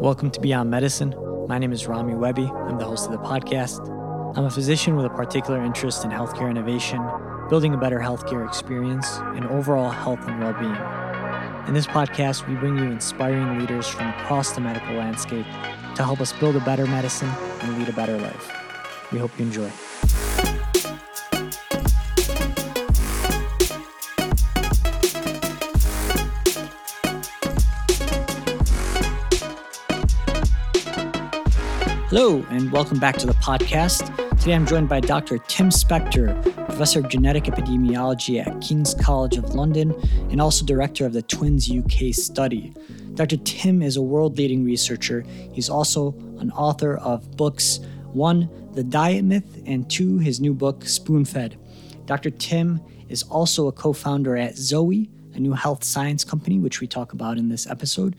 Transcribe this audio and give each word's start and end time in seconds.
Welcome 0.00 0.30
to 0.32 0.40
Beyond 0.40 0.70
Medicine. 0.70 1.14
My 1.48 1.58
name 1.58 1.72
is 1.72 1.86
Rami 1.86 2.14
Webby. 2.14 2.44
I'm 2.44 2.78
the 2.78 2.84
host 2.84 3.06
of 3.06 3.12
the 3.12 3.18
podcast. 3.18 3.80
I'm 4.36 4.44
a 4.44 4.50
physician 4.50 4.96
with 4.96 5.06
a 5.06 5.10
particular 5.10 5.62
interest 5.64 6.04
in 6.04 6.10
healthcare 6.10 6.50
innovation, 6.50 7.00
building 7.48 7.74
a 7.74 7.76
better 7.76 7.98
healthcare 7.98 8.46
experience, 8.46 9.18
and 9.18 9.46
overall 9.46 9.90
health 9.90 10.20
and 10.26 10.40
well 10.40 10.52
being. 10.54 11.68
In 11.68 11.74
this 11.74 11.86
podcast, 11.86 12.46
we 12.48 12.54
bring 12.54 12.76
you 12.76 12.84
inspiring 12.84 13.58
leaders 13.58 13.86
from 13.86 14.08
across 14.08 14.52
the 14.52 14.60
medical 14.60 14.94
landscape 14.94 15.46
to 15.94 16.04
help 16.04 16.20
us 16.20 16.32
build 16.34 16.56
a 16.56 16.60
better 16.60 16.86
medicine 16.86 17.30
and 17.60 17.78
lead 17.78 17.88
a 17.88 17.92
better 17.92 18.18
life. 18.18 18.52
We 19.12 19.18
hope 19.18 19.30
you 19.38 19.46
enjoy. 19.46 19.70
Hello, 32.16 32.46
and 32.50 32.70
welcome 32.70 33.00
back 33.00 33.16
to 33.16 33.26
the 33.26 33.32
podcast. 33.32 34.06
Today 34.38 34.54
I'm 34.54 34.64
joined 34.64 34.88
by 34.88 35.00
Dr. 35.00 35.38
Tim 35.38 35.70
Spector, 35.70 36.40
Professor 36.64 37.00
of 37.00 37.08
Genetic 37.08 37.42
Epidemiology 37.42 38.40
at 38.40 38.60
King's 38.60 38.94
College 38.94 39.36
of 39.36 39.56
London 39.56 39.92
and 40.30 40.40
also 40.40 40.64
Director 40.64 41.06
of 41.06 41.12
the 41.12 41.22
Twins 41.22 41.68
UK 41.68 42.14
study. 42.14 42.72
Dr. 43.14 43.36
Tim 43.38 43.82
is 43.82 43.96
a 43.96 44.02
world 44.02 44.38
leading 44.38 44.64
researcher. 44.64 45.22
He's 45.52 45.68
also 45.68 46.12
an 46.38 46.52
author 46.52 46.98
of 46.98 47.36
books 47.36 47.80
one, 48.12 48.48
The 48.74 48.84
Diet 48.84 49.24
Myth, 49.24 49.60
and 49.66 49.90
two, 49.90 50.18
his 50.18 50.38
new 50.38 50.54
book, 50.54 50.84
Spoon 50.84 51.24
Fed. 51.24 51.58
Dr. 52.06 52.30
Tim 52.30 52.80
is 53.08 53.24
also 53.24 53.66
a 53.66 53.72
co 53.72 53.92
founder 53.92 54.36
at 54.36 54.56
Zoe, 54.56 55.10
a 55.34 55.40
new 55.40 55.52
health 55.52 55.82
science 55.82 56.22
company, 56.22 56.60
which 56.60 56.80
we 56.80 56.86
talk 56.86 57.12
about 57.12 57.38
in 57.38 57.48
this 57.48 57.66
episode. 57.66 58.14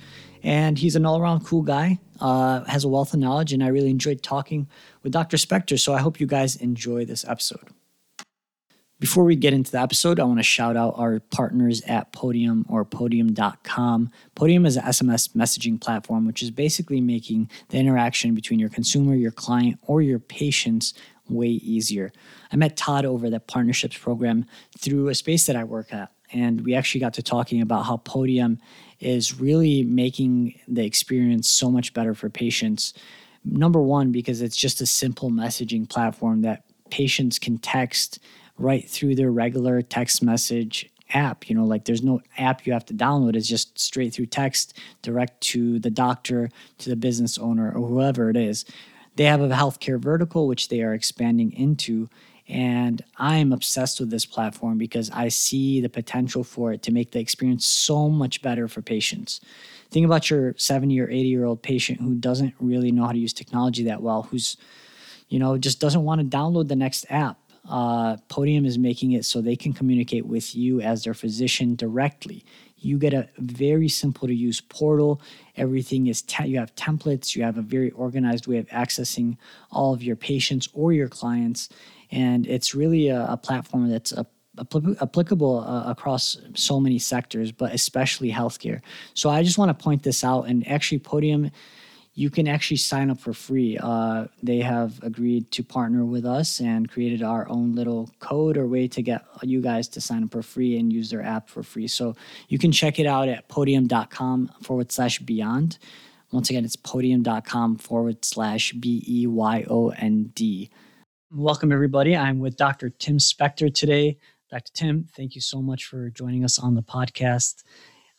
And 0.46 0.78
he's 0.78 0.96
an 0.96 1.08
all 1.08 1.20
around 1.20 1.44
cool 1.44 1.64
guy, 1.64 1.98
uh, 2.22 2.64
has 2.66 2.84
a 2.84 2.88
wealth 2.88 3.16
of 3.16 3.20
knowledge, 3.20 3.52
and 3.52 3.64
I 3.64 3.70
really 3.70 3.90
enjoyed 3.90 4.22
talking 4.22 4.68
with 5.02 5.12
Dr. 5.12 5.38
Spector. 5.38 5.80
So 5.80 5.96
I 5.96 6.00
hope 6.00 6.20
you 6.20 6.28
guys 6.28 6.56
enjoy 6.56 7.04
this 7.04 7.26
episode. 7.28 7.68
Before 9.00 9.24
we 9.24 9.36
get 9.36 9.54
into 9.54 9.72
the 9.72 9.82
episode, 9.82 10.20
I 10.20 10.24
want 10.24 10.38
to 10.38 10.44
shout 10.44 10.78
out 10.78 10.94
our 10.98 11.20
partners 11.20 11.82
at 11.82 12.12
Podium 12.14 12.64
or 12.70 12.86
podium.com. 12.86 14.12
Podium 14.36 14.68
is 14.68 14.78
an 14.78 14.84
SMS 14.84 15.30
messaging 15.36 15.82
platform, 15.82 16.28
which 16.28 16.44
is 16.44 16.52
basically 16.52 17.02
making 17.02 17.50
the 17.70 17.80
interaction 17.80 18.36
between 18.36 18.60
your 18.60 18.70
consumer, 18.70 19.16
your 19.16 19.32
client, 19.32 19.80
or 19.82 20.04
your 20.04 20.20
patients 20.20 20.94
way 21.28 21.48
easier. 21.48 22.12
I 22.52 22.56
met 22.56 22.78
Todd 22.78 23.04
over 23.04 23.32
the 23.32 23.40
partnerships 23.40 23.98
program 23.98 24.46
through 24.78 25.10
a 25.10 25.16
space 25.16 25.48
that 25.48 25.56
I 25.56 25.64
work 25.64 25.92
at, 25.92 26.12
and 26.32 26.62
we 26.62 26.76
actually 26.76 27.02
got 27.02 27.16
to 27.16 27.24
talking 27.24 27.62
about 27.62 27.88
how 27.88 27.98
Podium 27.98 28.60
is 29.00 29.40
really 29.40 29.84
making 29.84 30.60
the 30.68 30.86
experience 30.86 31.50
so 31.50 31.70
much 31.70 31.94
better 31.94 32.14
for 32.14 32.30
patients. 32.30 32.94
Number 33.44 33.82
one, 33.82 34.12
because 34.12 34.42
it's 34.42 34.58
just 34.58 34.82
a 34.82 34.86
simple 34.86 35.30
messaging 35.30 35.88
platform 35.88 36.42
that 36.42 36.64
patients 36.90 37.40
can 37.40 37.58
text 37.58 38.20
right 38.58 38.88
through 38.90 39.16
their 39.16 39.32
regular 39.32 39.82
text 39.82 40.24
message 40.24 40.90
app. 41.14 41.50
You 41.50 41.56
know, 41.56 41.66
like 41.66 41.86
there's 41.86 42.04
no 42.04 42.22
app 42.38 42.66
you 42.66 42.74
have 42.74 42.86
to 42.86 42.94
download, 42.94 43.36
it's 43.36 43.48
just 43.48 43.78
straight 43.78 44.14
through 44.14 44.28
text, 44.28 44.78
direct 45.02 45.42
to 45.42 45.80
the 45.80 45.92
doctor, 45.92 46.50
to 46.80 46.90
the 46.90 46.96
business 46.96 47.38
owner, 47.38 47.72
or 47.72 47.88
whoever 47.88 48.30
it 48.30 48.38
is. 48.38 48.66
They 49.16 49.26
have 49.26 49.42
a 49.42 49.50
healthcare 49.50 50.00
vertical, 50.00 50.48
which 50.48 50.70
they 50.70 50.82
are 50.82 50.94
expanding 50.94 51.52
into. 51.54 52.10
And 52.48 53.04
I'm 53.18 53.52
obsessed 53.52 54.00
with 54.00 54.12
this 54.12 54.26
platform 54.26 54.78
because 54.78 55.10
I 55.10 55.30
see 55.30 55.82
the 55.82 55.90
potential 55.90 56.44
for 56.44 56.74
it 56.74 56.84
to 56.84 56.92
make 56.92 57.12
the 57.12 57.20
experience 57.20 57.66
so 57.66 58.08
much 58.08 58.42
better 58.42 58.68
for 58.68 58.82
patients. 58.82 59.42
Think 59.90 60.06
about 60.06 60.30
your 60.30 60.54
70 60.58 61.00
or 61.00 61.10
80 61.10 61.22
year 61.22 61.46
old 61.46 61.64
patient 61.64 62.02
who 62.02 62.14
doesn't 62.16 62.54
really 62.60 62.92
know 62.92 63.06
how 63.06 63.14
to 63.14 63.18
use 63.18 63.34
technology 63.34 63.84
that 63.86 64.02
well, 64.02 64.24
who's, 64.24 64.58
you 65.30 65.40
know, 65.40 65.58
just 65.58 65.80
doesn't 65.80 66.04
want 66.04 66.22
to 66.22 66.38
download 66.38 66.68
the 66.68 66.76
next 66.76 67.06
app. 67.10 67.40
Uh, 67.68 68.18
Podium 68.30 68.64
is 68.64 68.78
making 68.78 69.14
it 69.14 69.26
so 69.26 69.42
they 69.42 69.56
can 69.56 69.74
communicate 69.74 70.28
with 70.28 70.56
you 70.56 70.82
as 70.82 71.04
their 71.04 71.16
physician 71.16 71.76
directly. 71.76 72.46
You 72.78 73.00
get 73.00 73.16
a 73.16 73.28
very 73.40 73.90
simple 73.90 74.28
to 74.28 74.36
use 74.36 74.62
portal. 74.62 75.20
Everything 75.58 76.06
is, 76.06 76.22
te- 76.22 76.48
you 76.48 76.60
have 76.60 76.76
templates, 76.76 77.36
you 77.36 77.42
have 77.42 77.58
a 77.58 77.64
very 77.64 77.90
organized 77.92 78.46
way 78.46 78.58
of 78.58 78.68
accessing 78.68 79.38
all 79.72 79.96
of 79.96 80.04
your 80.04 80.16
patients 80.16 80.70
or 80.74 80.94
your 80.94 81.10
clients 81.10 81.70
and 82.12 82.48
it's 82.48 82.76
really 82.76 83.08
a, 83.10 83.26
a 83.30 83.38
platform 83.38 83.90
that's 83.90 84.12
a, 84.12 84.26
applicable 85.02 85.60
uh, 85.60 85.90
across 85.90 86.38
so 86.54 86.80
many 86.80 87.00
sectors, 87.00 87.52
but 87.52 87.74
especially 87.74 88.32
healthcare. 88.32 88.82
So 89.14 89.30
I 89.30 89.44
just 89.44 89.58
want 89.58 89.78
to 89.78 89.84
point 89.84 90.04
this 90.04 90.24
out. 90.24 90.44
And 90.44 90.68
actually, 90.68 91.00
Podium, 91.00 91.52
you 92.14 92.30
can 92.30 92.48
actually 92.48 92.78
sign 92.78 93.10
up 93.10 93.20
for 93.20 93.34
free. 93.34 93.78
Uh, 93.82 94.28
they 94.42 94.60
have 94.60 95.04
agreed 95.04 95.52
to 95.52 95.64
partner 95.64 96.06
with 96.06 96.26
us 96.26 96.62
and 96.62 96.90
created 96.90 97.22
our 97.22 97.48
own 97.50 97.76
little 97.76 98.10
code 98.20 98.58
or 98.58 98.68
way 98.68 98.88
to 98.88 99.02
get 99.02 99.26
you 99.44 99.62
guys 99.62 99.90
to 99.90 100.02
sign 100.02 100.24
up 100.24 100.32
for 100.32 100.42
free 100.42 100.80
and 100.80 100.94
use 100.94 101.10
their 101.10 101.22
app 101.22 101.50
for 101.50 101.62
free. 101.62 101.88
So 101.88 102.16
you 102.48 102.58
can 102.58 102.72
check 102.72 103.00
it 103.00 103.06
out 103.06 103.28
at 103.28 103.50
podium.com 103.50 104.52
forward 104.62 104.92
slash 104.92 105.20
beyond. 105.20 105.78
Once 106.32 106.50
again, 106.50 106.64
it's 106.64 106.78
podium.com 106.78 107.78
forward 107.78 108.24
slash 108.24 108.72
B 108.74 109.04
E 109.08 109.28
Y 109.28 109.66
O 109.70 109.90
N 109.90 110.32
D. 110.34 110.70
Welcome, 111.32 111.72
everybody. 111.72 112.16
I'm 112.16 112.38
with 112.38 112.56
Dr. 112.56 112.90
Tim 112.90 113.18
Spector 113.18 113.74
today. 113.74 114.18
Dr. 114.52 114.72
Tim, 114.74 115.08
thank 115.16 115.34
you 115.34 115.42
so 115.42 115.60
much 115.60 115.86
for 115.86 116.12
joining 116.12 116.46
us 116.46 116.60
on 116.60 116.76
the 116.76 116.84
podcast. 116.84 117.64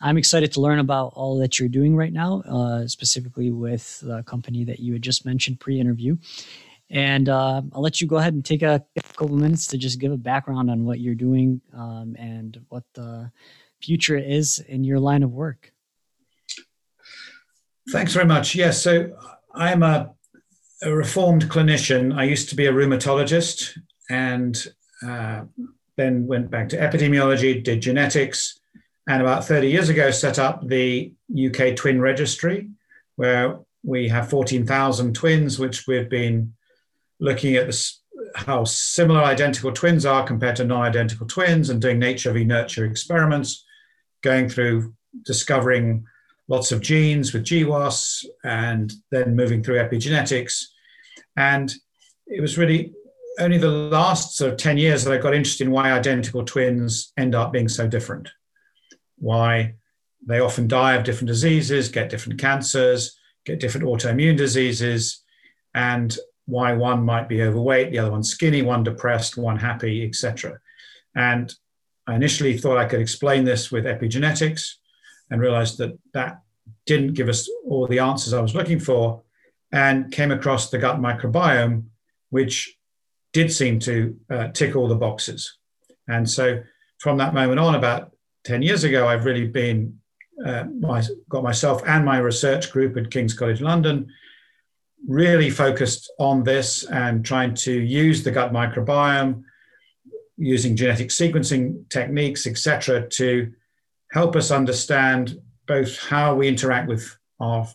I'm 0.00 0.18
excited 0.18 0.50
to 0.52 0.60
learn 0.60 0.80
about 0.80 1.12
all 1.14 1.38
that 1.38 1.58
you're 1.58 1.68
doing 1.68 1.94
right 1.94 2.12
now, 2.12 2.42
uh, 2.42 2.88
specifically 2.88 3.52
with 3.52 4.00
the 4.00 4.24
company 4.24 4.64
that 4.64 4.80
you 4.80 4.92
had 4.92 5.02
just 5.02 5.24
mentioned 5.24 5.60
pre 5.60 5.78
interview. 5.78 6.16
And 6.90 7.28
uh, 7.28 7.62
I'll 7.72 7.80
let 7.80 8.00
you 8.00 8.08
go 8.08 8.16
ahead 8.16 8.34
and 8.34 8.44
take 8.44 8.62
a 8.62 8.84
couple 9.16 9.36
minutes 9.36 9.68
to 9.68 9.78
just 9.78 10.00
give 10.00 10.10
a 10.10 10.18
background 10.18 10.68
on 10.68 10.84
what 10.84 10.98
you're 10.98 11.14
doing 11.14 11.60
um, 11.74 12.16
and 12.18 12.60
what 12.70 12.82
the 12.94 13.30
future 13.80 14.16
is 14.16 14.58
in 14.66 14.82
your 14.82 14.98
line 14.98 15.22
of 15.22 15.30
work. 15.30 15.72
Thanks 17.90 18.12
very 18.12 18.26
much. 18.26 18.56
Yes, 18.56 18.82
so 18.82 19.16
I'm 19.54 19.84
a 19.84 20.12
a 20.82 20.94
reformed 20.94 21.48
clinician. 21.48 22.16
I 22.16 22.24
used 22.24 22.48
to 22.50 22.56
be 22.56 22.66
a 22.66 22.72
rheumatologist 22.72 23.78
and 24.10 24.66
uh, 25.06 25.42
then 25.96 26.26
went 26.26 26.50
back 26.50 26.68
to 26.70 26.76
epidemiology, 26.76 27.62
did 27.62 27.80
genetics, 27.80 28.60
and 29.08 29.22
about 29.22 29.44
30 29.44 29.68
years 29.68 29.88
ago 29.88 30.10
set 30.10 30.38
up 30.38 30.66
the 30.66 31.12
UK 31.32 31.76
Twin 31.76 32.00
Registry, 32.00 32.68
where 33.16 33.60
we 33.82 34.08
have 34.08 34.28
14,000 34.28 35.14
twins, 35.14 35.58
which 35.58 35.86
we've 35.86 36.08
been 36.08 36.54
looking 37.20 37.54
at 37.54 37.66
this, 37.66 38.02
how 38.34 38.64
similar 38.64 39.22
identical 39.22 39.72
twins 39.72 40.04
are 40.04 40.26
compared 40.26 40.56
to 40.56 40.64
non 40.64 40.82
identical 40.82 41.26
twins 41.26 41.70
and 41.70 41.80
doing 41.80 41.98
nature 41.98 42.32
v 42.32 42.44
nurture 42.44 42.84
experiments, 42.84 43.64
going 44.22 44.48
through 44.48 44.92
discovering 45.24 46.04
lots 46.48 46.72
of 46.72 46.80
genes 46.80 47.32
with 47.32 47.44
GWAS 47.44 48.24
and 48.44 48.92
then 49.10 49.36
moving 49.36 49.62
through 49.62 49.78
epigenetics. 49.78 50.64
And 51.36 51.72
it 52.26 52.40
was 52.40 52.56
really 52.58 52.92
only 53.38 53.58
the 53.58 53.70
last 53.70 54.36
sort 54.36 54.52
of 54.52 54.58
10 54.58 54.78
years 54.78 55.04
that 55.04 55.12
I 55.12 55.18
got 55.18 55.34
interested 55.34 55.66
in 55.66 55.72
why 55.72 55.92
identical 55.92 56.44
twins 56.44 57.12
end 57.16 57.34
up 57.34 57.52
being 57.52 57.68
so 57.68 57.86
different. 57.86 58.28
Why 59.18 59.74
they 60.26 60.40
often 60.40 60.68
die 60.68 60.94
of 60.94 61.04
different 61.04 61.28
diseases, 61.28 61.88
get 61.88 62.10
different 62.10 62.40
cancers, 62.40 63.16
get 63.44 63.60
different 63.60 63.86
autoimmune 63.86 64.36
diseases, 64.36 65.22
and 65.74 66.16
why 66.46 66.72
one 66.72 67.02
might 67.04 67.28
be 67.28 67.42
overweight, 67.42 67.90
the 67.90 67.98
other 67.98 68.10
one 68.10 68.22
skinny, 68.22 68.62
one 68.62 68.82
depressed, 68.82 69.36
one 69.36 69.58
happy, 69.58 70.04
etc. 70.04 70.58
And 71.14 71.52
I 72.06 72.14
initially 72.14 72.56
thought 72.56 72.78
I 72.78 72.86
could 72.86 73.00
explain 73.00 73.44
this 73.44 73.70
with 73.70 73.84
epigenetics, 73.84 74.74
and 75.30 75.40
realized 75.40 75.78
that 75.78 75.98
that 76.12 76.42
didn't 76.84 77.14
give 77.14 77.28
us 77.28 77.48
all 77.64 77.86
the 77.86 77.98
answers 77.98 78.32
I 78.32 78.40
was 78.40 78.54
looking 78.54 78.78
for, 78.78 79.22
and 79.72 80.12
came 80.12 80.30
across 80.30 80.70
the 80.70 80.78
gut 80.78 81.00
microbiome, 81.00 81.84
which 82.30 82.76
did 83.32 83.52
seem 83.52 83.78
to 83.80 84.16
uh, 84.30 84.48
tick 84.48 84.76
all 84.76 84.88
the 84.88 84.94
boxes. 84.94 85.58
And 86.08 86.28
so 86.28 86.62
from 86.98 87.18
that 87.18 87.34
moment 87.34 87.60
on, 87.60 87.74
about 87.74 88.12
10 88.44 88.62
years 88.62 88.84
ago, 88.84 89.08
I've 89.08 89.24
really 89.24 89.46
been, 89.46 89.98
uh, 90.44 90.64
my, 90.64 91.02
got 91.28 91.42
myself 91.42 91.82
and 91.86 92.04
my 92.04 92.18
research 92.18 92.70
group 92.70 92.96
at 92.96 93.10
King's 93.10 93.34
College 93.34 93.60
London 93.60 94.08
really 95.06 95.50
focused 95.50 96.12
on 96.18 96.42
this 96.42 96.84
and 96.84 97.24
trying 97.24 97.54
to 97.54 97.72
use 97.72 98.22
the 98.22 98.30
gut 98.30 98.52
microbiome, 98.52 99.42
using 100.36 100.76
genetic 100.76 101.08
sequencing 101.08 101.88
techniques, 101.90 102.46
etc., 102.46 103.08
to 103.08 103.52
help 104.16 104.34
us 104.34 104.50
understand 104.50 105.38
both 105.66 105.98
how 105.98 106.34
we 106.34 106.48
interact 106.48 106.88
with 106.88 107.04
our 107.38 107.68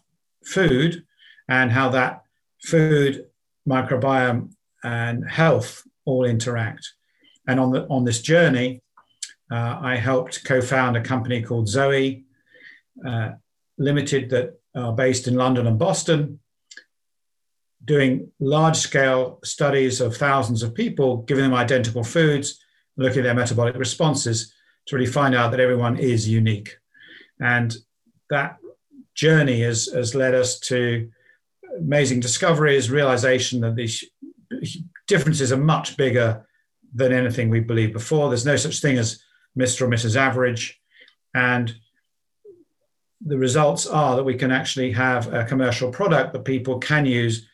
food 0.43 1.05
and 1.47 1.71
how 1.71 1.87
that 1.87 2.23
food, 2.63 3.27
microbiome, 3.69 4.51
and 4.83 5.17
health 5.29 5.83
all 6.05 6.25
interact. 6.25 6.83
And 7.47 7.59
on, 7.59 7.69
the, 7.71 7.85
on 7.89 8.05
this 8.05 8.21
journey, 8.23 8.81
uh, 9.51 9.77
I 9.91 9.95
helped 9.97 10.43
co 10.43 10.61
found 10.61 10.97
a 10.97 11.01
company 11.01 11.43
called 11.43 11.67
Zoe 11.69 12.23
uh, 13.07 13.33
Limited 13.77 14.31
that 14.31 14.59
are 14.73 14.93
based 14.93 15.27
in 15.27 15.35
London 15.35 15.67
and 15.67 15.77
Boston, 15.77 16.39
doing 17.85 18.31
large 18.39 18.77
scale 18.77 19.39
studies 19.43 20.01
of 20.01 20.17
thousands 20.17 20.63
of 20.63 20.73
people, 20.73 21.17
giving 21.17 21.43
them 21.43 21.53
identical 21.53 22.03
foods, 22.03 22.59
looking 22.97 23.19
at 23.19 23.25
their 23.25 23.35
metabolic 23.35 23.75
responses 23.75 24.55
to 24.87 24.95
really 24.95 25.11
find 25.11 25.35
out 25.35 25.51
that 25.51 25.59
everyone 25.59 25.97
is 25.97 26.27
unique. 26.27 26.77
And 27.39 27.75
that 28.29 28.57
journey 29.15 29.61
has, 29.61 29.85
has 29.93 30.15
led 30.15 30.33
us 30.33 30.59
to 30.59 31.09
amazing 31.77 32.19
discoveries, 32.19 32.89
realization 32.89 33.61
that 33.61 33.75
these 33.75 34.03
differences 35.07 35.51
are 35.51 35.57
much 35.57 35.97
bigger 35.97 36.45
than 36.93 37.13
anything 37.13 37.49
we 37.49 37.59
believed 37.59 37.93
before. 37.93 38.29
There's 38.29 38.45
no 38.45 38.57
such 38.57 38.81
thing 38.81 38.97
as 38.97 39.21
Mr. 39.57 39.81
or 39.81 39.87
Mrs. 39.87 40.15
Average. 40.15 40.79
And 41.33 41.73
the 43.25 43.37
results 43.37 43.85
are 43.85 44.15
that 44.15 44.23
we 44.23 44.35
can 44.35 44.51
actually 44.51 44.91
have 44.91 45.33
a 45.33 45.45
commercial 45.45 45.91
product 45.91 46.33
that 46.33 46.45
people 46.45 46.79
can 46.79 47.05
use 47.05 47.47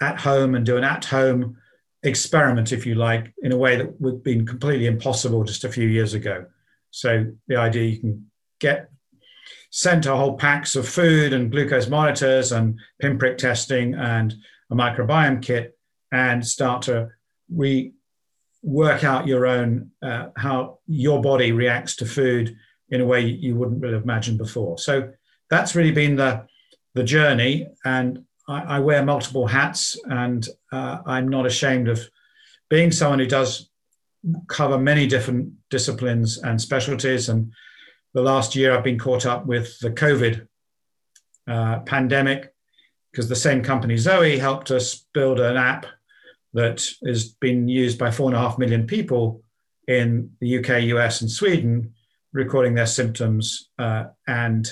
at 0.00 0.18
home 0.18 0.54
and 0.54 0.66
do 0.66 0.76
an 0.76 0.84
at 0.84 1.04
home 1.04 1.58
experiment, 2.04 2.72
if 2.72 2.86
you 2.86 2.94
like, 2.94 3.32
in 3.42 3.52
a 3.52 3.56
way 3.56 3.76
that 3.76 4.00
would 4.00 4.14
have 4.14 4.24
been 4.24 4.46
completely 4.46 4.86
impossible 4.86 5.42
just 5.42 5.64
a 5.64 5.72
few 5.72 5.88
years 5.88 6.14
ago. 6.14 6.46
So 6.90 7.26
the 7.48 7.56
idea 7.56 7.84
you 7.84 7.98
can 7.98 8.30
get 8.60 8.90
sent 9.70 10.06
a 10.06 10.14
whole 10.14 10.36
packs 10.36 10.76
of 10.76 10.88
food 10.88 11.32
and 11.32 11.50
glucose 11.50 11.88
monitors 11.88 12.52
and 12.52 12.78
pinprick 13.00 13.38
testing 13.38 13.94
and 13.94 14.32
a 14.70 14.74
microbiome 14.74 15.42
kit 15.42 15.76
and 16.12 16.46
start 16.46 16.82
to 16.82 17.08
re 17.52 17.92
work 18.62 19.04
out 19.04 19.26
your 19.26 19.46
own 19.46 19.90
uh, 20.02 20.28
how 20.36 20.78
your 20.86 21.20
body 21.20 21.52
reacts 21.52 21.96
to 21.96 22.06
food 22.06 22.56
in 22.88 23.00
a 23.00 23.04
way 23.04 23.20
you 23.20 23.56
wouldn't 23.56 23.82
really 23.82 23.94
have 23.94 24.04
imagined 24.04 24.38
before. 24.38 24.78
So 24.78 25.10
that's 25.50 25.74
really 25.74 25.90
been 25.90 26.16
the 26.16 26.46
the 26.94 27.02
journey, 27.02 27.66
and 27.84 28.24
I, 28.48 28.76
I 28.76 28.78
wear 28.80 29.04
multiple 29.04 29.46
hats, 29.46 29.98
and 30.04 30.46
uh, 30.72 30.98
I'm 31.06 31.28
not 31.28 31.46
ashamed 31.46 31.88
of 31.88 32.08
being 32.68 32.92
someone 32.92 33.18
who 33.18 33.26
does 33.26 33.70
cover 34.48 34.78
many 34.78 35.06
different 35.06 35.52
disciplines 35.70 36.38
and 36.38 36.60
specialties. 36.60 37.28
And 37.28 37.52
the 38.14 38.22
last 38.22 38.56
year, 38.56 38.74
I've 38.74 38.84
been 38.84 38.98
caught 38.98 39.26
up 39.26 39.46
with 39.46 39.78
the 39.80 39.90
COVID 39.90 40.46
uh, 41.46 41.80
pandemic 41.80 42.52
because 43.10 43.28
the 43.28 43.36
same 43.36 43.62
company 43.62 43.96
Zoe 43.96 44.38
helped 44.38 44.70
us 44.70 45.06
build 45.12 45.38
an 45.38 45.56
app 45.56 45.86
that 46.52 46.84
has 47.06 47.28
been 47.28 47.68
used 47.68 47.98
by 47.98 48.10
four 48.10 48.28
and 48.28 48.36
a 48.36 48.40
half 48.40 48.58
million 48.58 48.86
people 48.86 49.42
in 49.86 50.30
the 50.40 50.58
UK, 50.58 50.82
US, 50.84 51.20
and 51.20 51.30
Sweden, 51.30 51.92
recording 52.32 52.74
their 52.74 52.86
symptoms 52.86 53.68
uh, 53.78 54.04
and 54.26 54.68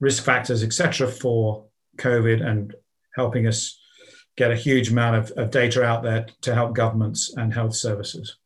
risk 0.00 0.24
factors, 0.24 0.62
etc., 0.62 1.06
for 1.06 1.67
COVID, 1.98 2.44
and 2.44 2.74
helping 3.14 3.46
us 3.46 3.78
get 4.36 4.50
a 4.50 4.56
huge 4.56 4.90
amount 4.90 5.16
of, 5.16 5.30
of 5.32 5.50
data 5.50 5.82
out 5.82 6.02
there 6.02 6.26
to 6.42 6.54
help 6.54 6.74
governments 6.74 7.34
and 7.36 7.52
health 7.52 7.74
services. 7.74 8.36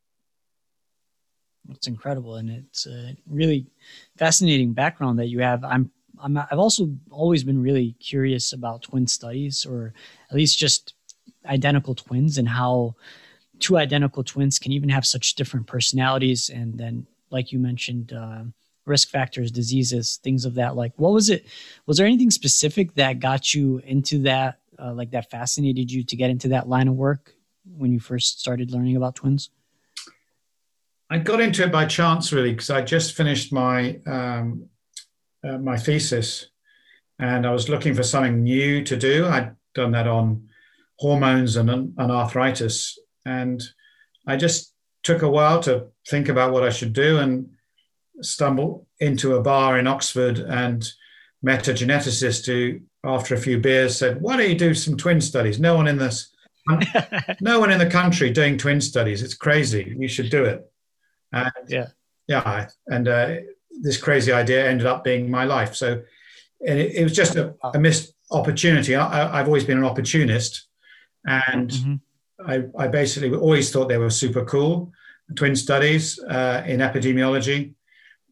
It's 1.70 1.86
incredible, 1.86 2.36
and 2.36 2.50
it's 2.50 2.86
a 2.86 3.16
really 3.28 3.66
fascinating 4.16 4.72
background 4.72 5.18
that 5.18 5.28
you 5.28 5.40
have. 5.40 5.62
I'm, 5.64 5.90
I'm 6.18 6.36
I've 6.36 6.58
also 6.58 6.94
always 7.10 7.44
been 7.44 7.62
really 7.62 7.94
curious 8.00 8.52
about 8.52 8.82
twin 8.82 9.06
studies, 9.06 9.64
or 9.64 9.94
at 10.30 10.36
least 10.36 10.58
just 10.58 10.94
identical 11.46 11.94
twins 11.94 12.38
and 12.38 12.48
how 12.48 12.94
two 13.58 13.76
identical 13.76 14.24
twins 14.24 14.58
can 14.58 14.72
even 14.72 14.88
have 14.88 15.06
such 15.06 15.34
different 15.34 15.66
personalities 15.66 16.50
and 16.50 16.76
then 16.78 17.06
like 17.30 17.52
you 17.52 17.58
mentioned 17.58 18.12
uh, 18.12 18.42
risk 18.84 19.08
factors 19.08 19.50
diseases 19.50 20.18
things 20.22 20.44
of 20.44 20.54
that 20.54 20.76
like 20.76 20.92
what 20.96 21.12
was 21.12 21.30
it 21.30 21.46
was 21.86 21.96
there 21.96 22.06
anything 22.06 22.30
specific 22.30 22.94
that 22.94 23.20
got 23.20 23.54
you 23.54 23.78
into 23.84 24.22
that 24.22 24.58
uh, 24.78 24.92
like 24.92 25.10
that 25.10 25.30
fascinated 25.30 25.90
you 25.90 26.02
to 26.02 26.16
get 26.16 26.30
into 26.30 26.48
that 26.48 26.68
line 26.68 26.88
of 26.88 26.94
work 26.94 27.34
when 27.76 27.92
you 27.92 28.00
first 28.00 28.40
started 28.40 28.70
learning 28.70 28.96
about 28.96 29.14
twins 29.14 29.50
i 31.10 31.18
got 31.18 31.40
into 31.40 31.62
it 31.62 31.70
by 31.72 31.84
chance 31.84 32.32
really 32.32 32.50
because 32.52 32.70
i 32.70 32.80
just 32.82 33.14
finished 33.14 33.52
my 33.52 34.00
um, 34.06 34.66
uh, 35.44 35.58
my 35.58 35.76
thesis 35.76 36.48
and 37.18 37.46
i 37.46 37.50
was 37.52 37.68
looking 37.68 37.94
for 37.94 38.02
something 38.02 38.42
new 38.42 38.82
to 38.82 38.96
do 38.96 39.26
i'd 39.28 39.54
done 39.74 39.92
that 39.92 40.08
on 40.08 40.48
hormones 41.02 41.56
and, 41.56 41.68
and 41.70 41.98
arthritis. 41.98 42.98
And 43.26 43.60
I 44.26 44.36
just 44.36 44.72
took 45.02 45.22
a 45.22 45.28
while 45.28 45.60
to 45.64 45.88
think 46.08 46.28
about 46.28 46.52
what 46.52 46.62
I 46.62 46.70
should 46.70 46.92
do 46.92 47.18
and 47.18 47.50
stumbled 48.20 48.86
into 49.00 49.34
a 49.34 49.42
bar 49.42 49.78
in 49.78 49.86
Oxford 49.86 50.38
and 50.38 50.88
met 51.42 51.68
a 51.68 51.72
geneticist 51.72 52.46
who, 52.46 52.80
after 53.04 53.34
a 53.34 53.38
few 53.38 53.58
beers, 53.58 53.96
said, 53.96 54.20
Why 54.20 54.36
don't 54.36 54.48
you 54.48 54.58
do 54.58 54.74
some 54.74 54.96
twin 54.96 55.20
studies? 55.20 55.58
No 55.58 55.76
one 55.76 55.88
in 55.88 55.98
this 55.98 56.32
no 57.40 57.58
one 57.58 57.72
in 57.72 57.78
the 57.78 57.90
country 57.90 58.30
doing 58.30 58.56
twin 58.56 58.80
studies. 58.80 59.22
It's 59.22 59.34
crazy. 59.34 59.94
You 59.98 60.08
should 60.08 60.30
do 60.30 60.44
it. 60.44 60.70
And 61.32 61.52
yeah. 61.66 61.88
Yeah. 62.28 62.68
And 62.86 63.08
uh, 63.08 63.34
this 63.80 63.96
crazy 63.96 64.32
idea 64.32 64.68
ended 64.68 64.86
up 64.86 65.02
being 65.02 65.30
my 65.30 65.44
life. 65.44 65.74
So 65.74 66.02
it, 66.60 66.76
it 66.94 67.02
was 67.02 67.14
just 67.14 67.36
a, 67.36 67.54
a 67.74 67.78
missed 67.78 68.14
opportunity. 68.30 68.94
I, 68.94 69.40
I've 69.40 69.46
always 69.46 69.64
been 69.64 69.78
an 69.78 69.84
opportunist 69.84 70.68
and 71.24 71.70
mm-hmm. 71.70 71.94
I, 72.46 72.64
I, 72.84 72.88
basically 72.88 73.32
always 73.36 73.70
thought 73.70 73.88
they 73.88 73.98
were 73.98 74.10
super 74.10 74.44
cool. 74.44 74.92
Twin 75.36 75.54
studies 75.54 76.18
uh, 76.18 76.64
in 76.66 76.80
epidemiology, 76.80 77.74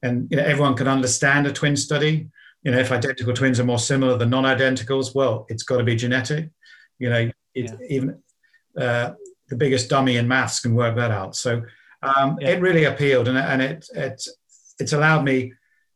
and 0.03 0.29
you 0.31 0.37
know 0.37 0.43
everyone 0.43 0.75
can 0.75 0.89
understand 0.89 1.47
a 1.47 1.53
twin 1.53 1.77
study. 1.77 2.29
You 2.63 2.73
know, 2.73 2.79
if 2.79 2.93
identical 2.93 3.33
twins 3.33 3.59
are 3.59 3.65
more 3.65 3.79
similar 3.79 4.19
than 4.19 4.31
non-identicals, 4.31 5.15
well, 5.15 5.47
it's 5.49 5.63
got 5.63 5.79
to 5.79 5.85
be 5.85 5.97
genetic. 5.97 6.51
You 6.99 7.11
know, 7.11 7.31
it, 7.55 7.65
yeah. 7.71 7.77
even 7.89 8.23
uh, 8.79 9.13
the 9.49 9.57
biggest 9.57 9.89
dummy 9.89 10.17
in 10.17 10.29
maths 10.29 10.61
can 10.61 10.75
work 10.75 10.97
that 10.97 11.11
out. 11.11 11.35
So 11.37 11.63
um, 12.03 12.39
yeah. 12.41 12.51
it 12.51 12.61
really 12.61 12.85
appealed, 12.85 13.29
and, 13.29 13.39
and 13.39 13.63
it, 13.63 13.87
it 13.95 14.23
it's 14.79 14.93
allowed 14.93 15.25
me 15.25 15.53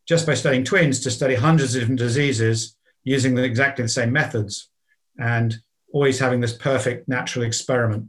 just 0.06 0.26
by 0.26 0.34
studying 0.34 0.64
twins 0.64 1.00
to 1.00 1.10
study 1.10 1.34
hundreds 1.34 1.74
of 1.74 1.80
different 1.80 1.98
diseases 1.98 2.76
using 3.04 3.34
the, 3.34 3.42
exactly 3.42 3.82
the 3.82 3.88
same 3.88 4.12
methods. 4.12 4.70
And 5.18 5.56
always 5.92 6.18
having 6.18 6.40
this 6.40 6.52
perfect 6.52 7.08
natural 7.08 7.44
experiment 7.44 8.06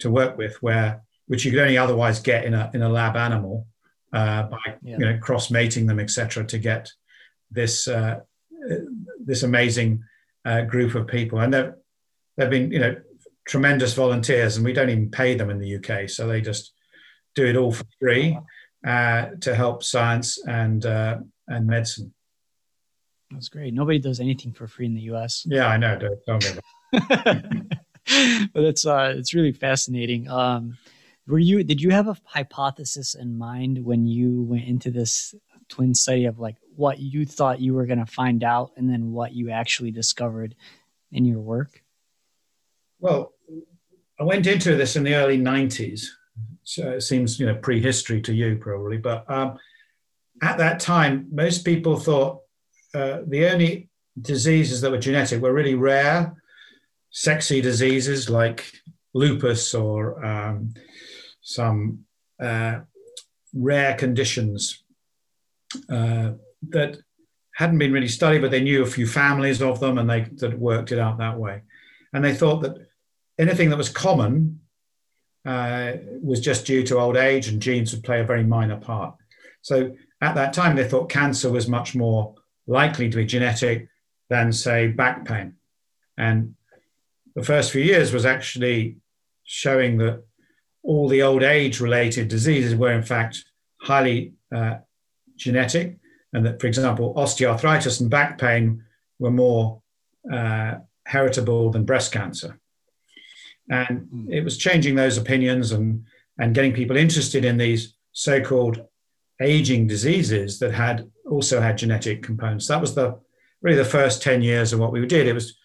to 0.00 0.10
work 0.10 0.36
with, 0.36 0.60
where 0.62 1.02
which 1.28 1.44
you 1.44 1.52
could 1.52 1.60
only 1.60 1.78
otherwise 1.78 2.18
get 2.18 2.44
in 2.44 2.54
a 2.54 2.70
in 2.74 2.82
a 2.82 2.88
lab 2.88 3.16
animal 3.16 3.66
uh, 4.12 4.44
by 4.44 4.58
yeah. 4.82 4.98
you 4.98 5.04
know 5.06 5.18
cross 5.18 5.50
mating 5.50 5.86
them, 5.86 6.00
etc., 6.00 6.44
to 6.44 6.58
get 6.58 6.90
this 7.50 7.88
uh, 7.88 8.20
this 9.24 9.42
amazing 9.42 10.02
uh, 10.44 10.62
group 10.62 10.94
of 10.94 11.06
people. 11.06 11.40
And 11.40 11.52
they've 11.52 11.72
they've 12.36 12.50
been 12.50 12.70
you 12.70 12.80
know 12.80 12.96
tremendous 13.46 13.94
volunteers, 13.94 14.56
and 14.56 14.64
we 14.64 14.72
don't 14.72 14.90
even 14.90 15.10
pay 15.10 15.34
them 15.34 15.50
in 15.50 15.58
the 15.58 15.76
UK, 15.76 16.08
so 16.08 16.26
they 16.26 16.40
just 16.40 16.72
do 17.34 17.46
it 17.46 17.56
all 17.56 17.72
for 17.72 17.84
free 18.00 18.38
uh, 18.86 19.26
to 19.40 19.54
help 19.54 19.82
science 19.82 20.38
and 20.46 20.84
uh, 20.86 21.18
and 21.48 21.66
medicine. 21.66 22.12
That's 23.30 23.48
great. 23.48 23.74
Nobody 23.74 23.98
does 23.98 24.20
anything 24.20 24.52
for 24.52 24.66
free 24.66 24.86
in 24.86 24.94
the 24.94 25.02
US. 25.12 25.44
Yeah, 25.46 25.66
I 25.66 25.76
know. 25.76 25.96
Don't, 25.96 26.42
don't 26.42 26.60
but 28.52 28.64
it's 28.64 28.84
uh, 28.84 29.14
it's 29.16 29.34
really 29.34 29.52
fascinating. 29.52 30.28
Um, 30.28 30.78
were 31.30 31.38
you 31.38 31.62
did 31.64 31.80
you 31.80 31.90
have 31.90 32.08
a 32.08 32.16
hypothesis 32.24 33.14
in 33.14 33.38
mind 33.38 33.84
when 33.84 34.06
you 34.06 34.42
went 34.42 34.64
into 34.64 34.90
this 34.90 35.34
twin 35.68 35.94
study 35.94 36.26
of 36.26 36.38
like 36.38 36.56
what 36.76 36.98
you 36.98 37.24
thought 37.24 37.60
you 37.60 37.72
were 37.74 37.86
going 37.86 37.98
to 37.98 38.06
find 38.06 38.42
out 38.42 38.72
and 38.76 38.90
then 38.90 39.12
what 39.12 39.32
you 39.32 39.50
actually 39.50 39.90
discovered 39.90 40.54
in 41.12 41.24
your 41.24 41.40
work? 41.40 41.82
Well, 42.98 43.32
I 44.18 44.24
went 44.24 44.46
into 44.46 44.76
this 44.76 44.96
in 44.96 45.04
the 45.04 45.14
early 45.14 45.38
90s. 45.38 46.04
So 46.64 46.90
it 46.90 47.02
seems, 47.02 47.40
you 47.40 47.46
know, 47.46 47.54
prehistory 47.54 48.20
to 48.22 48.34
you 48.34 48.56
probably. 48.56 48.98
But 48.98 49.30
um, 49.30 49.58
at 50.42 50.58
that 50.58 50.80
time, 50.80 51.28
most 51.32 51.64
people 51.64 51.96
thought 51.96 52.40
uh, 52.94 53.20
the 53.26 53.48
only 53.50 53.88
diseases 54.20 54.80
that 54.80 54.90
were 54.90 54.98
genetic 54.98 55.40
were 55.40 55.52
really 55.52 55.74
rare 55.74 56.34
sexy 57.10 57.60
diseases 57.60 58.28
like 58.28 58.72
lupus 59.14 59.74
or 59.74 60.24
um, 60.24 60.74
some 61.40 62.04
uh, 62.40 62.80
rare 63.54 63.94
conditions 63.94 64.82
uh, 65.88 66.32
that 66.68 66.98
hadn't 67.54 67.78
been 67.78 67.92
really 67.92 68.08
studied, 68.08 68.40
but 68.40 68.50
they 68.50 68.62
knew 68.62 68.82
a 68.82 68.86
few 68.86 69.06
families 69.06 69.60
of 69.60 69.80
them 69.80 69.98
and 69.98 70.08
they 70.08 70.22
that 70.38 70.58
worked 70.58 70.92
it 70.92 70.98
out 70.98 71.18
that 71.18 71.38
way. 71.38 71.62
And 72.12 72.24
they 72.24 72.34
thought 72.34 72.62
that 72.62 72.88
anything 73.38 73.70
that 73.70 73.76
was 73.76 73.88
common 73.88 74.60
uh, 75.44 75.92
was 76.22 76.40
just 76.40 76.66
due 76.66 76.82
to 76.84 76.98
old 76.98 77.16
age 77.16 77.48
and 77.48 77.62
genes 77.62 77.92
would 77.92 78.04
play 78.04 78.20
a 78.20 78.24
very 78.24 78.44
minor 78.44 78.76
part. 78.76 79.14
So 79.62 79.94
at 80.20 80.34
that 80.34 80.52
time, 80.52 80.76
they 80.76 80.88
thought 80.88 81.08
cancer 81.08 81.50
was 81.50 81.68
much 81.68 81.94
more 81.94 82.34
likely 82.66 83.08
to 83.08 83.16
be 83.16 83.26
genetic 83.26 83.88
than, 84.28 84.52
say, 84.52 84.88
back 84.88 85.24
pain. 85.24 85.54
And 86.16 86.54
the 87.34 87.42
first 87.42 87.72
few 87.72 87.82
years 87.82 88.12
was 88.12 88.26
actually 88.26 88.96
showing 89.44 89.98
that 89.98 90.24
all 90.82 91.08
the 91.08 91.22
old 91.22 91.42
age 91.42 91.80
related 91.80 92.28
diseases 92.28 92.74
were 92.74 92.92
in 92.92 93.02
fact 93.02 93.44
highly 93.80 94.32
uh, 94.54 94.76
genetic 95.36 95.98
and 96.32 96.44
that 96.46 96.60
for 96.60 96.66
example 96.66 97.14
osteoarthritis 97.14 98.00
and 98.00 98.10
back 98.10 98.38
pain 98.38 98.82
were 99.18 99.30
more 99.30 99.82
uh, 100.32 100.76
heritable 101.06 101.70
than 101.70 101.84
breast 101.84 102.12
cancer. 102.12 102.58
And 103.68 104.08
mm. 104.12 104.30
it 104.30 104.42
was 104.42 104.58
changing 104.58 104.94
those 104.94 105.18
opinions 105.18 105.72
and, 105.72 106.04
and 106.38 106.54
getting 106.54 106.72
people 106.72 106.96
interested 106.96 107.44
in 107.44 107.56
these 107.56 107.94
so 108.12 108.40
called 108.40 108.84
aging 109.40 109.86
diseases 109.86 110.58
that 110.58 110.72
had 110.72 111.10
also 111.28 111.60
had 111.60 111.78
genetic 111.78 112.22
components. 112.22 112.68
That 112.68 112.80
was 112.80 112.94
the 112.94 113.18
really 113.62 113.76
the 113.76 113.84
first 113.84 114.22
10 114.22 114.42
years 114.42 114.72
of 114.72 114.80
what 114.80 114.92
we 114.92 115.04
did. 115.06 115.26
It 115.26 115.34
was 115.34 115.56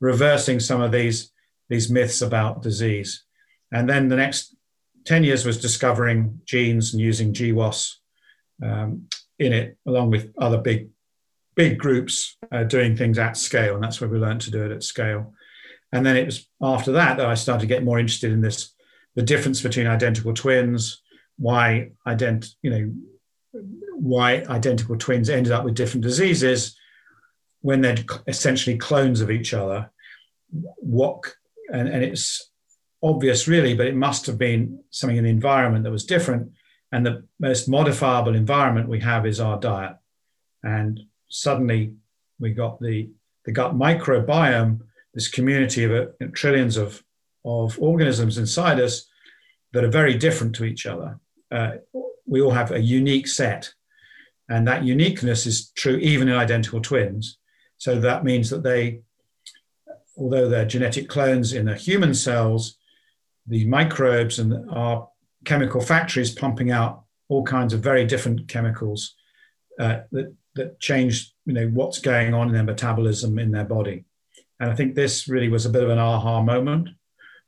reversing 0.00 0.60
some 0.60 0.80
of 0.80 0.92
these, 0.92 1.32
these 1.68 1.90
myths 1.90 2.22
about 2.22 2.62
disease. 2.62 3.24
And 3.72 3.88
then 3.88 4.08
the 4.08 4.16
next 4.16 4.54
10 5.08 5.24
years 5.24 5.46
was 5.46 5.58
discovering 5.58 6.38
genes 6.44 6.92
and 6.92 7.00
using 7.00 7.32
GWAS 7.32 7.94
um, 8.62 9.08
in 9.38 9.54
it, 9.54 9.78
along 9.86 10.10
with 10.10 10.34
other 10.36 10.58
big, 10.58 10.90
big 11.56 11.78
groups 11.78 12.36
uh, 12.52 12.64
doing 12.64 12.94
things 12.94 13.18
at 13.18 13.38
scale. 13.38 13.74
And 13.74 13.82
that's 13.82 14.02
where 14.02 14.10
we 14.10 14.18
learned 14.18 14.42
to 14.42 14.50
do 14.50 14.66
it 14.66 14.70
at 14.70 14.82
scale. 14.82 15.32
And 15.92 16.04
then 16.04 16.18
it 16.18 16.26
was 16.26 16.46
after 16.60 16.92
that 16.92 17.16
that 17.16 17.24
I 17.24 17.32
started 17.32 17.62
to 17.62 17.74
get 17.74 17.84
more 17.84 17.98
interested 17.98 18.32
in 18.32 18.42
this 18.42 18.74
the 19.14 19.22
difference 19.22 19.62
between 19.62 19.86
identical 19.86 20.34
twins, 20.34 21.02
why 21.38 21.92
ident, 22.06 22.54
you 22.60 22.70
know, 22.70 22.92
why 23.94 24.44
identical 24.50 24.98
twins 24.98 25.30
ended 25.30 25.54
up 25.54 25.64
with 25.64 25.74
different 25.74 26.04
diseases 26.04 26.76
when 27.62 27.80
they're 27.80 27.96
essentially 28.26 28.76
clones 28.76 29.22
of 29.22 29.30
each 29.30 29.54
other. 29.54 29.90
What 30.50 31.24
and, 31.72 31.88
and 31.88 32.04
it's 32.04 32.50
obvious 33.02 33.48
really, 33.48 33.74
but 33.74 33.86
it 33.86 33.94
must 33.94 34.26
have 34.26 34.38
been 34.38 34.80
something 34.90 35.16
in 35.16 35.24
the 35.24 35.30
environment 35.30 35.84
that 35.84 35.90
was 35.90 36.04
different. 36.04 36.52
And 36.90 37.04
the 37.04 37.24
most 37.38 37.68
modifiable 37.68 38.34
environment 38.34 38.88
we 38.88 39.00
have 39.00 39.26
is 39.26 39.40
our 39.40 39.58
diet. 39.60 39.96
And 40.62 41.00
suddenly 41.28 41.94
we 42.40 42.52
got 42.52 42.80
the, 42.80 43.10
the 43.44 43.52
gut 43.52 43.74
microbiome, 43.74 44.80
this 45.14 45.28
community 45.28 45.84
of 45.84 45.92
uh, 45.92 46.26
trillions 46.32 46.76
of, 46.76 47.02
of 47.44 47.78
organisms 47.78 48.38
inside 48.38 48.80
us 48.80 49.06
that 49.72 49.84
are 49.84 49.90
very 49.90 50.14
different 50.14 50.54
to 50.56 50.64
each 50.64 50.86
other. 50.86 51.18
Uh, 51.50 51.72
we 52.26 52.40
all 52.40 52.50
have 52.50 52.72
a 52.72 52.80
unique 52.80 53.28
set. 53.28 53.72
And 54.48 54.66
that 54.66 54.82
uniqueness 54.84 55.46
is 55.46 55.70
true 55.72 55.96
even 55.96 56.28
in 56.28 56.34
identical 56.34 56.80
twins. 56.80 57.38
So 57.76 58.00
that 58.00 58.24
means 58.24 58.48
that 58.48 58.62
they, 58.62 59.02
although 60.16 60.48
they're 60.48 60.64
genetic 60.64 61.08
clones 61.08 61.52
in 61.52 61.66
the 61.66 61.74
human 61.74 62.14
cells, 62.14 62.77
the 63.48 63.66
microbes 63.66 64.38
and 64.38 64.70
our 64.70 65.08
chemical 65.44 65.80
factories 65.80 66.30
pumping 66.30 66.70
out 66.70 67.04
all 67.28 67.44
kinds 67.44 67.72
of 67.72 67.80
very 67.80 68.04
different 68.04 68.48
chemicals 68.48 69.14
uh, 69.78 70.00
that, 70.12 70.34
that 70.54 70.80
change 70.80 71.32
you 71.46 71.52
know, 71.52 71.68
what's 71.68 71.98
going 71.98 72.34
on 72.34 72.48
in 72.48 72.54
their 72.54 72.62
metabolism 72.62 73.38
in 73.38 73.50
their 73.50 73.64
body. 73.64 74.04
And 74.60 74.70
I 74.70 74.74
think 74.74 74.94
this 74.94 75.28
really 75.28 75.48
was 75.48 75.66
a 75.66 75.70
bit 75.70 75.84
of 75.84 75.90
an 75.90 75.98
aha 75.98 76.42
moment 76.42 76.88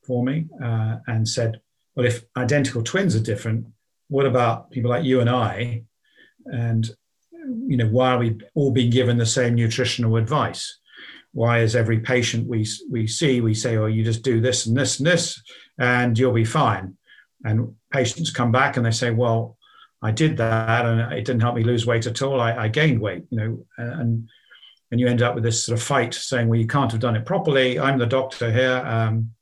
for 0.07 0.25
me 0.25 0.47
uh, 0.62 0.99
and 1.07 1.28
said, 1.28 1.61
well, 1.95 2.07
if 2.07 2.25
identical 2.37 2.83
twins 2.83 3.16
are 3.16 3.21
different, 3.21 3.66
what 4.09 4.26
about 4.26 4.71
people 4.71 4.90
like 4.90 5.04
you 5.04 5.21
and 5.21 5.28
I? 5.30 5.85
And 6.47 6.88
you 7.66 7.76
know, 7.76 7.87
why 7.87 8.12
are 8.12 8.19
we 8.19 8.38
all 8.54 8.71
being 8.71 8.90
given 8.90 9.19
the 9.19 9.26
same 9.26 9.54
nutritional 9.54 10.16
advice? 10.16 10.78
Why 11.32 11.60
is 11.60 11.76
every 11.76 12.00
patient 12.00 12.49
we 12.49 12.66
we 12.90 13.06
see 13.06 13.40
we 13.40 13.54
say, 13.54 13.76
oh, 13.76 13.87
you 13.87 14.04
just 14.04 14.22
do 14.22 14.40
this 14.40 14.66
and 14.66 14.76
this 14.76 14.99
and 14.99 15.06
this, 15.06 15.40
and 15.78 16.18
you'll 16.18 16.32
be 16.32 16.44
fine. 16.44 16.96
And 17.44 17.75
patients 17.92 18.30
come 18.30 18.52
back 18.52 18.76
and 18.76 18.84
they 18.84 18.90
say, 18.90 19.10
well, 19.10 19.56
I 20.02 20.10
did 20.10 20.37
that 20.38 20.87
and 20.87 21.12
it 21.12 21.25
didn't 21.25 21.42
help 21.42 21.54
me 21.54 21.62
lose 21.64 21.87
weight 21.87 22.06
at 22.06 22.22
all. 22.22 22.40
I, 22.40 22.64
I 22.64 22.68
gained 22.68 23.00
weight, 23.00 23.25
you 23.30 23.38
know, 23.38 23.66
and 23.78 24.28
and 24.90 24.99
you 24.99 25.06
end 25.06 25.22
up 25.22 25.34
with 25.34 25.44
this 25.44 25.64
sort 25.64 25.78
of 25.78 25.84
fight 25.84 26.14
saying, 26.14 26.49
well, 26.49 26.58
you 26.58 26.66
can't 26.66 26.90
have 26.90 27.00
done 27.00 27.16
it 27.16 27.25
properly. 27.25 27.78
I'm 27.78 27.99
the 27.99 28.06
doctor 28.06 28.50
here. 28.50 28.82
Um, 28.84 29.32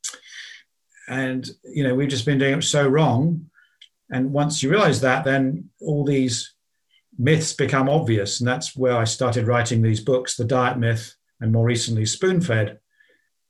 and, 1.08 1.48
you 1.64 1.84
know, 1.84 1.94
we've 1.94 2.08
just 2.08 2.26
been 2.26 2.38
doing 2.38 2.58
it 2.58 2.62
so 2.62 2.86
wrong. 2.86 3.48
And 4.10 4.30
once 4.30 4.62
you 4.62 4.68
realize 4.70 5.00
that, 5.00 5.24
then 5.24 5.70
all 5.80 6.04
these 6.04 6.52
myths 7.18 7.54
become 7.54 7.88
obvious. 7.88 8.40
And 8.40 8.48
that's 8.48 8.76
where 8.76 8.96
I 8.96 9.04
started 9.04 9.46
writing 9.46 9.80
these 9.80 10.00
books, 10.00 10.36
The 10.36 10.44
Diet 10.44 10.78
Myth, 10.78 11.14
and 11.40 11.52
more 11.52 11.64
recently, 11.64 12.04
Spoon 12.06 12.40
Fed, 12.40 12.78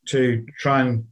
to 0.07 0.47
try 0.59 0.81
and 0.81 1.07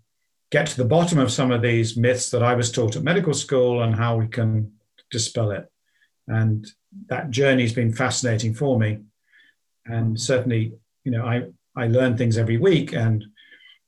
get 0.51 0.67
to 0.69 0.77
the 0.77 0.85
bottom 0.85 1.19
of 1.19 1.33
some 1.33 1.51
of 1.51 1.63
these 1.63 1.97
myths 1.97 2.31
that 2.31 2.43
I 2.43 2.55
was 2.55 2.71
taught 2.71 2.97
at 2.97 3.03
medical 3.03 3.35
school 3.35 3.83
and 3.83 3.95
how 3.95 4.17
we 4.17 4.29
can 4.29 4.73
dispel 5.11 5.51
it. 5.51 5.71
And 6.29 6.67
that 7.09 7.31
journey 7.31 7.63
has 7.63 7.73
been 7.73 7.93
fascinating 7.93 8.55
for 8.55 8.79
me. 8.79 9.01
And 9.87 10.21
certainly, 10.21 10.73
you 11.05 11.13
know, 11.13 11.25
I, 11.25 11.45
I 11.77 11.89
learn 11.89 12.17
things 12.17 12.39
every 12.39 12.59
week 12.59 12.93
and 12.93 13.25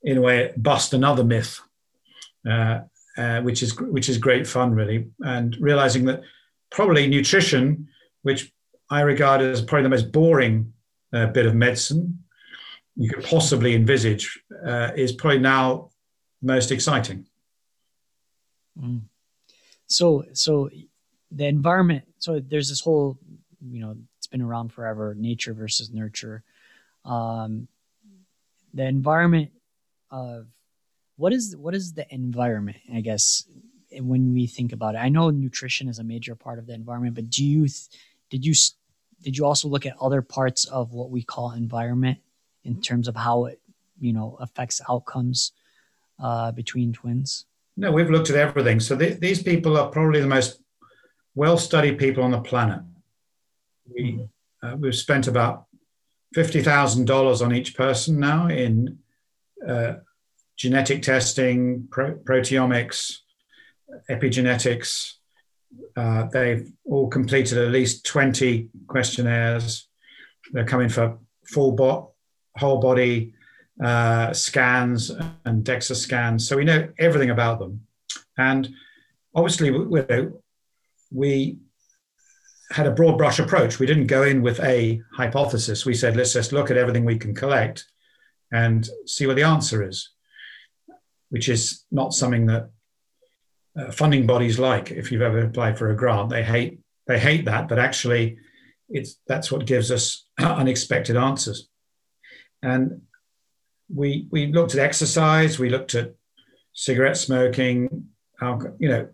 in 0.02 0.18
a 0.18 0.21
way 0.21 0.52
bust 0.57 0.95
another 0.95 1.25
myth, 1.25 1.61
uh, 2.49 2.80
uh, 3.16 3.40
which 3.40 3.62
is 3.62 3.78
which 3.80 4.09
is 4.09 4.18
great 4.18 4.47
fun, 4.47 4.75
really. 4.75 5.09
And 5.21 5.57
realizing 5.61 6.04
that 6.04 6.23
probably 6.71 7.09
nutrition, 7.09 7.88
which 8.23 8.52
I 8.90 9.00
regard 9.00 9.40
as 9.40 9.61
probably 9.61 9.85
the 9.85 9.88
most 9.88 10.12
boring 10.12 10.73
uh, 11.12 11.26
bit 11.26 11.47
of 11.47 11.54
medicine 11.54 12.23
you 12.99 13.09
could 13.09 13.25
possibly 13.25 13.75
envisage, 13.75 14.40
uh, 14.67 14.90
is 14.97 15.12
probably 15.12 15.38
now 15.38 15.90
most 16.43 16.73
exciting. 16.73 17.26
Mm. 18.78 19.02
So, 19.87 20.25
so 20.33 20.69
the 21.31 21.47
environment. 21.47 22.05
So 22.19 22.40
there's 22.40 22.69
this 22.69 22.81
whole, 22.81 23.17
you 23.71 23.81
know, 23.81 23.97
it's 24.19 24.26
been 24.26 24.43
around 24.43 24.73
forever. 24.73 25.14
Nature 25.17 25.55
versus 25.55 25.90
nurture. 25.93 26.43
Um, 27.05 27.69
the 28.75 28.85
environment 28.85 29.52
of 30.11 30.49
what 31.17 31.33
is 31.33 31.57
what 31.57 31.75
is 31.75 31.93
the 31.93 32.12
environment? 32.12 32.78
I 32.93 33.00
guess 33.00 33.45
when 33.93 34.35
we 34.35 34.47
think 34.47 34.73
about 34.73 34.97
it, 34.97 34.99
I 34.99 35.09
know 35.09 35.31
nutrition 35.31 35.88
is 35.88 35.99
a 35.99 36.05
major 36.05 36.35
part 36.35 36.59
of 36.59 36.67
the 36.67 36.75
environment, 36.75 37.14
but 37.14 37.31
do 37.31 37.45
you 37.45 37.69
did 38.31 38.45
you 38.45 38.55
did 39.23 39.37
you 39.37 39.47
also 39.47 39.69
look 39.69 39.87
at 39.87 39.97
other 40.00 40.23
parts 40.23 40.64
of 40.64 40.93
what 40.93 41.11
we 41.11 41.23
call 41.23 41.52
environment 41.52 42.19
in 42.65 42.81
terms 42.81 43.09
of 43.09 43.17
how 43.17 43.47
it 43.47 43.61
you 44.00 44.12
know 44.12 44.37
affects 44.41 44.81
outcomes 44.88 45.53
uh, 46.23 46.53
between 46.53 46.93
twins? 46.93 47.47
No, 47.77 47.93
we've 47.93 48.11
looked 48.11 48.31
at 48.31 48.37
everything. 48.37 48.81
So 48.81 48.97
th- 48.97 49.21
these 49.21 49.43
people 49.43 49.77
are 49.77 49.88
probably 49.91 50.21
the 50.21 50.27
most 50.27 50.61
well-studied 51.35 51.99
people 51.99 52.25
on 52.25 52.33
the 52.33 52.41
planet. 52.41 52.81
We, 53.95 54.12
mm-hmm. 54.12 54.67
uh, 54.67 54.77
we've 54.77 54.95
spent 54.95 55.29
about 55.29 55.67
fifty 56.35 56.62
thousand 56.62 57.07
dollars 57.07 57.41
on 57.41 57.55
each 57.55 57.77
person 57.77 58.19
now 58.19 58.49
in 58.49 58.99
uh, 59.67 59.95
genetic 60.57 61.03
testing, 61.03 61.87
pro- 61.91 62.17
proteomics, 62.17 63.19
epigenetics. 64.11 65.15
Uh, 65.97 66.27
they've 66.33 66.71
all 66.85 67.09
completed 67.09 67.59
at 67.59 67.71
least 67.71 68.05
twenty 68.05 68.69
questionnaires. 68.88 69.87
They're 70.53 70.65
coming 70.65 70.88
for 70.88 71.19
full 71.47 71.73
bot, 71.73 72.11
whole 72.59 72.79
body 72.79 73.35
uh, 73.83 74.33
scans 74.33 75.11
and 75.45 75.65
DEXA 75.65 75.97
scans. 75.97 76.49
So 76.49 76.57
we 76.57 76.65
know 76.65 76.88
everything 76.99 77.31
about 77.31 77.59
them. 77.59 77.87
And 78.37 78.69
obviously, 79.35 79.71
we, 79.71 80.03
we 81.11 81.59
had 82.71 82.87
a 82.87 82.93
broad 82.93 83.17
brush 83.17 83.38
approach. 83.38 83.79
We 83.79 83.87
didn't 83.87 84.07
go 84.07 84.23
in 84.23 84.43
with 84.43 84.61
a 84.61 85.00
hypothesis. 85.15 85.87
We 85.87 85.95
said, 85.95 86.17
let's 86.17 86.33
just 86.33 86.53
look 86.53 86.71
at 86.71 86.77
everything 86.77 87.05
we 87.05 87.19
can 87.19 87.35
collect 87.35 87.87
and 88.53 88.88
see 89.07 89.27
what 89.27 89.37
the 89.37 89.43
answer 89.43 89.87
is, 89.87 90.11
which 91.31 91.49
is 91.49 91.85
not 91.91 92.12
something 92.12 92.47
that 92.47 92.71
uh, 93.79 93.91
funding 93.93 94.27
bodies 94.27 94.59
like. 94.59 94.91
If 94.91 95.12
you've 95.12 95.23
ever 95.23 95.41
applied 95.41 95.79
for 95.79 95.91
a 95.91 95.97
grant, 95.97 96.31
they 96.31 96.43
hate 96.43 96.81
they 97.07 97.19
hate 97.19 97.47
that, 97.47 97.69
but 97.69 97.79
actually, 97.79 98.37
it's 98.91 99.17
that's 99.27 99.50
what 99.50 99.67
gives 99.67 99.91
us 99.91 100.27
unexpected 100.38 101.17
answers. 101.17 101.68
And 102.62 103.03
we 103.93 104.29
we 104.31 104.53
looked 104.53 104.75
at 104.75 104.81
exercise, 104.81 105.59
we 105.59 105.71
looked 105.71 105.95
at 105.95 106.15
cigarette 106.73 107.17
smoking, 107.17 108.09
alcohol, 108.41 108.77
you 108.79 108.88
know, 108.88 109.09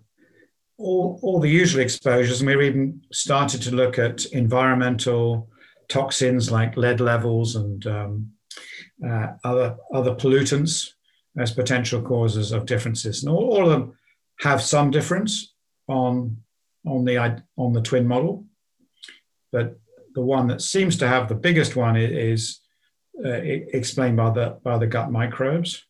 all, 0.79 1.19
all 1.23 1.41
the 1.41 1.51
usual 1.51 1.83
exposures, 1.83 2.41
and 2.41 2.49
we 2.49 2.67
even 2.67 3.03
started 3.13 3.63
to 3.63 3.75
look 3.75 3.99
at 3.99 4.25
environmental 4.27 5.49
toxins 5.89 6.51
like 6.51 6.77
lead 6.77 7.01
levels 7.01 7.57
and 7.57 7.87
um, 7.87 8.33
uh, 9.07 9.29
other 9.45 9.77
other 9.93 10.15
pollutants 10.15 10.91
as 11.39 11.51
potential 11.51 12.01
causes 12.01 12.53
of 12.53 12.67
differences, 12.67 13.23
and 13.23 13.33
all, 13.33 13.51
all 13.51 13.65
of 13.65 13.71
them 13.71 13.97
have 14.41 14.63
some 14.63 14.91
difference 14.91 15.55
on 15.89 16.37
on 16.87 17.05
the 17.05 17.19
on 17.57 17.73
the 17.73 17.83
twin 17.83 18.07
model, 18.07 18.45
but 19.53 19.79
the 20.15 20.21
one 20.21 20.47
that 20.49 20.63
seems 20.63 20.97
to 20.99 21.09
have 21.09 21.29
the 21.29 21.35
biggest 21.35 21.77
one 21.77 21.97
is 21.97 22.61
explained 23.23 24.17
by 24.17 24.31
the 24.31 24.59
by 24.63 24.79
the 24.79 24.87
gut 24.87 25.11
microbes. 25.11 25.85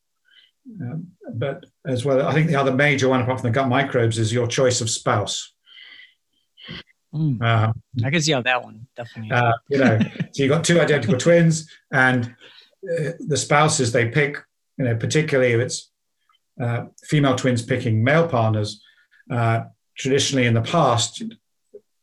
Um, 0.80 1.08
but 1.34 1.64
as 1.86 2.04
well, 2.04 2.26
I 2.26 2.32
think 2.32 2.48
the 2.48 2.56
other 2.56 2.72
major 2.72 3.08
one 3.08 3.20
apart 3.20 3.40
from 3.40 3.50
the 3.50 3.54
gut 3.54 3.68
microbes 3.68 4.18
is 4.18 4.32
your 4.32 4.46
choice 4.46 4.80
of 4.80 4.88
spouse. 4.88 5.52
Mm. 7.14 7.40
Uh, 7.40 7.72
I 8.04 8.10
can 8.10 8.20
see 8.20 8.32
how 8.32 8.42
that 8.42 8.62
one 8.62 8.86
definitely. 8.96 9.30
Uh, 9.32 9.52
you 9.68 9.78
know, 9.78 9.98
so 10.32 10.42
you've 10.42 10.50
got 10.50 10.64
two 10.64 10.80
identical 10.80 11.16
twins, 11.16 11.70
and 11.92 12.26
uh, 12.26 13.10
the 13.20 13.36
spouses 13.36 13.92
they 13.92 14.08
pick, 14.08 14.38
you 14.78 14.84
know, 14.84 14.96
particularly 14.96 15.52
if 15.52 15.60
it's 15.60 15.90
uh, 16.60 16.86
female 17.04 17.36
twins 17.36 17.62
picking 17.62 18.02
male 18.02 18.26
partners, 18.26 18.82
uh, 19.30 19.64
traditionally 19.96 20.46
in 20.46 20.54
the 20.54 20.62
past, 20.62 21.22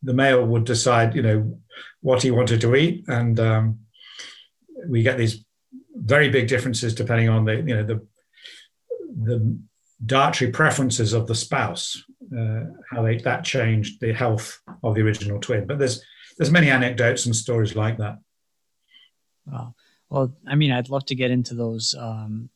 the 0.02 0.14
male 0.14 0.46
would 0.46 0.64
decide, 0.64 1.14
you 1.14 1.22
know, 1.22 1.60
what 2.02 2.22
he 2.24 2.32
wanted 2.32 2.62
to 2.62 2.76
eat, 2.76 3.04
and 3.08 3.40
um, 3.40 3.80
we 4.88 5.04
get 5.04 5.18
these 5.18 5.44
very 5.96 6.30
big 6.30 6.48
differences 6.48 6.96
depending 6.96 7.30
on 7.30 7.46
the, 7.46 7.56
you 7.56 7.76
know, 7.76 7.84
the 7.84 8.08
the 9.24 9.60
dietary 10.06 10.52
preferences 10.52 11.14
of 11.14 11.28
the 11.28 11.36
spouse, 11.36 12.04
uh, 12.36 12.62
how 12.90 13.04
they, 13.04 13.18
that 13.18 13.44
changed 13.44 14.00
the 14.00 14.14
health 14.14 14.60
of 14.84 14.96
the 14.96 15.02
original 15.02 15.40
twin. 15.40 15.68
But 15.68 15.80
there's 15.80 16.04
there's 16.38 16.52
many 16.52 16.70
anecdotes 16.70 17.26
and 17.26 17.36
stories 17.36 17.76
like 17.76 17.98
that. 17.98 18.18
Wow. 19.46 19.76
Well, 20.10 20.36
I 20.48 20.56
mean, 20.56 20.72
I'd 20.72 20.90
love 20.90 21.06
to 21.06 21.16
get 21.16 21.32
into 21.32 21.54
those 21.54 21.96
um, 21.98 22.50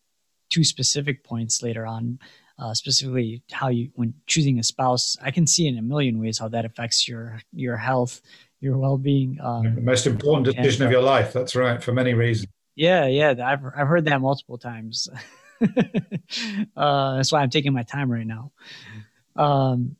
two 0.49 0.63
specific 0.63 1.23
points 1.23 1.61
later 1.61 1.85
on, 1.85 2.19
uh, 2.57 2.73
specifically 2.73 3.43
how 3.51 3.69
you, 3.69 3.91
when 3.95 4.13
choosing 4.27 4.59
a 4.59 4.63
spouse, 4.63 5.17
I 5.21 5.31
can 5.31 5.47
see 5.47 5.67
in 5.67 5.77
a 5.77 5.81
million 5.81 6.19
ways 6.19 6.39
how 6.39 6.47
that 6.49 6.65
affects 6.65 7.07
your 7.07 7.39
your 7.53 7.77
health, 7.77 8.21
your 8.59 8.77
well 8.77 8.97
being. 8.97 9.37
Um, 9.41 9.75
the 9.75 9.81
most 9.81 10.07
important 10.07 10.45
decision 10.45 10.83
and, 10.83 10.87
of 10.87 10.91
your 10.91 11.01
life. 11.01 11.33
That's 11.33 11.55
right, 11.55 11.81
for 11.81 11.91
many 11.91 12.13
reasons. 12.13 12.47
Yeah, 12.75 13.05
yeah, 13.07 13.31
I've 13.43 13.63
I've 13.65 13.87
heard 13.87 14.05
that 14.05 14.21
multiple 14.21 14.57
times. 14.57 15.07
uh, 15.61 17.15
that's 17.15 17.31
why 17.31 17.41
I'm 17.41 17.49
taking 17.49 17.73
my 17.73 17.83
time 17.83 18.11
right 18.11 18.27
now. 18.27 18.51
Um, 19.35 19.95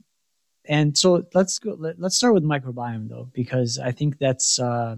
and 0.68 0.98
so 0.98 1.26
let's 1.34 1.60
go. 1.60 1.76
Let, 1.78 2.02
us 2.02 2.16
start 2.16 2.34
with 2.34 2.44
microbiome 2.44 3.10
though, 3.10 3.30
because 3.34 3.80
I 3.80 3.92
think 3.92 4.18
that's 4.18 4.60
uh, 4.60 4.96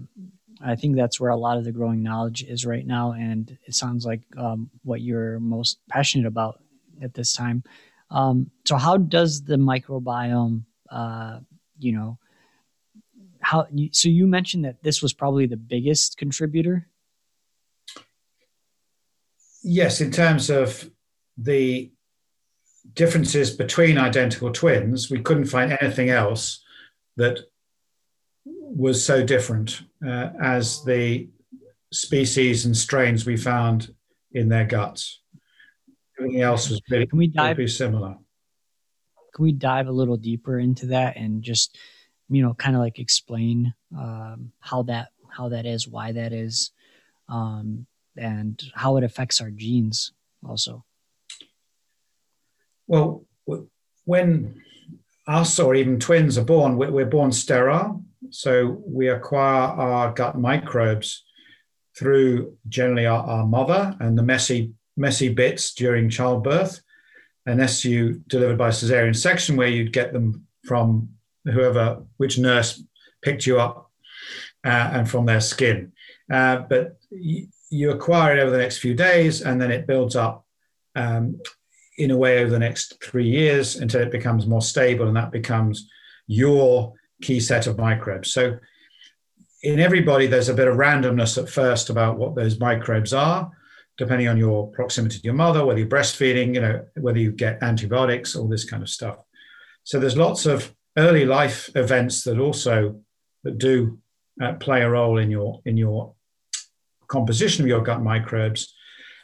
I 0.60 0.74
think 0.74 0.96
that's 0.96 1.20
where 1.20 1.30
a 1.30 1.36
lot 1.36 1.58
of 1.58 1.64
the 1.64 1.72
growing 1.72 2.02
knowledge 2.02 2.42
is 2.42 2.66
right 2.66 2.86
now, 2.86 3.12
and 3.12 3.56
it 3.64 3.74
sounds 3.74 4.04
like 4.04 4.22
um, 4.36 4.70
what 4.82 5.00
you're 5.00 5.38
most 5.38 5.78
passionate 5.88 6.26
about 6.26 6.60
at 7.02 7.14
this 7.14 7.32
time. 7.32 7.62
Um, 8.10 8.50
so, 8.64 8.76
how 8.76 8.96
does 8.96 9.42
the 9.42 9.56
microbiome, 9.56 10.64
uh, 10.90 11.40
you 11.78 11.92
know, 11.92 12.18
how? 13.48 13.66
So, 13.92 14.10
you 14.10 14.26
mentioned 14.26 14.66
that 14.66 14.82
this 14.82 15.00
was 15.00 15.14
probably 15.14 15.46
the 15.46 15.56
biggest 15.56 16.18
contributor. 16.18 16.86
Yes, 19.62 20.02
in 20.02 20.10
terms 20.10 20.50
of 20.50 20.90
the 21.38 21.90
differences 22.92 23.50
between 23.50 23.96
identical 23.96 24.52
twins, 24.52 25.10
we 25.10 25.20
couldn't 25.20 25.46
find 25.46 25.76
anything 25.80 26.10
else 26.10 26.62
that 27.16 27.38
was 28.44 29.02
so 29.02 29.24
different 29.24 29.80
uh, 30.06 30.28
as 30.42 30.84
the 30.84 31.28
species 31.90 32.66
and 32.66 32.76
strains 32.76 33.24
we 33.24 33.36
found 33.36 33.94
in 34.32 34.50
their 34.50 34.66
guts. 34.66 35.22
Everything 36.18 36.42
else 36.42 36.68
was 36.68 36.80
pretty, 36.82 37.06
Can 37.06 37.18
we 37.18 37.28
dive, 37.28 37.58
similar. 37.70 38.16
Can 39.34 39.42
we 39.42 39.52
dive 39.52 39.86
a 39.86 39.92
little 39.92 40.18
deeper 40.18 40.58
into 40.58 40.86
that 40.86 41.16
and 41.16 41.42
just, 41.42 41.78
you 42.28 42.42
know, 42.42 42.54
kind 42.54 42.76
of 42.76 42.80
like 42.80 42.98
explain 42.98 43.74
um, 43.96 44.52
how 44.60 44.82
that 44.82 45.08
how 45.30 45.48
that 45.50 45.66
is, 45.66 45.86
why 45.86 46.12
that 46.12 46.32
is, 46.32 46.72
um, 47.28 47.86
and 48.16 48.62
how 48.74 48.96
it 48.96 49.04
affects 49.04 49.40
our 49.40 49.50
genes 49.50 50.12
also? 50.46 50.84
Well, 52.86 53.24
when 54.04 54.62
us 55.26 55.58
or 55.58 55.74
even 55.74 56.00
twins 56.00 56.38
are 56.38 56.44
born, 56.44 56.76
we're 56.76 57.04
born 57.04 57.32
sterile 57.32 58.02
so 58.30 58.82
we 58.86 59.08
acquire 59.08 59.68
our 59.68 60.12
gut 60.12 60.38
microbes 60.38 61.24
through 61.96 62.56
generally 62.68 63.06
our, 63.06 63.24
our 63.24 63.46
mother 63.46 63.96
and 64.00 64.16
the 64.16 64.22
messy, 64.22 64.72
messy 64.96 65.28
bits 65.28 65.74
during 65.74 66.10
childbirth, 66.10 66.80
unless 67.46 67.84
you 67.84 68.22
delivered 68.26 68.58
by 68.58 68.70
cesarean 68.70 69.16
section, 69.16 69.56
where 69.56 69.68
you'd 69.68 69.92
get 69.92 70.12
them 70.12 70.46
from 70.64 71.08
whoever, 71.48 72.02
which 72.16 72.38
nurse 72.38 72.82
picked 73.22 73.46
you 73.46 73.60
up, 73.60 73.90
uh, 74.64 74.90
and 74.92 75.08
from 75.08 75.26
their 75.26 75.40
skin. 75.40 75.92
Uh, 76.32 76.58
but 76.68 76.98
y- 77.10 77.48
you 77.70 77.90
acquire 77.90 78.36
it 78.36 78.40
over 78.40 78.50
the 78.50 78.58
next 78.58 78.78
few 78.78 78.94
days, 78.94 79.42
and 79.42 79.60
then 79.60 79.70
it 79.70 79.86
builds 79.86 80.16
up 80.16 80.44
um, 80.94 81.40
in 81.96 82.10
a 82.10 82.16
way 82.16 82.40
over 82.40 82.50
the 82.50 82.58
next 82.58 83.02
three 83.02 83.28
years 83.28 83.76
until 83.76 84.00
it 84.00 84.10
becomes 84.10 84.46
more 84.46 84.62
stable, 84.62 85.06
and 85.06 85.16
that 85.16 85.32
becomes 85.32 85.88
your 86.26 86.94
key 87.22 87.40
set 87.40 87.66
of 87.66 87.78
microbes. 87.78 88.32
So 88.32 88.58
in 89.62 89.80
everybody, 89.80 90.26
there's 90.26 90.48
a 90.48 90.54
bit 90.54 90.68
of 90.68 90.76
randomness 90.76 91.36
at 91.42 91.48
first 91.48 91.90
about 91.90 92.18
what 92.18 92.36
those 92.36 92.60
microbes 92.60 93.12
are, 93.12 93.50
depending 93.96 94.28
on 94.28 94.36
your 94.36 94.70
proximity 94.70 95.18
to 95.18 95.24
your 95.24 95.34
mother, 95.34 95.64
whether 95.64 95.80
you're 95.80 95.88
breastfeeding, 95.88 96.54
you 96.54 96.60
know, 96.60 96.84
whether 97.00 97.18
you 97.18 97.32
get 97.32 97.62
antibiotics, 97.62 98.36
all 98.36 98.46
this 98.46 98.64
kind 98.64 98.82
of 98.82 98.88
stuff. 98.88 99.18
So 99.82 99.98
there's 99.98 100.16
lots 100.16 100.46
of 100.46 100.72
early 100.98 101.24
life 101.24 101.70
events 101.74 102.24
that 102.24 102.38
also 102.38 103.00
that 103.44 103.58
do 103.58 103.98
uh, 104.42 104.52
play 104.54 104.82
a 104.82 104.90
role 104.90 105.18
in 105.18 105.30
your 105.30 105.60
in 105.64 105.76
your 105.76 106.14
composition 107.06 107.64
of 107.64 107.68
your 107.68 107.82
gut 107.82 108.02
microbes. 108.02 108.74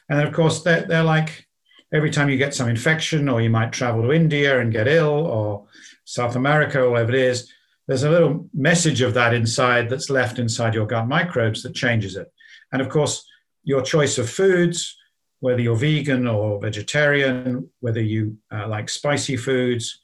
And 0.08 0.26
of 0.26 0.32
course 0.32 0.62
they're, 0.62 0.86
they're 0.86 1.04
like 1.04 1.46
every 1.92 2.10
time 2.10 2.30
you 2.30 2.38
get 2.38 2.54
some 2.54 2.68
infection 2.68 3.28
or 3.28 3.40
you 3.40 3.50
might 3.50 3.72
travel 3.72 4.02
to 4.02 4.12
India 4.12 4.60
and 4.60 4.72
get 4.72 4.88
ill 4.88 5.26
or 5.26 5.66
South 6.04 6.36
America 6.36 6.80
or 6.80 6.90
whatever 6.90 7.10
it 7.10 7.20
is, 7.20 7.52
there's 7.86 8.02
a 8.04 8.10
little 8.10 8.48
message 8.54 9.00
of 9.02 9.14
that 9.14 9.34
inside 9.34 9.88
that's 9.88 10.10
left 10.10 10.38
inside 10.38 10.74
your 10.74 10.86
gut 10.86 11.06
microbes 11.06 11.62
that 11.62 11.74
changes 11.74 12.16
it. 12.16 12.32
And 12.72 12.80
of 12.80 12.88
course, 12.88 13.24
your 13.62 13.82
choice 13.82 14.18
of 14.18 14.28
foods, 14.28 14.96
whether 15.40 15.60
you're 15.60 15.76
vegan 15.76 16.26
or 16.26 16.60
vegetarian, 16.60 17.70
whether 17.80 18.02
you 18.02 18.38
uh, 18.50 18.66
like 18.68 18.88
spicy 18.88 19.36
foods, 19.36 20.00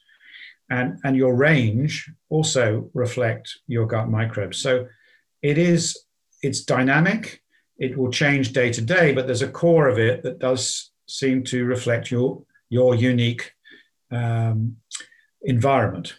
and, 0.71 0.99
and 1.03 1.15
your 1.15 1.35
range 1.35 2.09
also 2.29 2.89
reflect 2.95 3.59
your 3.67 3.85
gut 3.85 4.09
microbes. 4.09 4.57
So 4.57 4.87
it 5.43 5.59
is, 5.59 6.05
it's 6.41 6.61
dynamic. 6.61 7.41
It 7.77 7.95
will 7.95 8.11
change 8.11 8.53
day 8.53 8.71
to 8.73 8.81
day, 8.81 9.13
but 9.13 9.27
there's 9.27 9.43
a 9.43 9.47
core 9.47 9.87
of 9.87 9.99
it 9.99 10.23
that 10.23 10.39
does 10.39 10.91
seem 11.07 11.43
to 11.45 11.65
reflect 11.65 12.09
your, 12.09 12.41
your 12.69 12.95
unique 12.95 13.51
um, 14.11 14.77
environment 15.43 16.15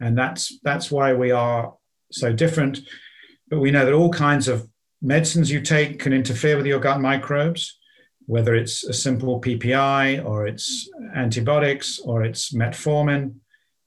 and 0.00 0.16
that's 0.16 0.58
that's 0.62 0.90
why 0.90 1.14
we 1.14 1.30
are 1.30 1.74
so 2.12 2.32
different. 2.32 2.80
But 3.48 3.60
we 3.60 3.70
know 3.70 3.84
that 3.84 3.94
all 3.94 4.10
kinds 4.10 4.48
of 4.48 4.68
medicines 5.00 5.50
you 5.50 5.60
take 5.60 5.98
can 5.98 6.12
interfere 6.12 6.56
with 6.56 6.66
your 6.66 6.80
gut 6.80 7.00
microbes, 7.00 7.78
whether 8.26 8.54
it's 8.54 8.84
a 8.84 8.92
simple 8.92 9.40
PPI 9.40 10.24
or 10.24 10.46
it's 10.46 10.88
antibiotics 11.14 11.98
or 12.00 12.24
it's 12.24 12.52
metformin. 12.52 13.36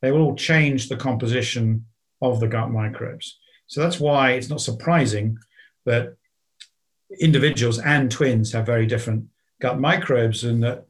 They 0.01 0.11
will 0.11 0.21
all 0.21 0.35
change 0.35 0.87
the 0.87 0.97
composition 0.97 1.85
of 2.21 2.39
the 2.39 2.47
gut 2.47 2.71
microbes. 2.71 3.37
So 3.67 3.81
that's 3.81 3.99
why 3.99 4.31
it's 4.31 4.49
not 4.49 4.61
surprising 4.61 5.37
that 5.85 6.15
individuals 7.19 7.79
and 7.79 8.11
twins 8.11 8.51
have 8.53 8.65
very 8.65 8.85
different 8.85 9.25
gut 9.61 9.79
microbes, 9.79 10.43
and 10.43 10.63
that 10.63 10.85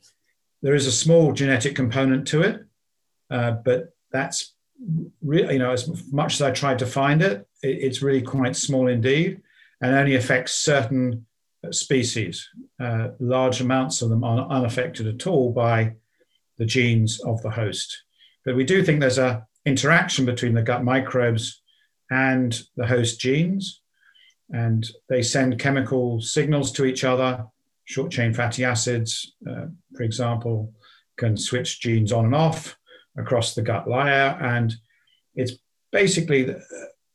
there 0.62 0.76
is 0.76 0.88
a 0.88 0.92
small 0.92 1.34
genetic 1.34 1.76
component 1.76 2.28
to 2.28 2.42
it, 2.42 2.64
uh, 3.32 3.52
but 3.52 3.94
that's 4.12 4.54
really, 5.24 5.54
you 5.54 5.60
know, 5.60 5.72
as 5.72 6.12
much 6.12 6.36
as 6.36 6.42
I 6.42 6.52
tried 6.52 6.80
to 6.80 6.86
find 6.86 7.22
it, 7.22 7.48
it's 7.62 8.02
really 8.02 8.22
quite 8.22 8.56
small 8.56 8.88
indeed, 8.88 9.42
and 9.82 9.96
only 9.96 10.16
affects 10.16 10.54
certain 10.54 11.26
species. 11.72 12.48
Uh, 12.80 13.10
large 13.20 13.62
amounts 13.62 14.02
of 14.02 14.10
them 14.10 14.24
are 14.24 14.48
unaffected 14.50 15.08
at 15.08 15.28
all 15.28 15.52
by 15.52 15.94
the 16.58 16.66
genes 16.66 17.20
of 17.22 17.42
the 17.42 17.50
host. 17.50 18.04
But 18.46 18.56
we 18.56 18.64
do 18.64 18.84
think 18.84 19.00
there's 19.00 19.18
a 19.18 19.46
interaction 19.66 20.26
between 20.26 20.54
the 20.54 20.64
gut 20.64 20.84
microbes 20.84 21.62
and 22.10 22.60
the 22.76 22.88
host 22.88 23.20
genes, 23.20 23.82
and 24.50 24.90
they 25.10 25.22
send 25.22 25.60
chemical 25.60 26.22
signals 26.22 26.72
to 26.74 26.86
each 26.86 27.04
other. 27.04 27.46
Short 27.86 28.12
chain 28.12 28.34
fatty 28.34 28.64
acids, 28.64 29.36
uh, 29.50 29.66
for 29.96 30.04
example, 30.04 30.74
can 31.18 31.38
switch 31.38 31.82
genes 31.82 32.12
on 32.12 32.26
and 32.26 32.36
off 32.36 32.78
across 33.18 33.54
the 33.54 33.62
gut 33.62 33.88
layer. 33.88 34.38
And 34.42 34.74
it's 35.36 35.54
basically, 35.92 36.56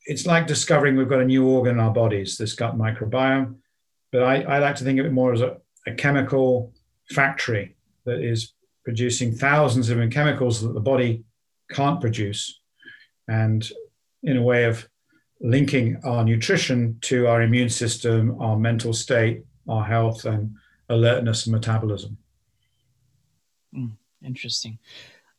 it's 0.06 0.26
like 0.26 0.46
discovering 0.46 0.96
we've 0.96 1.08
got 1.08 1.20
a 1.20 1.24
new 1.24 1.46
organ 1.46 1.74
in 1.74 1.80
our 1.80 1.92
bodies, 1.92 2.36
this 2.36 2.54
gut 2.54 2.76
microbiome. 2.76 3.56
But 4.12 4.22
I, 4.22 4.42
I 4.42 4.58
like 4.58 4.76
to 4.76 4.84
think 4.84 5.00
of 5.00 5.06
it 5.06 5.12
more 5.12 5.32
as 5.32 5.40
a, 5.40 5.56
a 5.86 5.94
chemical 5.94 6.72
factory 7.10 7.76
that 8.04 8.20
is 8.20 8.52
producing 8.84 9.34
thousands 9.34 9.88
of 9.88 10.10
chemicals 10.10 10.60
that 10.62 10.74
the 10.74 10.80
body 10.80 11.24
can't 11.70 12.00
produce. 12.00 12.60
And 13.28 13.68
in 14.22 14.36
a 14.36 14.42
way 14.42 14.64
of 14.64 14.88
linking 15.40 16.00
our 16.04 16.24
nutrition 16.24 16.98
to 17.02 17.26
our 17.26 17.42
immune 17.42 17.68
system, 17.68 18.40
our 18.40 18.58
mental 18.58 18.92
state, 18.92 19.44
our 19.68 19.84
health, 19.84 20.24
and 20.24 20.54
alertness 20.88 21.46
and 21.46 21.54
metabolism. 21.54 22.16
Mm, 23.74 23.92
interesting. 24.22 24.78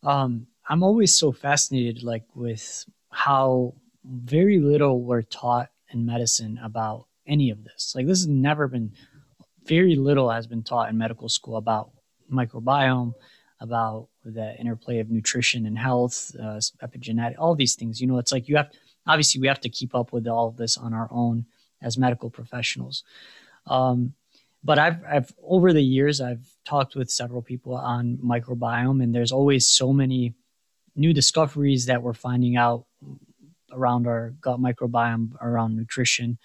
Um, 0.04 0.48
I'm 0.68 0.84
always 0.84 1.18
so 1.18 1.32
fascinated, 1.32 2.04
like 2.04 2.24
with 2.34 2.86
how 3.12 3.76
very 4.04 4.60
little 4.60 5.02
we're 5.02 5.22
taught 5.22 5.70
in 5.92 6.06
medicine 6.06 6.60
about 6.64 7.06
any 7.28 7.50
of 7.50 7.64
this. 7.64 7.94
Like 7.96 8.08
this 8.08 8.20
has 8.20 8.28
never 8.28 8.68
been 8.68 8.92
very 9.66 9.96
little 9.96 10.30
has 10.30 10.48
been 10.48 10.64
taught 10.64 10.90
in 10.90 10.98
medical 10.98 11.28
school 11.28 11.58
about 11.58 11.92
microbiome, 12.32 13.14
about 13.60 14.10
the 14.24 14.58
interplay 14.60 15.00
of 15.00 15.10
nutrition 15.10 15.65
and 15.65 15.78
health, 15.78 16.36
uh, 16.39 16.60
epigenetic, 16.84 17.36
all 17.38 17.56
these 17.56 17.76
things. 17.76 18.02
You 18.02 18.08
know, 18.08 18.18
it's 18.18 18.32
like 18.32 18.48
you 18.50 18.58
have 18.58 18.72
obviously 19.08 19.41
we 19.41 19.48
have 19.48 19.62
to 19.62 19.70
keep 19.70 19.96
up 19.96 20.12
with 20.12 20.28
all 20.28 20.48
of 20.48 20.58
this 20.58 20.78
on 20.78 20.94
our 20.94 21.08
own 21.12 21.46
as 21.82 21.98
medical 21.98 22.30
professionals. 22.30 23.04
Um, 23.68 24.13
but 24.63 24.80
I've, 24.80 25.04
I've 25.08 25.34
over 25.44 25.74
the 25.74 25.84
years 25.84 26.20
I've 26.22 26.48
talked 26.65 26.96
with 26.96 27.12
several 27.12 27.41
people 27.41 27.76
on 27.76 28.18
microbiome, 28.18 29.02
and 29.04 29.13
there's 29.13 29.32
always 29.32 29.68
so 29.70 29.94
many 29.94 30.34
new 30.96 31.13
discoveries 31.13 31.86
that 31.86 32.02
we're 32.02 32.13
finding 32.13 32.58
out 32.58 32.86
around 33.72 34.08
our 34.08 34.34
gut 34.41 34.60
microbiome, 34.60 35.34
around 35.41 35.76
nutrition. 35.76 36.39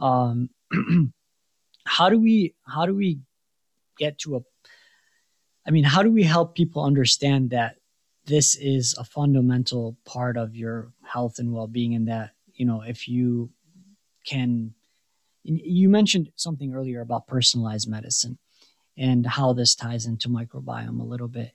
Um, 0.00 0.50
how 1.86 2.08
do 2.08 2.18
we 2.18 2.54
how 2.66 2.86
do 2.86 2.94
we 2.94 3.20
get 3.96 4.18
to 4.18 4.36
a 4.36 4.40
I 5.66 5.70
mean, 5.70 5.84
how 5.84 6.02
do 6.02 6.10
we 6.10 6.24
help 6.24 6.54
people 6.54 6.84
understand 6.84 7.50
that 7.50 7.76
this 8.26 8.54
is 8.56 8.94
a 8.98 9.04
fundamental 9.04 9.96
part 10.04 10.36
of 10.36 10.54
your 10.56 10.92
health 11.02 11.38
and 11.38 11.52
well-being 11.52 11.94
and 11.94 12.08
that, 12.08 12.30
you 12.54 12.66
know, 12.66 12.82
if 12.82 13.08
you 13.08 13.50
can 14.24 14.74
you 15.44 15.88
mentioned 15.88 16.30
something 16.36 16.72
earlier 16.72 17.00
about 17.00 17.26
personalized 17.26 17.88
medicine 17.88 18.38
and 18.96 19.26
how 19.26 19.52
this 19.52 19.74
ties 19.74 20.06
into 20.06 20.28
microbiome 20.28 21.00
a 21.00 21.04
little 21.04 21.26
bit. 21.26 21.52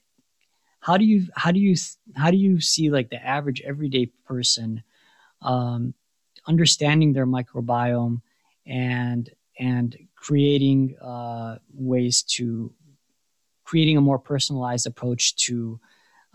How 0.81 0.97
do 0.97 1.05
you 1.05 1.27
how 1.35 1.51
do 1.51 1.59
you 1.59 1.75
how 2.15 2.31
do 2.31 2.37
you 2.37 2.59
see 2.59 2.89
like 2.89 3.09
the 3.09 3.25
average 3.25 3.61
everyday 3.61 4.07
person 4.25 4.83
um, 5.41 5.93
understanding 6.47 7.13
their 7.13 7.25
microbiome 7.25 8.21
and 8.65 9.29
and 9.59 9.97
creating 10.15 10.97
uh, 11.01 11.57
ways 11.73 12.23
to 12.23 12.73
creating 13.67 13.97
a 13.97 14.01
more 14.01 14.17
personalized 14.17 14.87
approach 14.87 15.35
to 15.35 15.77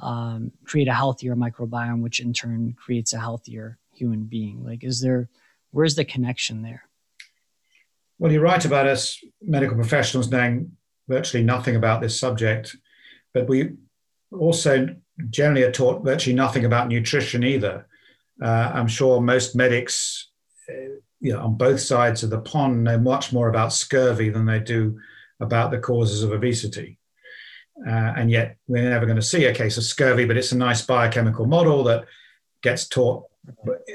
um, 0.01 0.53
create 0.67 0.87
a 0.87 0.93
healthier 0.93 1.35
microbiome, 1.35 2.03
which 2.03 2.21
in 2.21 2.35
turn 2.35 2.75
creates 2.75 3.15
a 3.15 3.19
healthier 3.19 3.79
human 3.95 4.25
being? 4.25 4.63
Like, 4.63 4.85
is 4.85 5.01
there, 5.01 5.31
where's 5.71 5.95
the 5.95 6.05
connection 6.05 6.61
there? 6.61 6.83
Well, 8.19 8.31
you're 8.31 8.43
right 8.43 8.63
about 8.63 8.87
us 8.87 9.19
medical 9.41 9.77
professionals 9.77 10.31
knowing 10.31 10.77
virtually 11.09 11.43
nothing 11.43 11.75
about 11.75 12.03
this 12.03 12.21
subject, 12.21 12.77
but 13.33 13.49
we 13.49 13.77
also 14.31 14.95
generally 15.31 15.63
are 15.63 15.73
taught 15.73 16.05
virtually 16.05 16.37
nothing 16.37 16.67
about 16.67 16.89
nutrition 16.89 17.45
either. 17.45 17.87
Uh, 18.43 18.73
I'm 18.75 18.89
sure 18.89 19.23
most 19.23 19.57
medics, 19.57 20.29
uh, 20.69 20.97
you 21.21 21.33
know, 21.33 21.41
on 21.41 21.55
both 21.57 21.81
sides 21.81 22.23
of 22.23 22.29
the 22.29 22.41
pond 22.41 22.85
know 22.85 22.99
much 22.99 23.33
more 23.33 23.49
about 23.49 23.73
scurvy 23.73 24.29
than 24.29 24.45
they 24.45 24.61
do 24.61 24.99
about 25.41 25.71
the 25.71 25.79
causes 25.79 26.23
of 26.23 26.31
obesity. 26.31 26.99
Uh, 27.87 28.15
and 28.17 28.31
yet 28.31 28.57
we're 28.69 28.89
never 28.89 29.07
going 29.07 29.17
to 29.17 29.23
see 29.23 29.45
a 29.47 29.55
case 29.55 29.77
of 29.77 29.85
scurvy, 29.85 30.25
but 30.25 30.37
it's 30.37 30.53
a 30.53 30.57
nice 30.57 30.83
biochemical 30.83 31.47
model 31.47 31.85
that 31.85 32.05
gets 32.63 32.87
taught 32.87 33.25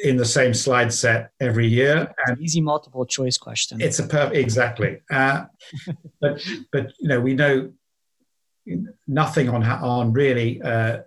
in 0.03 0.17
the 0.17 0.25
same 0.25 0.53
slide 0.53 0.91
set 0.91 1.31
every 1.39 1.67
year. 1.67 2.13
And 2.25 2.39
easy 2.41 2.59
multiple 2.61 3.05
choice 3.05 3.37
question. 3.37 3.79
It's 3.79 3.99
a 3.99 4.03
perfect, 4.03 4.35
exactly. 4.35 5.01
Uh, 5.09 5.45
but, 6.21 6.43
but, 6.71 6.93
you 6.99 7.07
know, 7.07 7.21
we 7.21 7.33
know 7.33 7.71
nothing 9.07 9.49
on, 9.49 9.63
on 9.63 10.11
really 10.11 10.61
uh, 10.61 10.99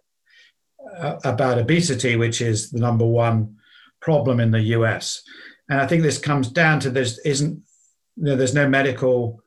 about 1.25 1.59
obesity, 1.59 2.17
which 2.17 2.41
is 2.41 2.71
the 2.71 2.81
number 2.81 3.05
one 3.05 3.57
problem 4.01 4.41
in 4.41 4.51
the 4.51 4.61
US. 4.61 5.23
And 5.69 5.81
I 5.81 5.87
think 5.87 6.03
this 6.03 6.19
comes 6.19 6.49
down 6.49 6.81
to 6.81 6.91
this 6.91 7.19
isn't, 7.25 7.63
you 8.17 8.25
know, 8.25 8.37
there's 8.37 8.55
no 8.55 8.69
medical 8.69 9.43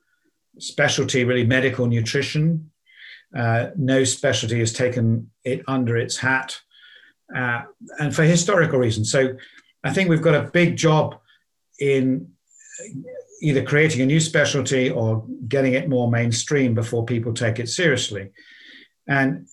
specialty, 0.58 1.24
really 1.24 1.44
medical 1.44 1.86
nutrition 1.86 2.70
uh, 3.36 3.70
no 3.76 4.04
specialty 4.04 4.58
has 4.60 4.72
taken 4.72 5.30
it 5.44 5.62
under 5.66 5.96
its 5.96 6.16
hat, 6.16 6.58
uh, 7.34 7.62
and 7.98 8.14
for 8.14 8.22
historical 8.22 8.78
reasons. 8.78 9.10
So 9.10 9.36
I 9.82 9.92
think 9.92 10.08
we've 10.08 10.22
got 10.22 10.34
a 10.34 10.50
big 10.50 10.76
job 10.76 11.16
in 11.80 12.30
either 13.42 13.62
creating 13.62 14.02
a 14.02 14.06
new 14.06 14.20
specialty 14.20 14.90
or 14.90 15.26
getting 15.48 15.74
it 15.74 15.88
more 15.88 16.10
mainstream 16.10 16.74
before 16.74 17.04
people 17.04 17.34
take 17.34 17.58
it 17.58 17.68
seriously. 17.68 18.30
And 19.08 19.46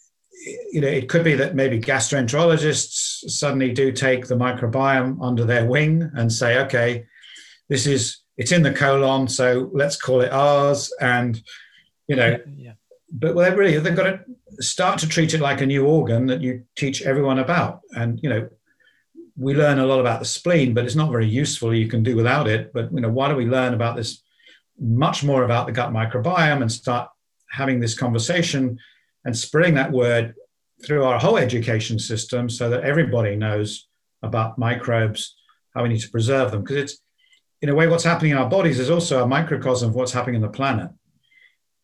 you 0.72 0.82
know, 0.82 0.88
it 0.88 1.08
could 1.10 1.24
be 1.24 1.36
that 1.36 1.56
maybe 1.56 1.80
gastroenterologists 1.80 3.30
suddenly 3.30 3.72
do 3.74 3.91
take 3.91 4.28
the 4.28 4.36
microbiome 4.36 5.17
under 5.22 5.46
their 5.46 5.65
wing 5.65 6.10
and 6.15 6.32
say, 6.32 6.60
okay, 6.60 7.06
this 7.70 7.86
is 7.86 8.20
it's 8.38 8.52
in 8.52 8.63
the 8.63 8.74
colon, 8.74 9.28
so 9.28 9.70
let's 9.74 9.98
call 9.98 10.22
it 10.22 10.32
ours. 10.32 10.91
And 11.00 11.41
you 12.08 12.15
know, 12.15 12.38
yeah 12.56 12.74
but 13.12 13.36
well, 13.36 13.56
really 13.56 13.78
they've 13.78 13.95
got 13.95 14.04
to 14.04 14.63
start 14.63 15.00
to 15.00 15.08
treat 15.08 15.34
it 15.34 15.41
like 15.41 15.62
a 15.62 15.65
new 15.65 15.86
organ 15.86 16.28
that 16.28 16.41
you 16.41 16.63
teach 16.76 17.02
everyone 17.02 17.39
about. 17.39 17.82
And 17.91 18.19
you 18.24 18.30
know, 18.30 18.50
we 19.38 19.54
learn 19.54 19.80
a 19.80 19.86
lot 19.86 20.00
about 20.00 20.19
the 20.19 20.26
spleen, 20.26 20.74
but 20.74 20.86
it's 20.86 20.95
not 20.95 21.12
very 21.12 21.28
useful. 21.28 21.74
You 21.74 21.88
can 21.88 22.04
do 22.04 22.15
without 22.15 22.47
it. 22.47 22.71
But 22.74 22.91
you 22.93 23.02
know, 23.02 23.10
why 23.10 23.30
do 23.30 23.36
we 23.36 23.45
learn 23.45 23.74
about 23.74 23.95
this 23.95 24.21
much 24.80 25.24
more 25.24 25.43
about 25.43 25.67
the 25.67 25.71
gut 25.71 25.91
microbiome 25.91 26.62
and 26.62 26.71
start 26.71 27.10
having 27.50 27.80
this 27.80 27.97
conversation 27.97 28.80
and 29.26 29.38
spreading 29.38 29.76
that 29.76 29.91
word 29.91 30.34
through 30.86 31.04
our 31.04 31.19
whole 31.19 31.38
education 31.38 32.00
system 32.00 32.50
so 32.50 32.69
that 32.69 32.84
everybody 32.84 33.36
knows 33.36 33.88
about 34.24 34.58
microbes, 34.58 35.36
how 35.76 35.84
we 35.84 35.89
need 35.89 36.00
to 36.00 36.10
preserve 36.10 36.52
them. 36.52 36.62
Because 36.62 36.78
it's 36.78 36.97
in 37.62 37.69
a 37.69 37.76
way, 37.76 37.88
what's 37.88 38.04
happening 38.04 38.32
in 38.32 38.38
our 38.38 38.50
bodies 38.50 38.80
is 38.80 38.89
also 38.89 39.24
a 39.24 39.28
microcosm 39.28 39.89
of 39.89 39.95
what's 39.95 40.13
happening 40.13 40.36
in 40.36 40.41
the 40.41 40.50
planet. 40.50 40.89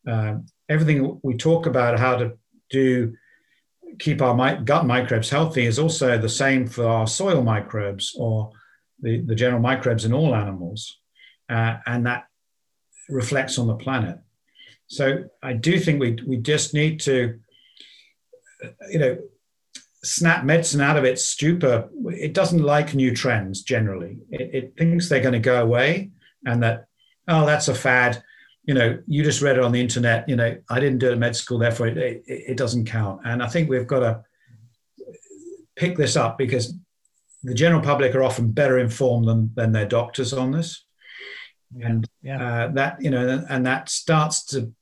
Um, 0.07 0.47
everything 0.69 1.19
we 1.23 1.35
talk 1.35 1.65
about 1.65 1.99
how 1.99 2.17
to 2.17 2.37
do 2.69 3.13
keep 3.99 4.21
our 4.21 4.55
gut 4.61 4.85
microbes 4.85 5.29
healthy 5.29 5.65
is 5.65 5.79
also 5.79 6.17
the 6.17 6.29
same 6.29 6.67
for 6.67 6.85
our 6.85 7.07
soil 7.07 7.41
microbes 7.41 8.15
or 8.17 8.51
the, 9.01 9.21
the 9.21 9.35
general 9.35 9.61
microbes 9.61 10.05
in 10.05 10.13
all 10.13 10.35
animals. 10.35 10.99
Uh, 11.49 11.77
and 11.85 12.05
that 12.05 12.27
reflects 13.09 13.57
on 13.57 13.67
the 13.67 13.75
planet. 13.75 14.19
So 14.87 15.25
I 15.41 15.53
do 15.53 15.79
think 15.79 15.99
we, 15.99 16.17
we 16.25 16.37
just 16.37 16.73
need 16.73 16.99
to, 17.01 17.39
you 18.89 18.99
know, 18.99 19.17
snap 20.03 20.43
medicine 20.45 20.81
out 20.81 20.97
of 20.97 21.03
its 21.03 21.25
stupor. 21.25 21.89
It 22.05 22.33
doesn't 22.33 22.61
like 22.61 22.93
new 22.93 23.13
trends 23.15 23.63
generally. 23.63 24.19
It, 24.29 24.49
it 24.53 24.73
thinks 24.77 25.09
they're 25.09 25.21
going 25.21 25.33
to 25.33 25.39
go 25.39 25.61
away 25.61 26.11
and 26.45 26.61
that, 26.63 26.87
oh, 27.27 27.45
that's 27.45 27.67
a 27.67 27.75
fad 27.75 28.23
you 28.67 28.73
know, 28.73 28.99
you 29.07 29.23
just 29.23 29.41
read 29.41 29.57
it 29.57 29.63
on 29.63 29.71
the 29.71 29.79
internet. 29.79 30.27
You 30.27 30.35
know, 30.35 30.57
I 30.69 30.79
didn't 30.79 30.99
do 30.99 31.07
it 31.07 31.13
at 31.13 31.17
med 31.17 31.35
school, 31.35 31.57
therefore 31.57 31.87
it, 31.87 31.97
it, 31.97 32.23
it 32.27 32.57
doesn't 32.57 32.85
count. 32.85 33.21
And 33.25 33.41
I 33.41 33.47
think 33.47 33.69
we've 33.69 33.87
got 33.87 34.01
to 34.01 34.23
pick 35.77 35.97
this 35.97 36.17
up 36.17 36.37
because 36.37 36.73
the 37.43 37.53
general 37.53 37.81
public 37.81 38.13
are 38.13 38.23
often 38.23 38.51
better 38.51 38.77
informed 38.77 39.27
than, 39.27 39.51
than 39.55 39.71
their 39.71 39.87
doctors 39.87 40.33
on 40.33 40.51
this. 40.51 40.83
And 41.81 42.05
yeah. 42.21 42.65
Uh, 42.65 42.67
that, 42.73 43.01
you 43.01 43.09
know, 43.09 43.45
and 43.49 43.65
that 43.65 43.89
starts 43.89 44.45
to 44.47 44.73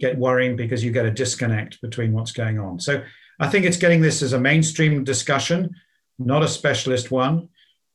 get 0.00 0.18
worrying 0.18 0.56
because 0.56 0.82
you 0.82 0.90
get 0.90 1.06
a 1.06 1.10
disconnect 1.10 1.80
between 1.82 2.12
what's 2.12 2.32
going 2.32 2.58
on. 2.58 2.80
So 2.80 3.02
I 3.38 3.48
think 3.48 3.66
it's 3.66 3.76
getting 3.76 4.00
this 4.00 4.22
as 4.22 4.32
a 4.32 4.40
mainstream 4.40 5.04
discussion, 5.04 5.74
not 6.18 6.42
a 6.42 6.48
specialist 6.48 7.10
one, 7.10 7.50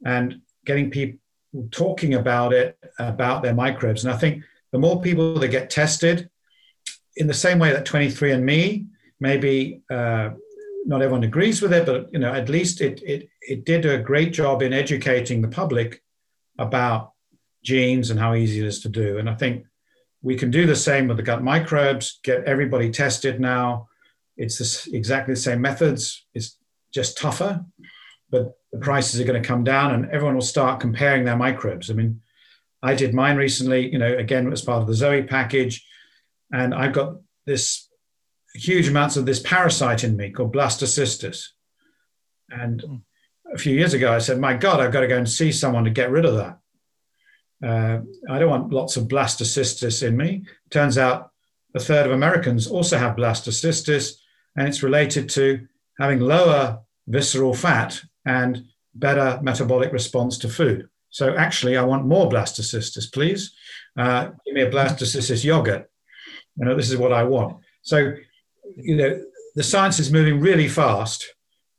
and 0.05 0.41
getting 0.65 0.91
people 0.91 1.19
talking 1.71 2.13
about 2.13 2.53
it, 2.53 2.77
about 2.99 3.41
their 3.41 3.55
microbes. 3.55 4.03
And 4.03 4.13
I 4.13 4.17
think 4.17 4.43
the 4.71 4.79
more 4.79 5.01
people 5.01 5.37
that 5.39 5.49
get 5.49 5.69
tested, 5.69 6.29
in 7.17 7.27
the 7.27 7.33
same 7.33 7.59
way 7.59 7.71
that 7.71 7.85
23andMe, 7.85 8.87
maybe 9.19 9.81
uh, 9.89 10.29
not 10.85 11.01
everyone 11.01 11.23
agrees 11.23 11.61
with 11.61 11.73
it, 11.73 11.85
but 11.85 12.11
you 12.11 12.19
know, 12.19 12.33
at 12.33 12.49
least 12.49 12.81
it, 12.81 13.01
it, 13.03 13.29
it 13.41 13.65
did 13.65 13.85
a 13.85 13.97
great 13.97 14.33
job 14.33 14.61
in 14.61 14.73
educating 14.73 15.41
the 15.41 15.47
public 15.47 16.01
about 16.57 17.11
genes 17.63 18.09
and 18.09 18.19
how 18.19 18.33
easy 18.33 18.59
it 18.59 18.65
is 18.65 18.81
to 18.81 18.89
do. 18.89 19.17
And 19.17 19.29
I 19.29 19.35
think 19.35 19.65
we 20.21 20.35
can 20.35 20.51
do 20.51 20.65
the 20.65 20.75
same 20.75 21.07
with 21.07 21.17
the 21.17 21.23
gut 21.23 21.43
microbes, 21.43 22.19
get 22.23 22.45
everybody 22.45 22.91
tested 22.91 23.39
now. 23.39 23.87
It's 24.37 24.57
this, 24.57 24.87
exactly 24.87 25.33
the 25.33 25.39
same 25.39 25.61
methods. 25.61 26.25
It's 26.33 26.57
just 26.93 27.17
tougher, 27.17 27.63
but 28.29 28.57
the 28.71 28.79
prices 28.79 29.19
are 29.19 29.25
going 29.25 29.41
to 29.41 29.47
come 29.47 29.63
down 29.63 29.93
and 29.93 30.05
everyone 30.11 30.35
will 30.35 30.41
start 30.41 30.79
comparing 30.79 31.25
their 31.25 31.37
microbes. 31.37 31.89
I 31.89 31.93
mean, 31.93 32.21
I 32.83 32.95
did 32.95 33.13
mine 33.13 33.37
recently, 33.37 33.91
you 33.91 33.99
know, 33.99 34.17
again, 34.17 34.51
as 34.51 34.61
part 34.61 34.81
of 34.81 34.87
the 34.87 34.93
Zoe 34.93 35.23
package. 35.23 35.85
And 36.51 36.73
I've 36.73 36.93
got 36.93 37.17
this 37.45 37.87
huge 38.55 38.87
amounts 38.87 39.17
of 39.17 39.25
this 39.25 39.39
parasite 39.39 40.03
in 40.03 40.17
me 40.17 40.31
called 40.31 40.53
blastocystis. 40.53 41.47
And 42.49 43.01
a 43.53 43.57
few 43.57 43.75
years 43.75 43.93
ago, 43.93 44.11
I 44.13 44.19
said, 44.19 44.39
my 44.39 44.55
God, 44.55 44.79
I've 44.79 44.91
got 44.91 45.01
to 45.01 45.07
go 45.07 45.17
and 45.17 45.29
see 45.29 45.51
someone 45.51 45.83
to 45.85 45.89
get 45.89 46.11
rid 46.11 46.25
of 46.25 46.35
that. 46.35 46.57
Uh, 47.63 48.01
I 48.29 48.39
don't 48.39 48.49
want 48.49 48.73
lots 48.73 48.97
of 48.97 49.07
blastocystis 49.07 50.05
in 50.05 50.17
me. 50.17 50.43
Turns 50.69 50.97
out 50.97 51.31
a 51.75 51.79
third 51.79 52.07
of 52.07 52.11
Americans 52.11 52.67
also 52.67 52.97
have 52.97 53.15
blastocystis, 53.15 54.15
and 54.55 54.67
it's 54.67 54.83
related 54.83 55.29
to 55.29 55.67
having 55.99 56.19
lower 56.19 56.79
visceral 57.07 57.53
fat 57.53 58.01
and 58.25 58.65
better 58.95 59.39
metabolic 59.41 59.93
response 59.93 60.37
to 60.39 60.49
food. 60.49 60.89
So 61.11 61.35
actually, 61.35 61.77
I 61.77 61.83
want 61.83 62.05
more 62.05 62.29
blastocystis, 62.29 63.11
please. 63.11 63.53
Uh, 63.97 64.31
give 64.45 64.55
me 64.55 64.61
a 64.61 64.71
blastocyst 64.71 65.43
yogurt. 65.43 65.89
You 66.57 66.65
know, 66.65 66.75
this 66.75 66.89
is 66.89 66.97
what 66.97 67.13
I 67.13 67.23
want. 67.23 67.57
So, 67.81 68.15
you 68.75 68.95
know, 68.95 69.21
the 69.55 69.63
science 69.63 69.99
is 69.99 70.11
moving 70.11 70.39
really 70.39 70.69
fast, 70.69 71.25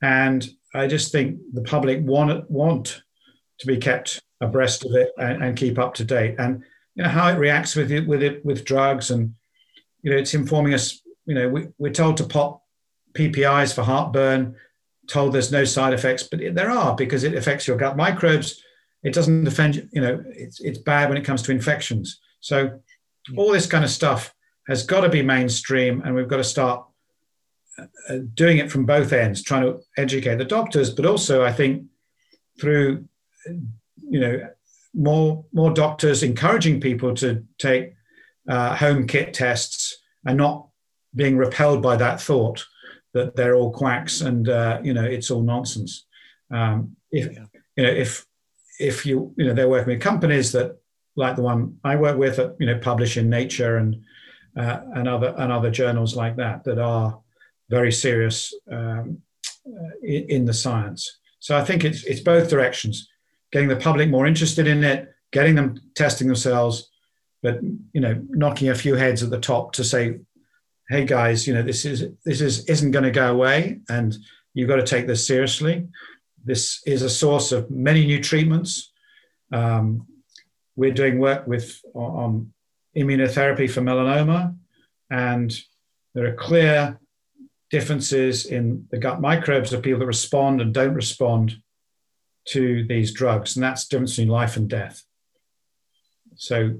and 0.02 0.48
I 0.74 0.86
just 0.86 1.12
think 1.12 1.38
the 1.52 1.62
public 1.62 2.00
want 2.02 2.50
want 2.50 3.02
to 3.58 3.66
be 3.66 3.78
kept 3.78 4.20
abreast 4.40 4.84
of 4.84 4.94
it 4.94 5.12
and, 5.16 5.42
and 5.42 5.56
keep 5.56 5.78
up 5.78 5.94
to 5.94 6.04
date. 6.04 6.36
And 6.38 6.62
you 6.94 7.02
know 7.02 7.08
how 7.08 7.28
it 7.28 7.38
reacts 7.38 7.74
with 7.74 7.90
it 7.90 8.06
with 8.06 8.22
it 8.22 8.44
with 8.44 8.64
drugs, 8.64 9.10
and 9.10 9.34
you 10.02 10.10
know, 10.10 10.18
it's 10.18 10.34
informing 10.34 10.74
us. 10.74 11.00
You 11.24 11.34
know, 11.34 11.48
we, 11.48 11.68
we're 11.78 11.92
told 11.92 12.18
to 12.18 12.24
pop 12.24 12.62
PPIs 13.14 13.74
for 13.74 13.82
heartburn, 13.82 14.56
told 15.08 15.32
there's 15.32 15.52
no 15.52 15.64
side 15.64 15.94
effects, 15.94 16.24
but 16.24 16.40
there 16.54 16.70
are 16.70 16.94
because 16.94 17.24
it 17.24 17.34
affects 17.34 17.66
your 17.66 17.76
gut 17.76 17.96
microbes. 17.96 18.62
It 19.02 19.14
doesn't 19.14 19.44
defend, 19.44 19.88
you 19.92 20.00
know, 20.00 20.22
it's, 20.28 20.60
it's 20.60 20.78
bad 20.78 21.08
when 21.08 21.18
it 21.18 21.24
comes 21.24 21.42
to 21.42 21.52
infections. 21.52 22.20
So 22.40 22.80
all 23.36 23.52
this 23.52 23.66
kind 23.66 23.84
of 23.84 23.90
stuff 23.90 24.34
has 24.68 24.84
got 24.84 25.00
to 25.00 25.08
be 25.08 25.22
mainstream, 25.22 26.02
and 26.02 26.14
we've 26.14 26.28
got 26.28 26.36
to 26.36 26.44
start 26.44 26.86
uh, 27.78 28.18
doing 28.34 28.58
it 28.58 28.70
from 28.70 28.86
both 28.86 29.12
ends, 29.12 29.42
trying 29.42 29.62
to 29.62 29.80
educate 29.96 30.36
the 30.36 30.44
doctors, 30.44 30.90
but 30.90 31.06
also 31.06 31.44
I 31.44 31.52
think 31.52 31.86
through 32.60 33.08
you 34.08 34.20
know 34.20 34.48
more 34.94 35.44
more 35.52 35.72
doctors 35.72 36.22
encouraging 36.22 36.80
people 36.80 37.14
to 37.14 37.44
take 37.58 37.94
uh, 38.48 38.76
home 38.76 39.06
kit 39.06 39.32
tests 39.32 39.98
and 40.26 40.36
not 40.36 40.68
being 41.14 41.36
repelled 41.36 41.82
by 41.82 41.96
that 41.96 42.20
thought 42.20 42.64
that 43.14 43.36
they're 43.36 43.54
all 43.54 43.70
quacks 43.70 44.20
and 44.20 44.48
uh, 44.48 44.80
you 44.82 44.92
know 44.92 45.04
it's 45.04 45.30
all 45.30 45.42
nonsense. 45.42 46.06
Um, 46.50 46.96
if 47.10 47.34
you 47.76 47.82
know 47.82 47.90
if 47.90 48.26
if 48.78 49.06
you 49.06 49.32
you 49.36 49.46
know 49.46 49.54
they're 49.54 49.68
working 49.68 49.92
with 49.92 50.00
companies 50.00 50.52
that 50.52 50.78
like 51.16 51.36
the 51.36 51.42
one 51.42 51.78
I 51.84 51.96
work 51.96 52.16
with 52.16 52.36
that 52.36 52.56
you 52.58 52.66
know 52.66 52.78
publish 52.78 53.16
in 53.16 53.28
Nature 53.28 53.76
and 53.76 54.02
uh, 54.56 54.80
and 54.94 55.08
other 55.08 55.34
and 55.38 55.52
other 55.52 55.70
journals 55.70 56.16
like 56.16 56.36
that 56.36 56.64
that 56.64 56.78
are 56.78 57.18
very 57.70 57.92
serious 57.92 58.54
um, 58.70 59.18
in, 60.02 60.24
in, 60.28 60.44
the 60.44 60.52
science. 60.52 61.20
So 61.38 61.56
I 61.56 61.64
think 61.64 61.84
it's 61.84 62.04
it's 62.04 62.20
both 62.20 62.50
directions, 62.50 63.08
getting 63.50 63.68
the 63.68 63.76
public 63.76 64.10
more 64.10 64.26
interested 64.26 64.66
in 64.66 64.84
it, 64.84 65.10
getting 65.32 65.54
them 65.54 65.80
testing 65.94 66.26
themselves, 66.26 66.90
but 67.42 67.62
you 67.92 68.00
know 68.00 68.22
knocking 68.28 68.68
a 68.68 68.74
few 68.74 68.94
heads 68.94 69.22
at 69.22 69.30
the 69.30 69.40
top 69.40 69.72
to 69.74 69.84
say, 69.84 70.20
hey 70.88 71.04
guys, 71.04 71.46
you 71.46 71.54
know 71.54 71.62
this 71.62 71.84
is 71.84 72.04
this 72.24 72.40
is 72.40 72.66
isn't 72.66 72.90
going 72.90 73.04
to 73.04 73.10
go 73.10 73.30
away, 73.30 73.80
and 73.88 74.16
you've 74.54 74.68
got 74.68 74.76
to 74.76 74.86
take 74.86 75.06
this 75.06 75.26
seriously. 75.26 75.88
This 76.44 76.82
is 76.86 77.02
a 77.02 77.10
source 77.10 77.52
of 77.52 77.70
many 77.70 78.04
new 78.04 78.20
treatments. 78.20 78.92
Um, 79.52 80.06
we're 80.76 80.92
doing 80.92 81.18
work 81.18 81.46
with 81.46 81.80
on 81.94 82.52
immunotherapy 82.96 83.70
for 83.70 83.80
melanoma, 83.80 84.56
and 85.10 85.54
there 86.14 86.26
are 86.26 86.34
clear 86.34 86.98
differences 87.70 88.46
in 88.46 88.86
the 88.90 88.98
gut 88.98 89.20
microbes 89.20 89.72
of 89.72 89.82
people 89.82 90.00
that 90.00 90.06
respond 90.06 90.60
and 90.60 90.74
don't 90.74 90.94
respond 90.94 91.56
to 92.44 92.84
these 92.86 93.12
drugs, 93.12 93.56
and 93.56 93.62
that's 93.62 93.86
the 93.86 93.94
difference 93.94 94.16
between 94.16 94.28
life 94.28 94.56
and 94.56 94.68
death. 94.68 95.04
So 96.34 96.76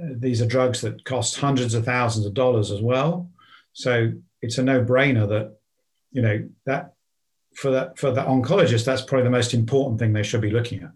uh, 0.00 0.06
these 0.16 0.42
are 0.42 0.46
drugs 0.46 0.80
that 0.82 1.04
cost 1.04 1.38
hundreds 1.38 1.74
of 1.74 1.84
thousands 1.84 2.26
of 2.26 2.34
dollars 2.34 2.70
as 2.70 2.80
well. 2.80 3.30
So 3.72 4.12
it's 4.42 4.58
a 4.58 4.62
no-brainer 4.62 5.28
that 5.28 5.56
you 6.10 6.22
know 6.22 6.48
that 6.66 6.94
for 7.54 7.70
that 7.70 7.98
for 7.98 8.10
the 8.10 8.22
oncologist, 8.22 8.84
that's 8.84 9.02
probably 9.02 9.24
the 9.24 9.30
most 9.30 9.54
important 9.54 9.98
thing 9.98 10.12
they 10.12 10.22
should 10.22 10.40
be 10.40 10.50
looking 10.50 10.82
at. 10.82 10.92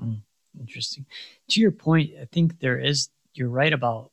Mm. 0.00 0.22
Interesting. 0.58 1.06
To 1.50 1.60
your 1.60 1.70
point, 1.70 2.10
I 2.20 2.26
think 2.30 2.58
there 2.60 2.78
is, 2.78 3.08
you're 3.34 3.48
right 3.48 3.72
about 3.72 4.10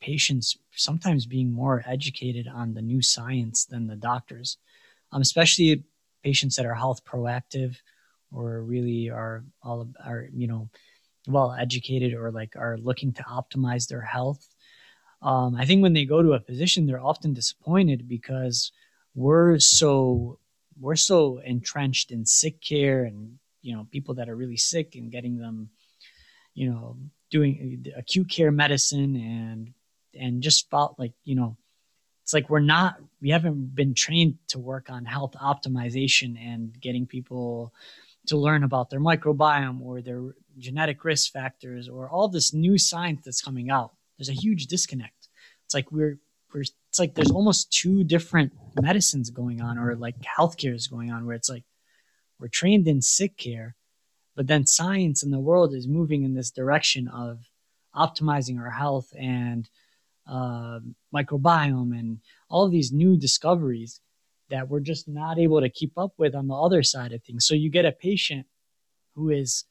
patients 0.00 0.56
sometimes 0.72 1.26
being 1.26 1.50
more 1.50 1.82
educated 1.86 2.48
on 2.48 2.74
the 2.74 2.82
new 2.82 3.00
science 3.00 3.64
than 3.64 3.86
the 3.86 3.96
doctors, 3.96 4.58
um, 5.12 5.22
especially 5.22 5.84
patients 6.22 6.56
that 6.56 6.66
are 6.66 6.74
health 6.74 7.04
proactive 7.04 7.76
or 8.32 8.62
really 8.62 9.08
are 9.08 9.44
all 9.62 9.88
are 10.04 10.28
you 10.32 10.48
know 10.48 10.68
well 11.28 11.52
educated 11.52 12.12
or 12.12 12.30
like 12.30 12.54
are 12.56 12.76
looking 12.78 13.12
to 13.12 13.22
optimize 13.22 13.86
their 13.86 14.00
health. 14.00 14.46
Um, 15.22 15.54
I 15.56 15.64
think 15.64 15.82
when 15.82 15.92
they 15.92 16.04
go 16.04 16.22
to 16.22 16.34
a 16.34 16.40
physician, 16.40 16.86
they're 16.86 17.00
often 17.00 17.32
disappointed 17.32 18.08
because 18.08 18.72
we're 19.16 19.58
so 19.58 20.38
we're 20.78 20.94
so 20.94 21.38
entrenched 21.38 22.12
in 22.12 22.24
sick 22.24 22.60
care 22.60 23.04
and 23.04 23.38
you 23.62 23.74
know 23.74 23.86
people 23.90 24.14
that 24.14 24.28
are 24.28 24.36
really 24.36 24.56
sick 24.56 24.94
and 24.94 25.10
getting 25.10 25.38
them 25.38 25.70
you 26.54 26.70
know 26.70 26.96
doing 27.30 27.84
uh, 27.86 27.98
acute 27.98 28.30
care 28.30 28.52
medicine 28.52 29.16
and 29.16 29.72
and 30.14 30.42
just 30.42 30.70
felt 30.70 30.94
like 30.98 31.12
you 31.24 31.34
know 31.34 31.56
it's 32.22 32.34
like 32.34 32.50
we're 32.50 32.60
not 32.60 32.96
we 33.20 33.30
haven't 33.30 33.74
been 33.74 33.94
trained 33.94 34.36
to 34.48 34.58
work 34.58 34.90
on 34.90 35.04
health 35.04 35.34
optimization 35.40 36.38
and 36.38 36.78
getting 36.80 37.06
people 37.06 37.72
to 38.26 38.36
learn 38.36 38.64
about 38.64 38.90
their 38.90 39.00
microbiome 39.00 39.80
or 39.80 40.02
their 40.02 40.22
genetic 40.58 41.04
risk 41.04 41.32
factors 41.32 41.88
or 41.88 42.08
all 42.10 42.28
this 42.28 42.52
new 42.52 42.76
science 42.76 43.22
that's 43.24 43.40
coming 43.40 43.70
out. 43.70 43.92
There's 44.18 44.28
a 44.28 44.32
huge 44.32 44.66
disconnect. 44.66 45.28
It's 45.64 45.74
like 45.74 45.90
we're 45.92 46.18
we're 46.56 46.62
it's 46.62 46.98
like 46.98 47.14
there's 47.14 47.30
almost 47.30 47.70
two 47.72 48.02
different 48.02 48.52
medicines 48.80 49.30
going 49.30 49.60
on 49.60 49.78
or 49.78 49.94
like 49.94 50.16
healthcare 50.38 50.74
is 50.74 50.86
going 50.86 51.12
on 51.12 51.26
where 51.26 51.36
it's 51.36 51.50
like 51.50 51.64
we're 52.40 52.48
trained 52.48 52.88
in 52.88 53.00
sick 53.02 53.36
care 53.36 53.76
but 54.34 54.46
then 54.46 54.66
science 54.66 55.22
in 55.22 55.30
the 55.30 55.40
world 55.40 55.74
is 55.74 55.86
moving 55.88 56.24
in 56.24 56.34
this 56.34 56.50
direction 56.50 57.08
of 57.08 57.38
optimizing 57.96 58.60
our 58.60 58.70
health 58.70 59.08
and 59.18 59.68
uh, 60.28 60.80
microbiome 61.14 61.98
and 61.98 62.18
all 62.50 62.68
these 62.68 62.92
new 62.92 63.16
discoveries 63.16 64.00
that 64.50 64.68
we're 64.68 64.80
just 64.80 65.08
not 65.08 65.38
able 65.38 65.60
to 65.60 65.68
keep 65.68 65.96
up 65.96 66.12
with 66.18 66.34
on 66.34 66.46
the 66.46 66.54
other 66.54 66.82
side 66.82 67.12
of 67.12 67.22
things. 67.22 67.46
So 67.46 67.54
you 67.54 67.70
get 67.70 67.84
a 67.84 67.92
patient 67.92 68.46
who 69.14 69.30
is, 69.30 69.64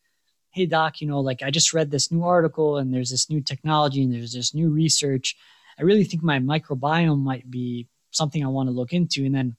hey, 0.51 0.65
doc, 0.65 0.99
you 1.01 1.07
know, 1.07 1.19
like 1.19 1.41
I 1.43 1.51
just 1.51 1.73
read 1.73 1.91
this 1.91 2.11
new 2.11 2.23
article 2.23 2.77
and 2.77 2.93
there's 2.93 3.11
this 3.11 3.29
new 3.29 3.41
technology 3.41 4.03
and 4.03 4.13
there's 4.13 4.33
this 4.33 4.53
new 4.53 4.69
research. 4.69 5.35
I 5.79 5.83
really 5.83 6.03
think 6.03 6.23
my 6.23 6.39
microbiome 6.39 7.19
might 7.19 7.49
be 7.49 7.87
something 8.11 8.43
I 8.43 8.47
want 8.47 8.67
to 8.67 8.73
look 8.73 8.93
into. 8.93 9.25
And 9.25 9.35
then 9.35 9.55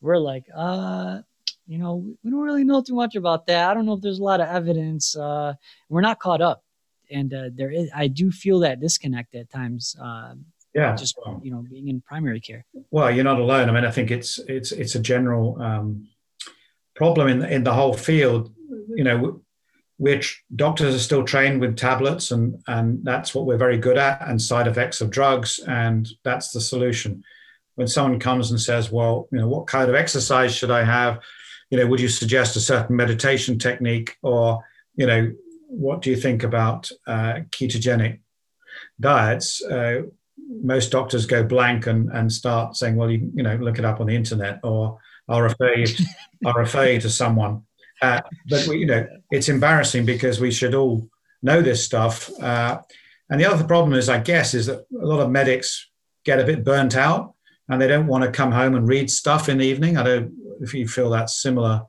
we're 0.00 0.18
like, 0.18 0.46
uh, 0.54 1.20
you 1.66 1.78
know, 1.78 2.04
we 2.22 2.30
don't 2.30 2.40
really 2.40 2.64
know 2.64 2.82
too 2.82 2.94
much 2.94 3.16
about 3.16 3.46
that. 3.46 3.70
I 3.70 3.74
don't 3.74 3.86
know 3.86 3.94
if 3.94 4.00
there's 4.00 4.20
a 4.20 4.24
lot 4.24 4.40
of 4.40 4.48
evidence. 4.48 5.16
Uh, 5.16 5.54
we're 5.88 6.00
not 6.00 6.20
caught 6.20 6.40
up, 6.40 6.62
and 7.10 7.32
uh, 7.34 7.50
there 7.52 7.70
is. 7.70 7.90
I 7.94 8.06
do 8.06 8.30
feel 8.30 8.60
that 8.60 8.80
disconnect 8.80 9.34
at 9.34 9.50
times. 9.50 9.96
Uh, 10.00 10.34
yeah, 10.74 10.94
just 10.94 11.18
you 11.42 11.50
know, 11.50 11.64
being 11.68 11.88
in 11.88 12.00
primary 12.02 12.40
care. 12.40 12.64
Well, 12.90 13.10
you're 13.10 13.24
not 13.24 13.40
alone. 13.40 13.68
I 13.68 13.72
mean, 13.72 13.84
I 13.84 13.90
think 13.90 14.10
it's 14.12 14.38
it's 14.46 14.70
it's 14.70 14.94
a 14.94 15.00
general 15.00 15.60
um, 15.60 16.08
problem 16.94 17.28
in 17.28 17.42
in 17.42 17.64
the 17.64 17.72
whole 17.72 17.94
field. 17.94 18.52
You 18.94 19.02
know, 19.02 19.42
which 19.98 20.42
doctors 20.54 20.94
are 20.94 20.98
still 21.00 21.24
trained 21.24 21.60
with 21.60 21.76
tablets, 21.76 22.30
and 22.30 22.62
and 22.66 23.04
that's 23.04 23.34
what 23.34 23.46
we're 23.46 23.56
very 23.56 23.78
good 23.78 23.98
at, 23.98 24.26
and 24.28 24.40
side 24.40 24.66
effects 24.66 25.00
of 25.00 25.10
drugs, 25.10 25.60
and 25.66 26.08
that's 26.24 26.50
the 26.50 26.60
solution. 26.60 27.22
When 27.74 27.88
someone 27.88 28.20
comes 28.20 28.50
and 28.50 28.60
says, 28.60 28.90
"Well, 28.90 29.28
you 29.32 29.38
know, 29.38 29.48
what 29.48 29.66
kind 29.66 29.88
of 29.88 29.94
exercise 29.94 30.54
should 30.54 30.70
I 30.70 30.84
have?" 30.84 31.20
you 31.70 31.78
know, 31.78 31.86
would 31.86 32.00
you 32.00 32.08
suggest 32.08 32.56
a 32.56 32.60
certain 32.60 32.96
meditation 32.96 33.58
technique, 33.58 34.16
or 34.22 34.64
you 34.94 35.06
know, 35.06 35.32
what 35.68 36.02
do 36.02 36.10
you 36.10 36.16
think 36.16 36.42
about 36.42 36.90
uh, 37.06 37.40
ketogenic 37.50 38.20
diets? 39.00 39.62
Uh, 39.64 40.02
most 40.62 40.92
doctors 40.92 41.26
go 41.26 41.42
blank 41.42 41.86
and, 41.86 42.10
and 42.10 42.32
start 42.32 42.76
saying, 42.76 42.94
well, 42.94 43.10
you, 43.10 43.30
you 43.34 43.42
know, 43.42 43.56
look 43.56 43.78
it 43.78 43.84
up 43.84 44.00
on 44.00 44.06
the 44.06 44.14
internet, 44.14 44.60
or 44.62 44.98
I'll 45.28 45.42
refer 45.42 45.74
you, 45.74 45.86
I'll 46.44 46.54
refer 46.54 46.86
you 46.86 47.00
to 47.00 47.10
someone. 47.10 47.62
Uh, 48.02 48.20
but 48.48 48.66
we, 48.66 48.78
you 48.78 48.86
know, 48.86 49.06
it's 49.30 49.48
embarrassing 49.48 50.04
because 50.04 50.40
we 50.40 50.50
should 50.50 50.74
all 50.74 51.08
know 51.42 51.62
this 51.62 51.84
stuff. 51.84 52.30
Uh, 52.40 52.80
and 53.30 53.40
the 53.40 53.46
other 53.46 53.64
problem 53.64 53.94
is, 53.94 54.08
I 54.08 54.18
guess, 54.18 54.54
is 54.54 54.66
that 54.66 54.86
a 55.00 55.06
lot 55.06 55.20
of 55.20 55.30
medics 55.30 55.88
get 56.24 56.40
a 56.40 56.44
bit 56.44 56.64
burnt 56.64 56.96
out 56.96 57.34
and 57.68 57.80
they 57.80 57.88
don't 57.88 58.06
want 58.06 58.24
to 58.24 58.30
come 58.30 58.52
home 58.52 58.74
and 58.74 58.88
read 58.88 59.10
stuff 59.10 59.48
in 59.48 59.58
the 59.58 59.66
evening. 59.66 59.96
I 59.96 60.02
don't 60.02 60.32
if 60.60 60.74
you 60.74 60.88
feel 60.88 61.10
that's 61.10 61.40
similar. 61.40 61.82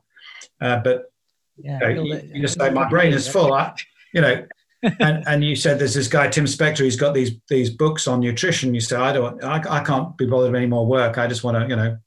Uh, 0.60 0.78
but 0.78 1.12
yeah, 1.56 1.88
you, 1.88 1.94
know, 1.94 2.02
you, 2.02 2.30
you 2.34 2.42
just 2.42 2.58
say 2.58 2.70
my 2.70 2.88
brain 2.88 3.12
is 3.12 3.28
full. 3.28 3.52
I, 3.52 3.74
you 4.12 4.20
know, 4.20 4.46
and, 4.82 5.24
and 5.26 5.44
you 5.44 5.56
said 5.56 5.78
there's 5.78 5.94
this 5.94 6.08
guy 6.08 6.28
Tim 6.28 6.44
Spector. 6.44 6.84
He's 6.84 6.96
got 6.96 7.14
these 7.14 7.32
these 7.48 7.70
books 7.70 8.06
on 8.06 8.20
nutrition. 8.20 8.74
You 8.74 8.80
say 8.80 8.96
I 8.96 9.12
don't, 9.12 9.42
I, 9.42 9.62
I 9.68 9.84
can't 9.84 10.16
be 10.16 10.26
bothered 10.26 10.52
with 10.52 10.58
any 10.58 10.68
more 10.68 10.86
work. 10.86 11.18
I 11.18 11.26
just 11.26 11.44
want 11.44 11.56
to, 11.56 11.68
you 11.68 11.76
know, 11.76 11.98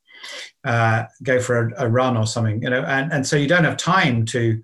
uh, 0.63 1.05
go 1.23 1.39
for 1.39 1.69
a, 1.69 1.85
a, 1.85 1.89
run 1.89 2.17
or 2.17 2.27
something. 2.27 2.61
You 2.61 2.69
know, 2.69 2.83
and 2.83 3.11
and 3.11 3.25
so 3.25 3.35
you 3.35 3.47
don't 3.47 3.63
have 3.63 3.77
time 3.77 4.25
to 4.27 4.61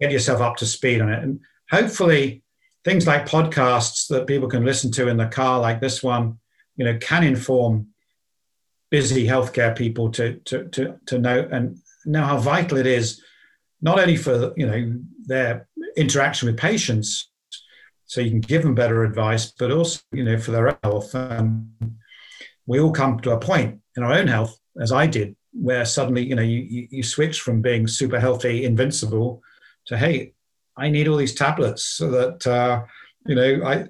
get 0.00 0.12
yourself 0.12 0.40
up 0.40 0.56
to 0.56 0.66
speed 0.66 1.00
on 1.00 1.10
it. 1.10 1.22
And 1.22 1.40
hopefully, 1.70 2.42
things 2.84 3.06
like 3.06 3.28
podcasts 3.28 4.08
that 4.08 4.26
people 4.26 4.48
can 4.48 4.64
listen 4.64 4.90
to 4.92 5.08
in 5.08 5.16
the 5.16 5.26
car, 5.26 5.60
like 5.60 5.80
this 5.80 6.02
one, 6.02 6.38
you 6.76 6.84
know, 6.84 6.96
can 6.98 7.24
inform 7.24 7.88
busy 8.90 9.26
healthcare 9.26 9.76
people 9.76 10.10
to 10.12 10.34
to 10.46 10.68
to 10.68 10.98
to 11.06 11.18
know 11.18 11.48
and 11.50 11.78
know 12.04 12.24
how 12.24 12.38
vital 12.38 12.78
it 12.78 12.86
is, 12.86 13.22
not 13.82 13.98
only 13.98 14.16
for 14.16 14.52
you 14.56 14.66
know 14.66 15.00
their 15.26 15.68
interaction 15.96 16.46
with 16.46 16.56
patients, 16.56 17.30
so 18.08 18.22
you 18.22 18.30
can 18.30 18.40
give 18.40 18.62
them 18.62 18.74
better 18.74 19.04
advice, 19.04 19.52
but 19.52 19.70
also, 19.70 20.00
you 20.12 20.24
know, 20.24 20.38
for 20.38 20.50
their 20.50 20.78
health. 20.82 21.14
Um, 21.14 21.70
we 22.66 22.80
all 22.80 22.90
come 22.90 23.20
to 23.20 23.32
a 23.32 23.38
point 23.38 23.80
in 23.98 24.04
our 24.04 24.12
own 24.12 24.28
health, 24.28 24.58
as 24.80 24.92
I 24.92 25.06
did, 25.06 25.36
where 25.52 25.84
suddenly, 25.84 26.24
you 26.24 26.36
know, 26.36 26.42
you, 26.42 26.88
you, 26.90 27.02
switch 27.02 27.40
from 27.40 27.60
being 27.60 27.86
super 27.86 28.20
healthy, 28.20 28.64
invincible, 28.64 29.42
to 29.86 29.98
hey, 29.98 30.32
I 30.76 30.88
need 30.88 31.08
all 31.08 31.16
these 31.16 31.34
tablets 31.34 31.82
so 31.84 32.10
that 32.10 32.46
uh, 32.46 32.84
you 33.26 33.34
know 33.34 33.66
I 33.66 33.86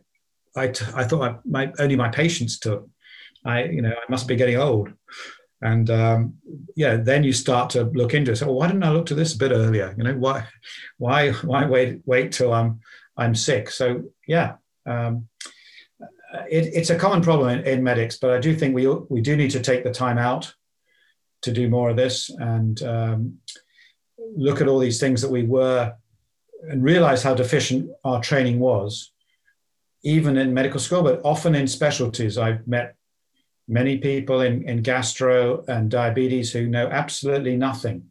I, 0.56 0.68
t- 0.68 0.86
I 0.94 1.04
thought 1.04 1.30
I, 1.30 1.36
my 1.44 1.70
only 1.78 1.96
my 1.96 2.08
patients 2.08 2.58
took. 2.58 2.88
I 3.44 3.64
you 3.64 3.82
know 3.82 3.90
I 3.90 4.10
must 4.10 4.26
be 4.26 4.36
getting 4.36 4.56
old, 4.56 4.92
and 5.60 5.90
um, 5.90 6.34
yeah, 6.74 6.96
then 6.96 7.24
you 7.24 7.32
start 7.32 7.70
to 7.70 7.84
look 7.84 8.14
into 8.14 8.32
it. 8.32 8.36
So 8.36 8.46
well, 8.46 8.56
why 8.56 8.68
didn't 8.68 8.84
I 8.84 8.90
look 8.90 9.06
to 9.06 9.14
this 9.14 9.34
a 9.34 9.38
bit 9.38 9.52
earlier? 9.52 9.94
You 9.98 10.04
know 10.04 10.14
why 10.14 10.46
why 10.96 11.32
why 11.32 11.66
wait 11.66 12.00
wait 12.06 12.32
till 12.32 12.54
I'm 12.54 12.80
I'm 13.16 13.34
sick? 13.34 13.70
So 13.70 14.04
yeah. 14.26 14.54
Um, 14.86 15.28
it, 16.50 16.66
it's 16.74 16.90
a 16.90 16.98
common 16.98 17.22
problem 17.22 17.58
in, 17.58 17.66
in, 17.66 17.82
medics, 17.82 18.18
but 18.18 18.30
I 18.30 18.38
do 18.38 18.54
think 18.54 18.74
we 18.74 18.86
we 18.86 19.20
do 19.20 19.36
need 19.36 19.50
to 19.52 19.60
take 19.60 19.84
the 19.84 19.92
time 19.92 20.18
out 20.18 20.52
to 21.42 21.52
do 21.52 21.68
more 21.68 21.90
of 21.90 21.96
this 21.96 22.30
and 22.30 22.82
um, 22.82 23.38
look 24.36 24.60
at 24.60 24.68
all 24.68 24.78
these 24.78 25.00
things 25.00 25.22
that 25.22 25.30
we 25.30 25.44
were 25.44 25.94
and 26.68 26.82
realize 26.82 27.22
how 27.22 27.34
deficient 27.34 27.90
our 28.04 28.20
training 28.20 28.58
was, 28.58 29.12
even 30.02 30.36
in 30.36 30.52
medical 30.52 30.80
school, 30.80 31.02
but 31.02 31.20
often 31.24 31.54
in 31.54 31.66
specialties. 31.66 32.36
I've 32.36 32.66
met 32.66 32.96
many 33.68 33.98
people 33.98 34.40
in, 34.40 34.68
in 34.68 34.82
gastro 34.82 35.64
and 35.68 35.90
diabetes 35.90 36.52
who 36.52 36.66
know 36.66 36.88
absolutely 36.88 37.56
nothing 37.56 38.10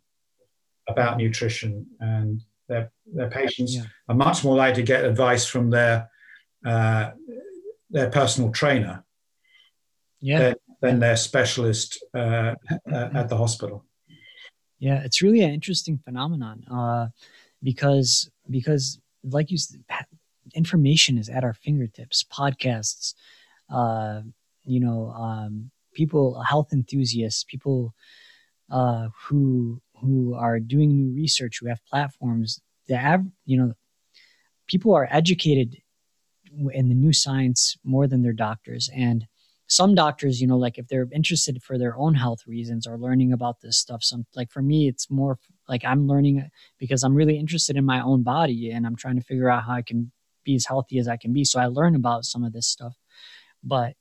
about 0.88 1.18
nutrition, 1.18 1.86
and 2.00 2.42
their, 2.70 2.92
their 3.14 3.30
patients 3.30 3.76
yeah. 3.76 3.84
are 4.08 4.16
much 4.16 4.44
more 4.44 4.56
likely 4.56 4.82
to 4.82 4.88
get 4.88 5.04
advice 5.04 5.46
from 5.46 5.70
their 5.70 6.10
uh, 6.66 7.12
their 7.90 8.10
personal 8.10 8.52
trainer 8.52 9.04
yeah. 10.20 10.40
than, 10.40 10.56
than 10.82 11.00
their 11.00 11.18
specialist 11.18 12.04
uh, 12.14 12.56
uh, 12.92 13.10
at 13.14 13.30
the 13.30 13.38
hospital. 13.38 13.86
Yeah, 14.80 15.02
it's 15.04 15.22
really 15.22 15.42
an 15.42 15.54
interesting 15.54 15.98
phenomenon 15.98 16.64
uh, 16.70 17.08
because 17.64 18.30
because 18.50 19.00
like 19.24 19.50
you 19.50 19.58
said, 19.58 19.84
information 20.56 21.18
is 21.18 21.30
at 21.30 21.44
our 21.44 21.54
fingertips. 21.54 22.24
Podcasts, 22.32 23.14
uh, 23.72 24.22
you 24.64 24.80
know, 24.80 25.10
um, 25.12 25.72
people, 25.94 26.42
health 26.42 26.72
enthusiasts, 26.74 27.44
people 27.44 27.94
uh, 28.70 29.08
who 29.26 29.82
who 30.00 30.36
are 30.36 30.60
doing 30.60 30.96
new 30.96 31.16
research, 31.16 31.60
who 31.60 31.68
have 31.68 31.84
platforms. 31.86 32.62
The 32.88 32.98
av- 32.98 33.32
you 33.46 33.58
know, 33.58 33.74
people 34.68 34.94
are 34.94 35.08
educated 35.10 35.78
in 36.74 36.90
the 36.90 36.96
new 36.96 37.14
science 37.14 37.78
more 37.84 38.08
than 38.08 38.22
their 38.22 38.34
doctors 38.34 38.90
and 38.96 39.28
some 39.68 39.96
doctors, 39.96 40.42
you 40.42 40.48
know, 40.48 40.58
like 40.58 40.78
if 40.78 40.88
they're 40.88 41.08
interested 41.14 41.62
for 41.62 41.78
their 41.78 41.98
own 41.98 42.16
health 42.16 42.48
reasons 42.48 42.88
or 42.88 42.98
learning 42.98 43.34
about 43.34 43.60
this 43.62 43.78
stuff, 43.78 44.04
some 44.04 44.26
like 44.36 44.50
for 44.50 44.62
me, 44.62 44.88
it's 44.88 45.10
more 45.12 45.38
like 45.68 45.84
I'm 45.84 46.08
learning 46.08 46.50
because 46.80 47.04
I'm 47.04 47.14
really 47.14 47.38
interested 47.38 47.76
in 47.76 47.86
my 47.86 48.02
own 48.02 48.24
body 48.24 48.72
and 48.72 48.88
I'm 48.88 48.96
trying 48.96 49.18
to 49.18 49.24
figure 49.24 49.50
out 49.50 49.66
how 49.66 49.74
I 49.74 49.82
can 49.82 50.12
be 50.46 50.56
as 50.56 50.66
healthy 50.66 51.00
as 51.00 51.08
I 51.08 51.18
can 51.18 51.34
be. 51.34 51.44
So 51.44 51.60
I 51.60 51.66
learn 51.66 51.96
about 51.96 52.24
some 52.24 52.46
of 52.46 52.54
this 52.54 52.68
stuff, 52.68 52.96
but 53.62 53.94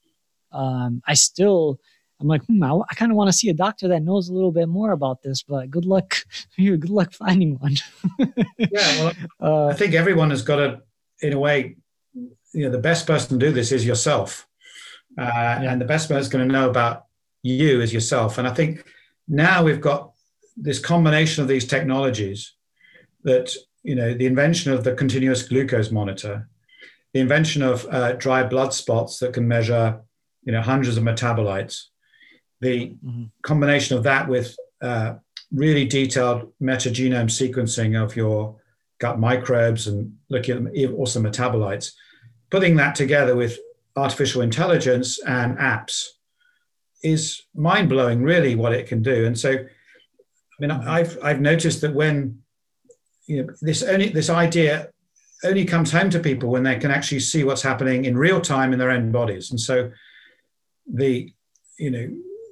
um, 0.52 1.02
I 1.06 1.14
still, 1.14 1.80
I'm 2.20 2.28
like, 2.28 2.44
hmm, 2.46 2.62
I, 2.62 2.70
I 2.88 2.94
kind 2.94 3.10
of 3.10 3.16
want 3.16 3.28
to 3.28 3.36
see 3.36 3.48
a 3.48 3.54
doctor 3.54 3.88
that 3.88 4.02
knows 4.02 4.28
a 4.28 4.34
little 4.34 4.52
bit 4.52 4.68
more 4.68 4.92
about 4.92 5.22
this, 5.22 5.42
but 5.42 5.70
good 5.70 5.84
luck. 5.84 6.16
You. 6.58 6.78
Good 6.78 6.90
luck 6.90 7.12
finding 7.12 7.58
one. 7.58 7.76
yeah. 8.56 8.96
Well, 8.98 9.12
uh, 9.40 9.66
I 9.66 9.74
think 9.74 9.92
everyone 9.92 10.30
has 10.30 10.40
got 10.40 10.56
to, 10.56 10.80
in 11.20 11.34
a 11.34 11.38
way, 11.38 11.76
you 12.56 12.64
know, 12.64 12.70
the 12.70 12.78
best 12.78 13.06
person 13.06 13.38
to 13.38 13.46
do 13.46 13.52
this 13.52 13.70
is 13.70 13.84
yourself 13.84 14.48
uh, 15.18 15.22
yeah. 15.62 15.72
and 15.72 15.80
the 15.80 15.84
best 15.84 16.08
person 16.08 16.32
going 16.32 16.48
to 16.48 16.52
know 16.52 16.68
about 16.68 17.04
you 17.42 17.80
is 17.80 17.92
yourself. 17.92 18.38
And 18.38 18.48
I 18.48 18.54
think 18.54 18.84
now 19.28 19.62
we've 19.62 19.80
got 19.80 20.12
this 20.56 20.78
combination 20.78 21.42
of 21.42 21.48
these 21.48 21.66
technologies 21.66 22.54
that 23.24 23.54
you 23.82 23.94
know 23.94 24.14
the 24.14 24.26
invention 24.26 24.72
of 24.72 24.84
the 24.84 24.94
continuous 24.94 25.42
glucose 25.42 25.90
monitor, 25.90 26.48
the 27.12 27.20
invention 27.20 27.62
of 27.62 27.86
uh, 27.90 28.12
dry 28.12 28.42
blood 28.42 28.72
spots 28.72 29.18
that 29.18 29.34
can 29.34 29.46
measure 29.46 30.00
you 30.44 30.52
know 30.52 30.62
hundreds 30.62 30.96
of 30.96 31.04
metabolites, 31.04 31.84
the 32.60 32.90
mm-hmm. 32.90 33.24
combination 33.42 33.96
of 33.96 34.04
that 34.04 34.28
with 34.28 34.56
uh, 34.80 35.14
really 35.52 35.84
detailed 35.84 36.52
metagenome 36.60 37.30
sequencing 37.30 38.02
of 38.02 38.16
your 38.16 38.56
gut 38.98 39.18
microbes 39.18 39.86
and 39.86 40.16
looking 40.30 40.66
at 40.66 40.90
also 40.92 41.20
metabolites, 41.20 41.92
putting 42.50 42.76
that 42.76 42.94
together 42.94 43.36
with 43.36 43.58
artificial 43.96 44.42
intelligence 44.42 45.18
and 45.22 45.56
apps 45.58 46.04
is 47.02 47.42
mind 47.54 47.88
blowing, 47.88 48.22
really, 48.22 48.54
what 48.54 48.72
it 48.72 48.86
can 48.86 49.02
do. 49.02 49.26
And 49.26 49.38
so, 49.38 49.52
I 49.52 50.58
mean, 50.60 50.70
I've 50.70 51.18
I've 51.22 51.40
noticed 51.40 51.80
that 51.82 51.94
when 51.94 52.42
you 53.26 53.42
know 53.42 53.52
this 53.60 53.82
only 53.82 54.08
this 54.08 54.30
idea 54.30 54.90
only 55.44 55.64
comes 55.64 55.92
home 55.92 56.10
to 56.10 56.18
people 56.18 56.50
when 56.50 56.62
they 56.62 56.78
can 56.78 56.90
actually 56.90 57.20
see 57.20 57.44
what's 57.44 57.62
happening 57.62 58.06
in 58.06 58.16
real 58.16 58.40
time 58.40 58.72
in 58.72 58.78
their 58.78 58.90
own 58.90 59.12
bodies. 59.12 59.50
And 59.50 59.60
so, 59.60 59.90
the 60.86 61.32
you 61.78 61.90
know 61.90 62.08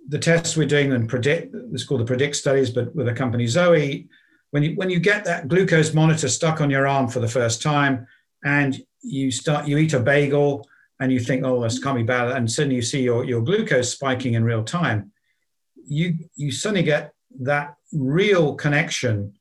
the 0.09 0.19
tests 0.19 0.57
we're 0.57 0.69
doing 0.69 0.93
and 0.93 1.09
predict 1.09 1.55
it's 1.73 1.85
called 1.85 2.01
the 2.01 2.05
predict 2.05 2.37
studies, 2.37 2.71
but 2.71 2.95
with 2.95 3.09
a 3.09 3.15
company 3.15 3.47
Zoe, 3.47 4.09
when 4.51 4.63
you 4.63 4.75
when 4.77 4.91
you 4.91 5.01
get 5.01 5.25
that 5.25 5.49
glucose 5.49 5.95
monitor 5.95 6.29
stuck 6.29 6.61
on 6.61 6.71
your 6.71 6.87
arm 6.87 7.09
for 7.09 7.21
the 7.21 7.29
first 7.29 7.63
time 7.63 8.07
and 8.45 8.81
you 9.05 9.31
start 9.31 9.69
you 9.69 9.79
eat 9.79 9.93
a 9.93 10.01
bagel 10.01 10.67
and 11.01 11.13
you 11.13 11.21
think, 11.21 11.45
oh, 11.45 11.63
this 11.63 11.79
can't 11.79 11.97
be 11.97 12.03
bad, 12.03 12.31
and 12.31 12.51
suddenly 12.51 12.77
you 12.77 12.83
see 12.83 13.03
your, 13.03 13.25
your 13.25 13.43
glucose 13.43 13.91
spiking 13.91 14.35
in 14.35 14.45
real 14.45 14.65
time, 14.65 15.13
you 15.87 16.15
you 16.35 16.51
suddenly 16.51 16.83
get 16.83 17.13
that 17.41 17.75
real 17.93 18.55
connection 18.55 19.35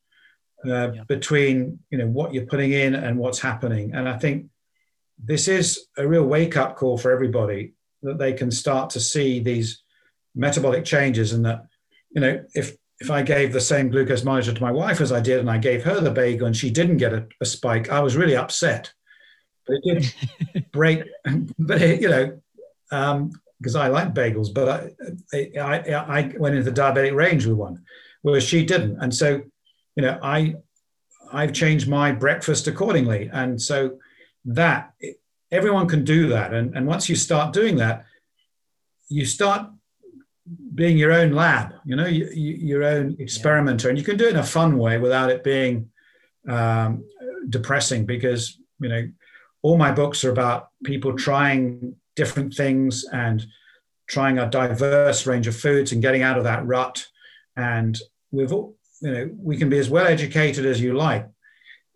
uh, 0.66 0.92
yeah. 0.92 1.04
between 1.08 1.80
you 1.90 1.98
know 1.98 2.08
what 2.08 2.34
you're 2.34 2.46
putting 2.46 2.72
in 2.72 2.96
and 2.96 3.18
what's 3.18 3.40
happening. 3.40 3.94
And 3.94 4.10
I 4.10 4.18
think 4.18 4.48
this 5.24 5.48
is 5.48 5.88
a 5.98 6.08
real 6.08 6.26
wake 6.26 6.58
up 6.58 6.76
call 6.76 6.98
for 6.98 7.12
everybody 7.12 7.74
that 8.02 8.18
they 8.18 8.34
can 8.34 8.52
start 8.52 8.90
to 8.92 9.00
see 9.00 9.40
these 9.40 9.84
metabolic 10.36 10.84
changes, 10.84 11.34
and 11.34 11.46
that 11.46 11.66
you 12.12 12.22
know 12.22 12.44
if 12.54 12.76
if 13.00 13.12
I 13.12 13.22
gave 13.22 13.54
the 13.54 13.62
same 13.62 13.90
glucose 13.90 14.24
monitor 14.24 14.54
to 14.54 14.62
my 14.62 14.72
wife 14.72 15.02
as 15.02 15.12
I 15.12 15.22
did, 15.22 15.40
and 15.40 15.50
I 15.50 15.60
gave 15.60 15.84
her 15.84 16.00
the 16.00 16.12
bagel 16.12 16.48
and 16.48 16.58
she 16.58 16.72
didn't 16.72 16.98
get 16.98 17.14
a, 17.14 17.28
a 17.42 17.46
spike, 17.46 17.90
I 17.90 18.00
was 18.00 18.16
really 18.16 18.36
upset 18.36 18.92
but 19.68 19.78
it 19.82 20.14
did 20.54 20.72
break. 20.72 21.04
But 21.60 21.82
it, 21.82 22.02
you 22.02 22.10
know, 22.10 22.40
because 22.90 23.76
um, 23.76 23.82
I 23.82 23.88
like 23.88 24.14
bagels, 24.14 24.54
but 24.54 24.94
I, 25.34 25.50
I, 25.60 25.94
I 25.94 26.34
went 26.38 26.56
into 26.56 26.70
the 26.70 26.82
diabetic 26.82 27.16
range 27.16 27.46
with 27.46 27.58
one, 27.58 27.84
whereas 28.22 28.44
she 28.44 28.66
didn't, 28.66 29.00
and 29.00 29.14
so 29.14 29.42
you 29.96 30.04
know, 30.04 30.20
I 30.22 30.56
I've 31.32 31.54
changed 31.54 31.88
my 31.88 32.12
breakfast 32.12 32.68
accordingly, 32.68 33.30
and 33.32 33.62
so 33.62 33.98
that 34.46 34.94
everyone 35.52 35.88
can 35.88 36.04
do 36.04 36.30
that, 36.30 36.54
and 36.54 36.76
and 36.76 36.86
once 36.88 37.10
you 37.10 37.16
start 37.16 37.54
doing 37.54 37.78
that, 37.78 38.06
you 39.10 39.26
start 39.26 39.70
being 40.76 40.98
your 40.98 41.14
own 41.14 41.32
lab, 41.32 41.74
you 41.86 41.96
know, 41.96 42.06
you, 42.06 42.28
you, 42.34 42.54
your 42.56 42.84
own 42.84 43.16
experimenter, 43.20 43.90
and 43.90 43.98
you 43.98 44.04
can 44.04 44.18
do 44.18 44.26
it 44.26 44.32
in 44.32 44.38
a 44.38 44.44
fun 44.44 44.78
way 44.78 44.98
without 44.98 45.30
it 45.30 45.44
being 45.44 45.90
um, 46.50 47.06
depressing 47.50 48.06
because 48.06 48.58
you 48.80 48.90
know 48.90 49.08
all 49.64 49.78
my 49.78 49.92
books 49.92 50.24
are 50.24 50.32
about 50.32 50.70
people 50.84 51.18
trying 51.18 51.96
different 52.16 52.54
things 52.54 53.06
and 53.12 53.46
trying 54.08 54.38
a 54.38 54.50
diverse 54.50 55.26
range 55.26 55.48
of 55.48 55.56
foods 55.56 55.92
and 55.92 56.02
getting 56.02 56.22
out 56.22 56.38
of 56.38 56.44
that 56.44 56.66
rut. 56.68 57.08
And 57.56 57.98
we've 58.32 58.54
all, 58.54 58.76
you 59.02 59.12
know, 59.12 59.32
we 59.38 59.58
can 59.58 59.70
be 59.70 59.80
as 59.80 59.90
well 59.90 60.06
educated 60.06 60.66
as 60.66 60.82
you 60.82 60.94
like, 60.94 61.28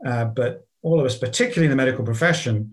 uh, 0.05 0.25
but 0.25 0.67
all 0.81 0.99
of 0.99 1.05
us, 1.05 1.17
particularly 1.17 1.65
in 1.65 1.69
the 1.69 1.83
medical 1.83 2.05
profession, 2.05 2.71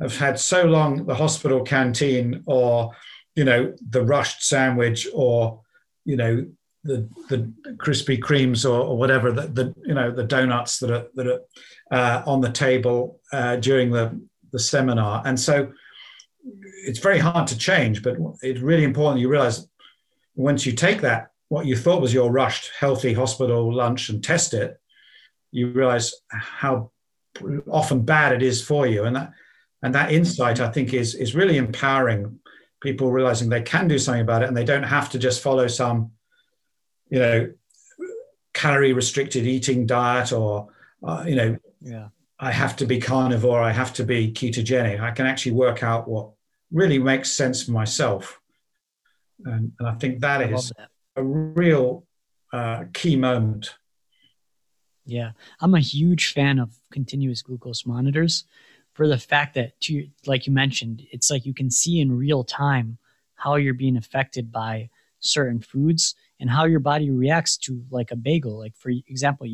have 0.00 0.16
had 0.16 0.40
so 0.40 0.64
long 0.64 1.06
the 1.06 1.14
hospital 1.14 1.62
canteen 1.62 2.42
or, 2.46 2.90
you 3.36 3.44
know, 3.44 3.74
the 3.90 4.02
rushed 4.02 4.42
sandwich 4.42 5.06
or, 5.14 5.60
you 6.04 6.16
know, 6.16 6.46
the 6.84 7.08
the 7.28 7.50
Krispy 7.76 8.18
Kremes 8.18 8.68
or, 8.68 8.78
or 8.78 8.96
whatever 8.96 9.32
the, 9.32 9.48
the 9.48 9.74
you 9.84 9.94
know 9.94 10.10
the 10.10 10.24
donuts 10.24 10.78
that 10.78 10.90
are 10.90 11.06
that 11.14 11.26
are 11.26 11.40
uh, 11.90 12.22
on 12.26 12.40
the 12.40 12.52
table 12.52 13.20
uh, 13.32 13.56
during 13.56 13.90
the 13.90 14.20
the 14.52 14.58
seminar, 14.58 15.22
and 15.24 15.38
so 15.38 15.72
it's 16.86 16.98
very 16.98 17.18
hard 17.18 17.46
to 17.48 17.58
change. 17.58 18.02
But 18.02 18.16
it's 18.42 18.60
really 18.60 18.84
important 18.84 19.20
you 19.20 19.28
realize 19.28 19.66
once 20.34 20.66
you 20.66 20.72
take 20.72 21.00
that 21.00 21.30
what 21.48 21.66
you 21.66 21.76
thought 21.76 22.02
was 22.02 22.12
your 22.12 22.30
rushed 22.30 22.70
healthy 22.78 23.14
hospital 23.14 23.72
lunch 23.74 24.08
and 24.10 24.22
test 24.22 24.54
it, 24.54 24.78
you 25.50 25.70
realize 25.70 26.14
how 26.28 26.90
often 27.70 28.02
bad 28.02 28.32
it 28.32 28.42
is 28.42 28.62
for 28.62 28.86
you, 28.86 29.04
and 29.04 29.16
that 29.16 29.32
and 29.82 29.94
that 29.94 30.12
insight 30.12 30.60
I 30.60 30.70
think 30.70 30.92
is 30.92 31.14
is 31.14 31.34
really 31.34 31.56
empowering 31.56 32.40
people 32.82 33.10
realizing 33.10 33.48
they 33.48 33.62
can 33.62 33.88
do 33.88 33.98
something 33.98 34.20
about 34.20 34.42
it 34.42 34.48
and 34.48 34.56
they 34.56 34.64
don't 34.64 34.82
have 34.82 35.08
to 35.08 35.18
just 35.18 35.42
follow 35.42 35.66
some 35.66 36.10
you 37.14 37.20
know, 37.20 37.52
calorie 38.54 38.92
restricted 38.92 39.46
eating 39.46 39.86
diet 39.86 40.32
or, 40.32 40.68
uh, 41.06 41.22
you 41.24 41.36
know, 41.36 41.56
yeah. 41.80 42.08
I 42.40 42.50
have 42.50 42.74
to 42.78 42.86
be 42.86 42.98
carnivore, 42.98 43.62
I 43.62 43.70
have 43.70 43.92
to 43.94 44.04
be 44.04 44.32
ketogenic. 44.32 45.00
I 45.00 45.12
can 45.12 45.24
actually 45.24 45.52
work 45.52 45.84
out 45.84 46.08
what 46.08 46.30
really 46.72 46.98
makes 46.98 47.30
sense 47.30 47.62
for 47.62 47.70
myself. 47.70 48.40
And, 49.44 49.70
and 49.78 49.88
I 49.88 49.94
think 49.94 50.18
that 50.22 50.40
I 50.40 50.46
is 50.46 50.72
that. 50.76 50.88
a 51.14 51.22
real 51.22 52.04
uh, 52.52 52.86
key 52.92 53.14
moment. 53.14 53.76
Yeah, 55.06 55.30
I'm 55.60 55.76
a 55.76 55.80
huge 55.80 56.32
fan 56.32 56.58
of 56.58 56.76
continuous 56.90 57.42
glucose 57.42 57.86
monitors 57.86 58.42
for 58.94 59.06
the 59.06 59.18
fact 59.18 59.54
that, 59.54 59.80
to, 59.82 60.08
like 60.26 60.48
you 60.48 60.52
mentioned, 60.52 61.06
it's 61.12 61.30
like 61.30 61.46
you 61.46 61.54
can 61.54 61.70
see 61.70 62.00
in 62.00 62.18
real 62.18 62.42
time 62.42 62.98
how 63.36 63.54
you're 63.54 63.72
being 63.74 63.96
affected 63.96 64.50
by 64.50 64.90
certain 65.20 65.60
foods 65.60 66.16
and 66.40 66.50
how 66.50 66.64
your 66.64 66.80
body 66.80 67.10
reacts 67.10 67.56
to 67.56 67.84
like 67.90 68.10
a 68.10 68.16
bagel. 68.16 68.58
Like 68.58 68.76
for 68.76 68.90
example, 68.90 69.46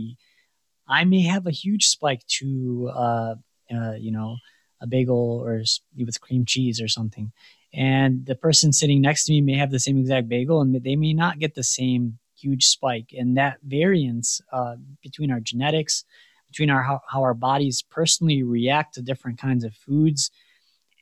I 0.89 1.05
may 1.05 1.22
have 1.22 1.47
a 1.47 1.53
huge 1.53 1.87
spike 1.87 2.26
to, 2.39 2.91
uh, 2.95 3.35
uh, 3.72 3.93
you 3.93 4.11
know, 4.11 4.37
a 4.83 4.87
bagel 4.87 5.43
or 5.45 5.62
with 5.97 6.20
cream 6.20 6.45
cheese 6.45 6.81
or 6.81 6.89
something, 6.89 7.33
and 7.72 8.26
the 8.26 8.35
person 8.35 8.72
sitting 8.72 9.01
next 9.01 9.24
to 9.24 9.33
me 9.33 9.41
may 9.41 9.55
have 9.55 9.70
the 9.70 9.78
same 9.78 9.99
exact 9.99 10.28
bagel 10.28 10.61
and 10.61 10.74
they 10.74 10.97
may 10.97 11.12
not 11.12 11.39
get 11.39 11.55
the 11.55 11.62
same 11.62 12.18
huge 12.37 12.66
spike. 12.66 13.14
And 13.16 13.37
that 13.37 13.59
variance 13.62 14.41
uh, 14.53 14.76
between 15.03 15.31
our 15.31 15.41
genetics, 15.41 16.05
between 16.49 16.70
our 16.70 16.83
how, 16.83 17.01
how 17.09 17.22
our 17.22 17.35
bodies 17.35 17.83
personally 17.83 18.43
react 18.43 18.95
to 18.95 19.03
different 19.03 19.39
kinds 19.39 19.64
of 19.64 19.74
foods, 19.74 20.31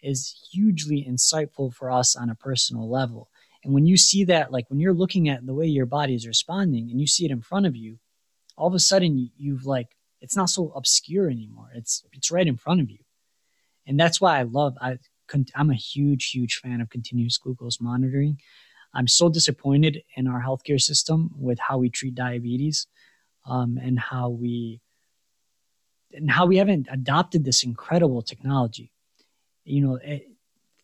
is 0.03 0.49
hugely 0.53 1.07
insightful 1.09 1.72
for 1.72 1.91
us 1.91 2.14
on 2.14 2.31
a 2.31 2.35
personal 2.35 2.89
level. 2.89 3.29
And 3.64 3.74
when 3.74 3.86
you 3.86 3.96
see 3.96 4.24
that, 4.24 4.52
like 4.52 4.68
when 4.70 4.80
you're 4.80 4.94
looking 4.94 5.28
at 5.28 5.44
the 5.44 5.54
way 5.54 5.66
your 5.66 5.86
body 5.86 6.14
is 6.14 6.26
responding 6.26 6.90
and 6.90 7.00
you 7.00 7.06
see 7.06 7.24
it 7.24 7.30
in 7.30 7.40
front 7.40 7.66
of 7.66 7.76
you, 7.76 7.98
all 8.56 8.68
of 8.68 8.74
a 8.74 8.78
sudden 8.78 9.30
you've 9.36 9.66
like, 9.66 9.88
it's 10.20 10.36
not 10.36 10.50
so 10.50 10.72
obscure 10.74 11.30
anymore. 11.30 11.70
It's, 11.74 12.04
it's 12.12 12.30
right 12.30 12.46
in 12.46 12.56
front 12.56 12.80
of 12.80 12.90
you. 12.90 12.98
And 13.86 13.98
that's 13.98 14.20
why 14.20 14.38
I 14.38 14.42
love, 14.42 14.76
I, 14.80 14.98
I'm 15.54 15.70
a 15.70 15.74
huge, 15.74 16.30
huge 16.30 16.56
fan 16.56 16.80
of 16.80 16.90
continuous 16.90 17.38
glucose 17.38 17.80
monitoring. 17.80 18.38
I'm 18.94 19.09
so 19.09 19.28
disappointed 19.28 20.02
in 20.16 20.26
our 20.26 20.42
healthcare 20.42 20.80
system 20.80 21.30
with 21.36 21.59
how 21.59 21.78
we 21.78 21.90
treat 21.90 22.14
diabetes 22.14 22.86
um, 23.46 23.78
and 23.82 23.98
how 23.98 24.30
we 24.30 24.80
and 26.12 26.30
how 26.30 26.46
we 26.46 26.56
haven't 26.56 26.88
adopted 26.90 27.44
this 27.44 27.62
incredible 27.62 28.22
technology. 28.22 28.90
You 29.64 29.82
know, 29.82 29.94
it, 29.96 30.26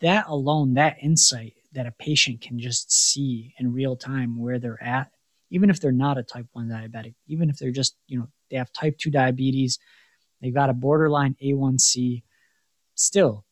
that 0.02 0.26
alone, 0.28 0.74
that 0.74 0.98
insight 1.00 1.54
that 1.74 1.86
a 1.86 1.92
patient 1.92 2.40
can 2.40 2.58
just 2.58 2.90
see 2.90 3.54
in 3.58 3.72
real 3.72 3.96
time 3.96 4.40
where 4.40 4.58
they're 4.58 4.82
at, 4.82 5.10
even 5.50 5.70
if 5.70 5.80
they're 5.80 5.92
not 5.92 6.18
a 6.18 6.22
type 6.22 6.46
1 6.52 6.68
diabetic, 6.68 7.14
even 7.26 7.50
if 7.50 7.58
they're 7.58 7.70
just, 7.70 7.96
you 8.06 8.18
know, 8.18 8.28
they 8.50 8.56
have 8.56 8.72
type 8.72 8.96
2 8.98 9.10
diabetes, 9.10 9.78
they've 10.40 10.54
got 10.54 10.70
a 10.70 10.74
borderline 10.74 11.36
A1C, 11.42 12.22
still 12.94 13.44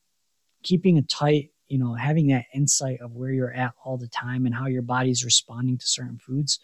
keeping 0.63 0.99
a 0.99 1.03
tight, 1.03 1.51
you 1.69 1.79
know, 1.79 1.95
having 1.95 2.29
that 2.29 2.45
insight 2.55 3.01
of 3.01 3.13
where 3.13 3.31
you're 3.31 3.53
at 3.53 3.75
all 3.85 3.97
the 3.97 4.09
time 4.09 4.47
and 4.47 4.55
how 4.55 4.67
your 4.67 4.83
body's 4.83 5.25
responding 5.25 5.79
to 5.79 5.87
certain 5.87 6.19
foods 6.19 6.61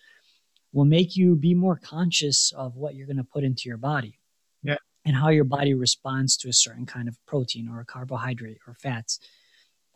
will 0.72 0.84
make 0.84 1.16
you 1.16 1.34
be 1.34 1.54
more 1.54 1.76
conscious 1.76 2.52
of 2.56 2.76
what 2.76 2.94
you're 2.94 3.06
going 3.06 3.16
to 3.16 3.24
put 3.24 3.42
into 3.42 3.62
your 3.66 3.78
body. 3.78 4.18
Yeah. 4.62 4.76
And 5.04 5.16
how 5.16 5.30
your 5.30 5.44
body 5.44 5.72
responds 5.72 6.36
to 6.38 6.48
a 6.48 6.52
certain 6.52 6.84
kind 6.84 7.09
of 7.09 7.16
protein 7.26 7.68
or 7.68 7.80
a 7.80 7.84
carbohydrate 7.86 8.59
or 8.66 8.74
fats 8.74 9.18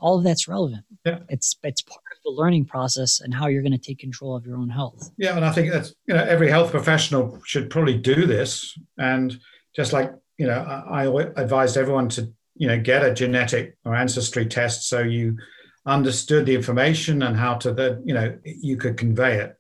all 0.03 0.19
of 0.19 0.25
that's 0.25 0.49
relevant. 0.49 0.85
Yeah. 1.07 1.21
It's 1.29 1.57
it's 1.63 1.81
part 1.81 2.03
of 2.13 2.19
the 2.25 2.31
learning 2.31 2.67
process 2.67 3.21
and 3.21 3.33
how 3.33 3.47
you're 3.47 3.63
going 3.63 3.73
to 3.73 3.79
take 3.79 4.01
control 4.01 4.37
of 4.37 4.45
your 4.45 4.57
own 4.57 4.69
health. 4.69 5.11
Yeah, 5.17 5.37
and 5.37 5.45
I 5.45 5.53
think 5.53 5.73
that's 5.73 5.95
you 6.07 6.15
know 6.15 6.25
every 6.25 6.51
health 6.51 6.73
professional 6.73 7.41
should 7.47 7.71
probably 7.71 7.97
do 7.97 8.27
this. 8.27 8.77
And 8.99 9.39
just 9.75 9.93
like 9.93 10.13
you 10.39 10.47
know, 10.47 10.59
I, 10.59 11.07
I 11.07 11.41
advised 11.41 11.77
everyone 11.77 12.09
to 12.11 12.31
you 12.57 12.67
know 12.67 12.79
get 12.79 13.05
a 13.05 13.15
genetic 13.15 13.79
or 13.85 13.95
ancestry 13.95 14.45
test 14.45 14.89
so 14.89 15.01
you 15.01 15.39
understood 15.87 16.47
the 16.47 16.55
information 16.55 17.23
and 17.23 17.37
how 17.37 17.55
to 17.55 17.73
the 17.73 18.03
you 18.05 18.13
know 18.13 18.37
you 18.45 18.77
could 18.77 18.97
convey 18.99 19.39
it. 19.39 19.57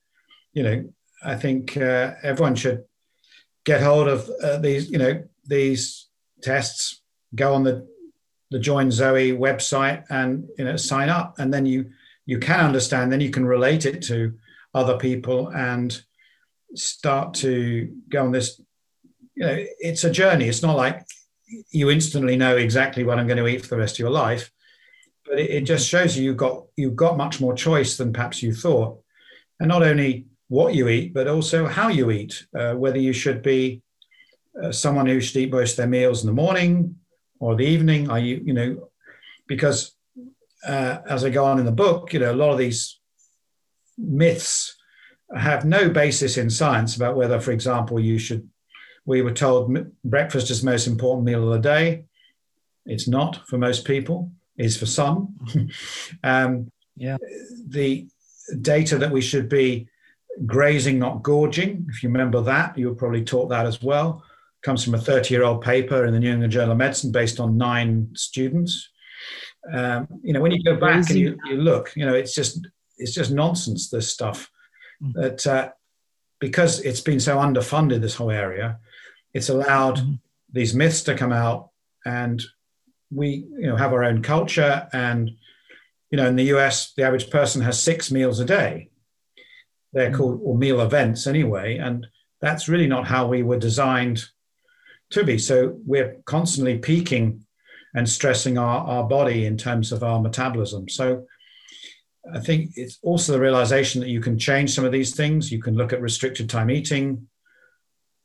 You 0.52 0.62
know, 0.64 0.92
I 1.24 1.36
think 1.36 1.76
uh, 1.76 2.14
everyone 2.22 2.56
should 2.56 2.84
get 3.64 3.80
hold 3.80 4.08
of 4.08 4.28
uh, 4.42 4.58
these 4.58 4.90
you 4.90 4.98
know 4.98 5.22
these 5.46 6.08
tests. 6.42 7.00
Go 7.34 7.54
on 7.54 7.62
the 7.62 7.91
the 8.52 8.58
Join 8.58 8.90
Zoe 8.90 9.32
website 9.32 10.04
and 10.10 10.48
you 10.58 10.64
know 10.64 10.76
sign 10.76 11.08
up, 11.08 11.38
and 11.38 11.52
then 11.52 11.66
you 11.66 11.90
you 12.26 12.38
can 12.38 12.60
understand. 12.60 13.10
Then 13.10 13.20
you 13.20 13.30
can 13.30 13.46
relate 13.46 13.86
it 13.86 14.02
to 14.04 14.34
other 14.74 14.98
people 14.98 15.48
and 15.48 16.00
start 16.74 17.34
to 17.34 17.92
go 18.08 18.24
on 18.24 18.32
this. 18.32 18.60
You 19.34 19.46
know, 19.46 19.56
it's 19.78 20.04
a 20.04 20.10
journey. 20.10 20.46
It's 20.46 20.62
not 20.62 20.76
like 20.76 21.04
you 21.70 21.90
instantly 21.90 22.36
know 22.36 22.56
exactly 22.56 23.04
what 23.04 23.18
I'm 23.18 23.26
going 23.26 23.38
to 23.38 23.48
eat 23.48 23.62
for 23.62 23.68
the 23.68 23.78
rest 23.78 23.96
of 23.96 24.00
your 24.00 24.10
life, 24.10 24.52
but 25.26 25.38
it, 25.38 25.50
it 25.50 25.60
just 25.62 25.88
shows 25.88 26.16
you 26.16 26.24
you've 26.24 26.36
got 26.36 26.66
you've 26.76 26.96
got 26.96 27.16
much 27.16 27.40
more 27.40 27.54
choice 27.54 27.96
than 27.96 28.12
perhaps 28.12 28.42
you 28.42 28.54
thought, 28.54 29.00
and 29.58 29.68
not 29.68 29.82
only 29.82 30.26
what 30.48 30.74
you 30.74 30.88
eat, 30.88 31.14
but 31.14 31.26
also 31.26 31.66
how 31.66 31.88
you 31.88 32.10
eat. 32.10 32.46
Uh, 32.54 32.74
whether 32.74 32.98
you 32.98 33.14
should 33.14 33.42
be 33.42 33.80
uh, 34.62 34.70
someone 34.70 35.06
who 35.06 35.20
should 35.20 35.38
eat 35.40 35.50
most 35.50 35.72
of 35.72 35.76
their 35.78 35.86
meals 35.86 36.22
in 36.22 36.26
the 36.26 36.34
morning, 36.34 36.96
or 37.42 37.56
the 37.56 37.66
evening? 37.66 38.08
Are 38.08 38.20
you, 38.20 38.40
you 38.44 38.54
know, 38.54 38.88
because 39.48 39.96
uh, 40.66 40.98
as 41.08 41.24
I 41.24 41.30
go 41.30 41.44
on 41.44 41.58
in 41.58 41.66
the 41.66 41.72
book, 41.72 42.12
you 42.12 42.20
know, 42.20 42.32
a 42.32 42.40
lot 42.42 42.52
of 42.52 42.58
these 42.58 43.00
myths 43.98 44.76
have 45.36 45.64
no 45.64 45.88
basis 45.88 46.38
in 46.38 46.48
science 46.48 46.94
about 46.94 47.16
whether, 47.16 47.40
for 47.40 47.50
example, 47.50 47.98
you 47.98 48.18
should. 48.18 48.48
We 49.04 49.20
were 49.22 49.32
told 49.32 49.76
breakfast 50.04 50.50
is 50.50 50.62
the 50.62 50.70
most 50.70 50.86
important 50.86 51.24
meal 51.26 51.42
of 51.42 51.52
the 51.54 51.68
day. 51.68 52.04
It's 52.86 53.08
not 53.08 53.48
for 53.48 53.58
most 53.58 53.84
people. 53.84 54.30
Is 54.56 54.76
for 54.76 54.86
some. 54.86 55.34
um, 56.22 56.70
yeah. 56.96 57.16
The 57.66 58.06
data 58.60 58.98
that 58.98 59.10
we 59.10 59.20
should 59.20 59.48
be 59.48 59.88
grazing, 60.46 61.00
not 61.00 61.22
gorging. 61.22 61.86
If 61.88 62.04
you 62.04 62.10
remember 62.10 62.42
that, 62.42 62.78
you 62.78 62.88
were 62.88 62.94
probably 62.94 63.24
taught 63.24 63.48
that 63.48 63.66
as 63.66 63.82
well 63.82 64.22
comes 64.62 64.84
from 64.84 64.94
a 64.94 64.98
30 64.98 65.34
year 65.34 65.44
old 65.44 65.62
paper 65.62 66.06
in 66.06 66.12
the 66.12 66.20
New 66.20 66.30
England 66.30 66.52
Journal 66.52 66.72
of 66.72 66.78
Medicine 66.78 67.12
based 67.12 67.40
on 67.40 67.58
nine 67.58 68.08
students. 68.14 68.88
Um, 69.72 70.08
you 70.22 70.32
know, 70.32 70.40
when 70.40 70.52
you 70.52 70.62
go 70.62 70.76
back 70.76 71.08
and 71.10 71.18
you, 71.18 71.38
you 71.46 71.56
look, 71.56 71.94
you 71.94 72.06
know, 72.06 72.14
it's 72.14 72.34
just 72.34 72.66
it's 72.98 73.14
just 73.14 73.30
nonsense. 73.30 73.90
This 73.90 74.12
stuff 74.12 74.50
mm-hmm. 75.02 75.20
that 75.20 75.46
uh, 75.46 75.70
because 76.40 76.80
it's 76.80 77.00
been 77.00 77.20
so 77.20 77.36
underfunded, 77.36 78.00
this 78.00 78.16
whole 78.16 78.30
area, 78.30 78.78
it's 79.32 79.48
allowed 79.48 79.98
mm-hmm. 79.98 80.14
these 80.52 80.74
myths 80.74 81.02
to 81.04 81.16
come 81.16 81.32
out, 81.32 81.70
and 82.04 82.42
we 83.12 83.46
you 83.50 83.66
know 83.66 83.76
have 83.76 83.92
our 83.92 84.04
own 84.04 84.22
culture. 84.22 84.88
And 84.92 85.30
you 86.10 86.16
know, 86.16 86.26
in 86.26 86.36
the 86.36 86.44
U.S., 86.44 86.92
the 86.96 87.04
average 87.04 87.30
person 87.30 87.62
has 87.62 87.80
six 87.80 88.10
meals 88.10 88.40
a 88.40 88.44
day. 88.44 88.90
They're 89.92 90.08
mm-hmm. 90.08 90.16
called 90.16 90.40
or 90.42 90.56
meal 90.56 90.80
events 90.80 91.26
anyway, 91.26 91.76
and 91.78 92.06
that's 92.40 92.68
really 92.68 92.88
not 92.88 93.06
how 93.06 93.28
we 93.28 93.44
were 93.44 93.58
designed 93.58 94.24
to 95.12 95.24
be. 95.24 95.38
So 95.38 95.78
we're 95.86 96.16
constantly 96.24 96.78
peaking 96.78 97.44
and 97.94 98.08
stressing 98.08 98.58
our, 98.58 98.86
our 98.86 99.04
body 99.04 99.46
in 99.46 99.56
terms 99.56 99.92
of 99.92 100.02
our 100.02 100.20
metabolism. 100.20 100.88
So 100.88 101.26
I 102.32 102.40
think 102.40 102.72
it's 102.76 102.98
also 103.02 103.32
the 103.32 103.40
realization 103.40 104.00
that 104.00 104.08
you 104.08 104.20
can 104.20 104.38
change 104.38 104.74
some 104.74 104.84
of 104.84 104.92
these 104.92 105.14
things. 105.14 105.50
You 105.50 105.60
can 105.60 105.74
look 105.74 105.92
at 105.92 106.00
restricted 106.00 106.48
time 106.48 106.70
eating, 106.70 107.26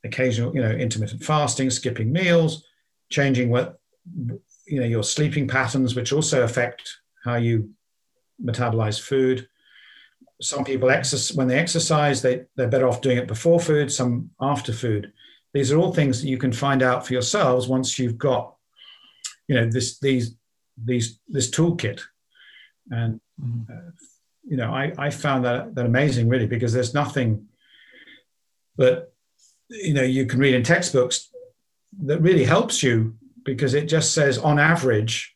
occasional, 0.04 0.54
you 0.54 0.62
know, 0.62 0.72
intermittent 0.72 1.24
fasting, 1.24 1.70
skipping 1.70 2.12
meals, 2.12 2.64
changing 3.10 3.50
what 3.50 3.80
you 4.66 4.80
know 4.80 4.86
your 4.86 5.04
sleeping 5.04 5.48
patterns, 5.48 5.96
which 5.96 6.14
also 6.14 6.44
affect 6.44 6.98
how 7.24 7.36
you 7.36 7.72
metabolize 8.44 9.02
food. 9.02 9.48
Some 10.42 10.64
people 10.64 10.92
exercise 10.92 11.36
when 11.36 11.48
they 11.48 11.58
exercise, 11.58 12.22
they, 12.22 12.44
they're 12.56 12.68
better 12.68 12.88
off 12.88 13.02
doing 13.02 13.18
it 13.18 13.28
before 13.28 13.60
food, 13.60 13.92
some 13.92 14.30
after 14.40 14.72
food. 14.72 15.12
These 15.58 15.72
are 15.72 15.78
all 15.80 15.92
things 15.92 16.22
that 16.22 16.28
you 16.28 16.38
can 16.38 16.52
find 16.52 16.84
out 16.84 17.08
for 17.08 17.14
yourselves 17.14 17.68
once 17.68 17.98
you've 17.98 18.20
got, 18.20 18.54
you 19.48 19.56
know, 19.56 19.68
this 19.68 19.98
these 19.98 20.36
these 20.78 21.20
this 21.28 21.50
toolkit. 21.50 22.00
And 22.92 23.20
mm-hmm. 23.42 23.64
uh, 23.74 23.92
you 24.44 24.56
know, 24.56 24.72
I, 24.72 24.94
I 25.00 25.10
found 25.10 25.46
that 25.46 25.74
that 25.74 25.88
amazing 25.88 26.30
really 26.30 26.46
because 26.46 26.74
there's 26.74 26.94
nothing 26.94 27.48
that 28.78 29.10
you 29.68 29.96
know 29.96 30.04
you 30.04 30.28
can 30.28 30.40
read 30.40 30.54
in 30.54 30.62
textbooks 30.62 31.30
that 32.04 32.22
really 32.22 32.46
helps 32.46 32.84
you 32.84 33.16
because 33.44 33.74
it 33.74 33.86
just 33.88 34.14
says 34.14 34.38
on 34.38 34.60
average, 34.60 35.36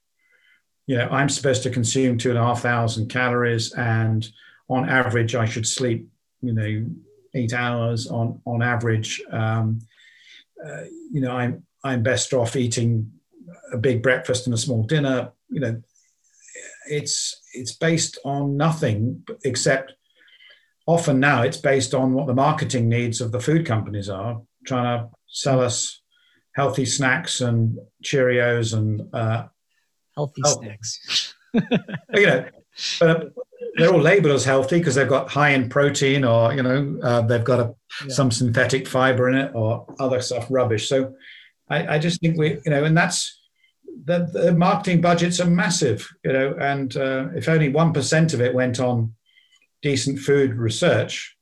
you 0.85 0.97
know, 0.97 1.07
I'm 1.09 1.29
supposed 1.29 1.63
to 1.63 1.71
consume 1.71 2.19
two 2.19 2.29
and 2.29 2.37
a 2.37 2.43
half 2.43 2.61
thousand 2.61 3.09
calories, 3.09 3.73
and 3.73 4.29
on 4.69 4.87
average, 4.87 5.33
I 5.33 5.45
should 5.45 5.67
sleep, 5.67 6.07
you 6.43 6.53
know, 6.53 6.85
eight 7.33 7.53
hours 7.53 8.05
on 8.05 8.39
on 8.45 8.61
average. 8.61 9.19
Um, 9.31 9.81
uh, 10.65 10.83
you 11.11 11.21
know, 11.21 11.31
I'm 11.31 11.63
I'm 11.83 12.03
best 12.03 12.33
off 12.33 12.55
eating 12.55 13.11
a 13.73 13.77
big 13.77 14.03
breakfast 14.03 14.45
and 14.45 14.53
a 14.53 14.57
small 14.57 14.83
dinner. 14.83 15.31
You 15.49 15.59
know, 15.59 15.81
it's 16.89 17.41
it's 17.53 17.73
based 17.73 18.17
on 18.23 18.57
nothing 18.57 19.23
except 19.43 19.93
often 20.87 21.19
now 21.19 21.43
it's 21.43 21.57
based 21.57 21.93
on 21.93 22.13
what 22.13 22.27
the 22.27 22.33
marketing 22.33 22.89
needs 22.89 23.21
of 23.21 23.31
the 23.31 23.39
food 23.39 23.65
companies 23.65 24.09
are 24.09 24.41
trying 24.65 24.99
to 24.99 25.09
sell 25.27 25.61
us 25.61 26.01
healthy 26.55 26.85
snacks 26.85 27.41
and 27.41 27.77
Cheerios 28.03 28.73
and 28.77 29.01
uh, 29.13 29.47
healthy 30.15 30.41
oh, 30.45 30.61
snacks. 30.61 31.33
you 31.53 32.25
know, 32.25 32.45
but 32.99 33.33
they're 33.75 33.93
all 33.93 34.01
labeled 34.01 34.33
as 34.33 34.43
healthy 34.43 34.79
because 34.79 34.95
they've 34.95 35.07
got 35.07 35.29
high 35.29 35.49
in 35.49 35.69
protein 35.69 36.23
or 36.23 36.53
you 36.53 36.63
know 36.63 36.99
uh, 37.03 37.21
they've 37.21 37.43
got 37.43 37.59
a, 37.59 37.73
yeah. 38.05 38.13
some 38.13 38.31
synthetic 38.31 38.87
fiber 38.87 39.29
in 39.29 39.37
it 39.37 39.51
or 39.55 39.85
other 39.99 40.21
stuff 40.21 40.47
rubbish. 40.49 40.89
So 40.89 41.13
I, 41.69 41.95
I 41.95 41.99
just 41.99 42.19
think 42.21 42.37
we 42.37 42.59
you 42.65 42.71
know, 42.71 42.83
and 42.83 42.97
that's 42.97 43.39
the, 44.05 44.29
the 44.31 44.53
marketing 44.53 45.01
budgets 45.01 45.39
are 45.39 45.49
massive, 45.49 46.09
you 46.23 46.33
know, 46.33 46.55
and 46.59 46.95
uh, 46.97 47.27
if 47.35 47.47
only 47.47 47.69
one 47.69 47.93
percent 47.93 48.33
of 48.33 48.41
it 48.41 48.53
went 48.53 48.79
on 48.79 49.13
decent 49.81 50.19
food 50.19 50.53
research, 50.55 51.35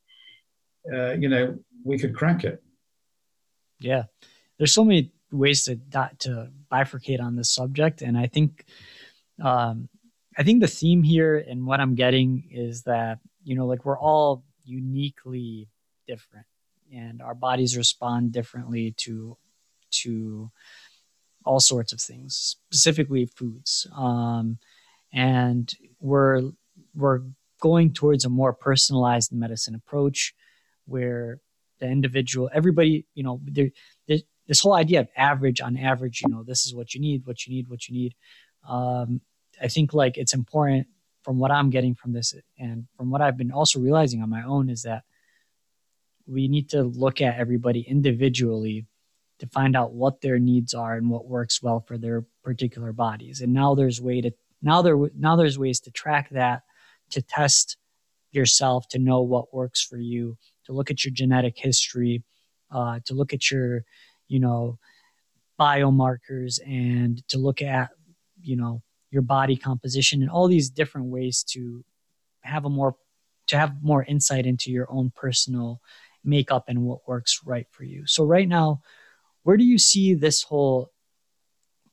uh, 0.94 1.12
you 1.12 1.30
know, 1.30 1.58
we 1.84 1.98
could 1.98 2.16
crack 2.16 2.44
it. 2.44 2.62
Yeah, 3.80 4.04
there's 4.58 4.74
so 4.74 4.84
many 4.84 5.12
ways 5.32 5.66
to 5.66 5.80
that 5.90 6.20
to 6.20 6.50
bifurcate 6.72 7.22
on 7.22 7.36
this 7.36 7.52
subject, 7.52 8.02
and 8.02 8.18
I 8.18 8.28
think, 8.28 8.66
um, 9.42 9.90
I 10.40 10.44
think 10.44 10.62
the 10.62 10.68
theme 10.68 11.04
here 11.04 11.38
and 11.38 11.68
what 11.68 11.82
I'm 11.82 11.96
getting 11.96 12.48
is 12.50 12.84
that 12.84 13.20
you 13.44 13.56
know, 13.56 13.66
like 13.66 13.86
we're 13.86 14.00
all 14.00 14.44
uniquely 14.64 15.68
different, 16.08 16.46
and 16.94 17.22
our 17.22 17.36
bodies 17.36 17.76
respond 17.76 18.32
differently 18.32 18.94
to 18.98 19.38
to 20.04 20.50
all 21.46 21.60
sorts 21.60 21.92
of 21.92 22.00
things, 22.00 22.36
specifically 22.70 23.26
foods. 23.26 23.86
Um, 23.96 24.60
and 25.12 25.72
we're 26.00 26.52
we're 26.96 27.22
going 27.60 27.92
towards 27.92 28.24
a 28.24 28.30
more 28.30 28.54
personalized 28.54 29.34
medicine 29.34 29.76
approach 29.76 30.34
where 30.86 31.40
the 31.80 31.88
individual 31.88 32.50
everybody 32.54 33.06
you 33.14 33.24
know 33.24 33.42
there, 33.44 33.70
this 34.08 34.62
whole 34.62 34.74
idea 34.74 35.02
of 35.02 35.08
average 35.16 35.60
on 35.62 35.78
average 35.78 36.22
you 36.22 36.30
know 36.30 36.44
this 36.44 36.66
is 36.66 36.74
what 36.74 36.94
you 36.94 37.02
need 37.02 37.26
what 37.26 37.46
you 37.46 37.54
need 37.54 37.70
what 37.70 37.88
you 37.88 37.96
need 37.96 38.16
um, 38.68 39.22
i 39.62 39.68
think 39.68 39.94
like 39.94 40.18
it's 40.18 40.34
important 40.34 40.88
from 41.24 41.40
what 41.40 41.52
i'm 41.52 41.70
getting 41.70 41.96
from 41.96 42.14
this 42.14 42.34
and 42.58 42.88
from 42.98 43.10
what 43.10 43.22
i've 43.22 43.38
been 43.38 43.52
also 43.52 43.80
realizing 43.80 44.22
on 44.22 44.30
my 44.30 44.44
own 44.44 44.70
is 44.70 44.84
that 44.84 45.04
we 46.28 46.48
need 46.48 46.70
to 46.70 46.84
look 46.84 47.22
at 47.22 47.40
everybody 47.40 47.82
individually 47.82 48.86
to 49.40 49.48
find 49.48 49.76
out 49.76 49.94
what 49.94 50.22
their 50.22 50.38
needs 50.38 50.74
are 50.74 50.96
and 50.96 51.10
what 51.10 51.26
works 51.26 51.64
well 51.64 51.80
for 51.80 51.98
their 51.98 52.26
particular 52.44 52.94
bodies. 52.94 53.42
And 53.42 53.54
now 53.54 53.74
there's 53.74 54.02
way 54.02 54.22
to 54.22 54.32
now 54.62 54.82
there 54.82 54.98
now 55.18 55.36
there's 55.36 55.58
ways 55.58 55.80
to 55.82 55.92
track 55.92 56.30
that 56.32 56.64
to 57.12 57.22
test 57.22 57.78
yourself 58.32 58.88
to 58.90 59.00
know 59.00 59.22
what 59.22 59.54
works 59.54 59.82
for 59.82 59.98
you 59.98 60.38
to 60.66 60.74
look 60.74 60.92
at 60.92 61.04
your 61.04 61.14
genetic 61.14 61.58
history 61.58 62.22
uh, 62.72 63.00
to 63.06 63.14
look 63.14 63.34
at 63.34 63.50
your 63.50 63.86
you 64.28 64.40
know 64.40 64.78
biomarkers 65.60 66.60
and 66.66 67.28
to 67.30 67.38
look 67.38 67.62
at 67.62 67.90
you 68.42 68.56
know 68.56 68.82
your 69.12 69.22
body 69.22 69.56
composition 69.56 70.22
and 70.22 70.30
all 70.30 70.48
these 70.48 70.70
different 70.70 71.08
ways 71.08 71.44
to 71.44 71.84
have 72.42 72.66
a 72.66 72.70
more 72.70 72.96
to 73.48 73.58
have 73.58 73.82
more 73.82 74.04
insight 74.04 74.46
into 74.46 74.72
your 74.72 74.88
own 74.92 75.12
personal 75.16 75.82
makeup 76.24 76.66
and 76.68 76.84
what 76.84 77.08
works 77.08 77.42
right 77.44 77.66
for 77.72 77.84
you. 77.84 78.06
So 78.06 78.24
right 78.24 78.48
now 78.48 78.82
where 79.44 79.58
do 79.58 79.64
you 79.64 79.78
see 79.78 80.14
this 80.14 80.44
whole 80.44 80.92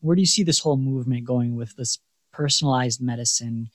where 0.00 0.14
do 0.14 0.20
you 0.20 0.26
see 0.26 0.42
this 0.42 0.60
whole 0.60 0.76
movement 0.76 1.24
going 1.24 1.56
with 1.56 1.74
this 1.76 1.98
personalized 2.32 3.00
medicine 3.00 3.70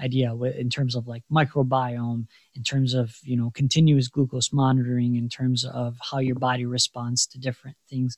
idea 0.00 0.34
in 0.34 0.70
terms 0.70 0.96
of 0.96 1.06
like 1.06 1.22
microbiome 1.30 2.26
in 2.54 2.62
terms 2.62 2.94
of 2.94 3.14
you 3.22 3.36
know 3.36 3.50
continuous 3.54 4.08
glucose 4.08 4.52
monitoring 4.52 5.14
in 5.16 5.28
terms 5.28 5.64
of 5.64 5.96
how 6.10 6.18
your 6.18 6.34
body 6.34 6.64
responds 6.64 7.26
to 7.26 7.38
different 7.38 7.76
things 7.88 8.16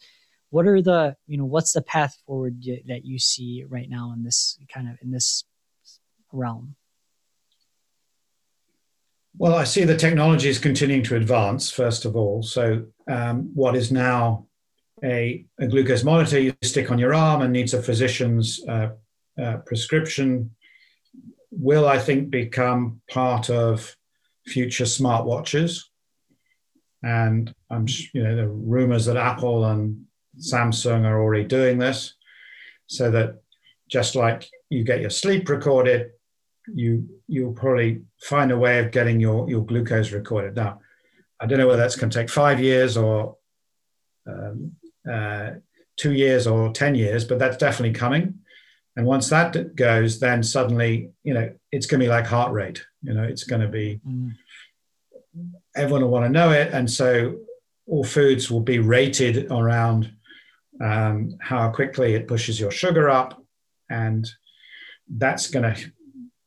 what 0.52 0.66
are 0.66 0.80
the 0.80 1.16
you 1.26 1.36
know 1.36 1.44
what's 1.44 1.72
the 1.72 1.82
path 1.82 2.16
forward 2.26 2.62
that 2.86 3.04
you 3.04 3.18
see 3.18 3.64
right 3.68 3.90
now 3.90 4.12
in 4.14 4.22
this 4.22 4.58
kind 4.72 4.88
of 4.88 4.96
in 5.02 5.10
this 5.10 5.44
realm 6.32 6.76
well 9.36 9.54
i 9.54 9.64
see 9.64 9.84
the 9.84 9.96
technology 9.96 10.48
is 10.48 10.58
continuing 10.58 11.02
to 11.02 11.16
advance 11.16 11.70
first 11.70 12.04
of 12.04 12.16
all 12.16 12.42
so 12.42 12.84
um, 13.08 13.50
what 13.54 13.74
is 13.74 13.90
now 13.90 14.46
a, 15.04 15.44
a, 15.58 15.66
glucose 15.66 16.04
monitor 16.04 16.38
you 16.38 16.54
stick 16.62 16.92
on 16.92 16.98
your 16.98 17.12
arm 17.12 17.42
and 17.42 17.52
needs 17.52 17.74
a 17.74 17.82
physician's 17.82 18.60
uh, 18.68 18.90
uh, 19.42 19.56
prescription 19.66 20.50
will, 21.52 21.86
I 21.86 21.98
think, 21.98 22.30
become 22.30 23.00
part 23.10 23.50
of 23.50 23.94
future 24.46 24.84
smartwatches. 24.84 25.84
And 27.02 27.54
I'm, 27.70 27.86
you 28.14 28.22
know, 28.22 28.36
the 28.36 28.48
rumors 28.48 29.06
that 29.06 29.16
Apple 29.16 29.64
and 29.64 30.06
Samsung 30.42 31.04
are 31.04 31.20
already 31.20 31.44
doing 31.44 31.78
this, 31.78 32.14
so 32.86 33.10
that 33.10 33.42
just 33.88 34.14
like 34.14 34.48
you 34.70 34.84
get 34.84 35.00
your 35.00 35.10
sleep 35.10 35.48
recorded, 35.48 36.10
you 36.66 37.08
you'll 37.28 37.52
probably 37.52 38.02
find 38.20 38.50
a 38.52 38.58
way 38.58 38.78
of 38.78 38.90
getting 38.90 39.20
your 39.20 39.48
your 39.48 39.64
glucose 39.64 40.12
recorded. 40.12 40.56
Now, 40.56 40.80
I 41.40 41.46
don't 41.46 41.58
know 41.58 41.66
whether 41.66 41.82
that's 41.82 41.96
going 41.96 42.10
to 42.10 42.18
take 42.18 42.30
five 42.30 42.60
years 42.60 42.96
or 42.96 43.36
um, 44.26 44.72
uh, 45.10 45.50
two 45.96 46.12
years 46.12 46.46
or 46.46 46.72
ten 46.72 46.94
years, 46.94 47.24
but 47.24 47.38
that's 47.38 47.56
definitely 47.56 47.98
coming. 47.98 48.40
And 48.96 49.06
once 49.06 49.30
that 49.30 49.74
goes, 49.74 50.20
then 50.20 50.42
suddenly, 50.42 51.12
you 51.22 51.32
know, 51.32 51.50
it's 51.70 51.86
going 51.86 52.00
to 52.00 52.04
be 52.04 52.10
like 52.10 52.26
heart 52.26 52.52
rate. 52.52 52.84
You 53.02 53.14
know, 53.14 53.22
it's 53.22 53.44
going 53.44 53.62
to 53.62 53.68
be, 53.68 54.00
mm. 54.06 54.32
everyone 55.74 56.02
will 56.02 56.10
want 56.10 56.26
to 56.26 56.28
know 56.28 56.50
it. 56.50 56.72
And 56.74 56.90
so 56.90 57.38
all 57.86 58.04
foods 58.04 58.50
will 58.50 58.60
be 58.60 58.80
rated 58.80 59.50
around 59.50 60.12
um, 60.82 61.36
how 61.40 61.70
quickly 61.70 62.14
it 62.14 62.28
pushes 62.28 62.58
your 62.58 62.70
sugar 62.70 63.08
up. 63.08 63.42
And 63.88 64.28
that's 65.08 65.48
going 65.50 65.74
to 65.74 65.92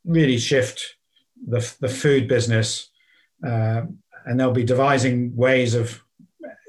really 0.04 0.38
shift 0.38 0.98
the, 1.48 1.76
the 1.80 1.90
food 1.90 2.28
business. 2.28 2.90
Uh, 3.46 3.84
and 4.26 4.40
they'll 4.40 4.52
be 4.52 4.64
devising 4.64 5.36
ways 5.36 5.76
of 5.76 6.02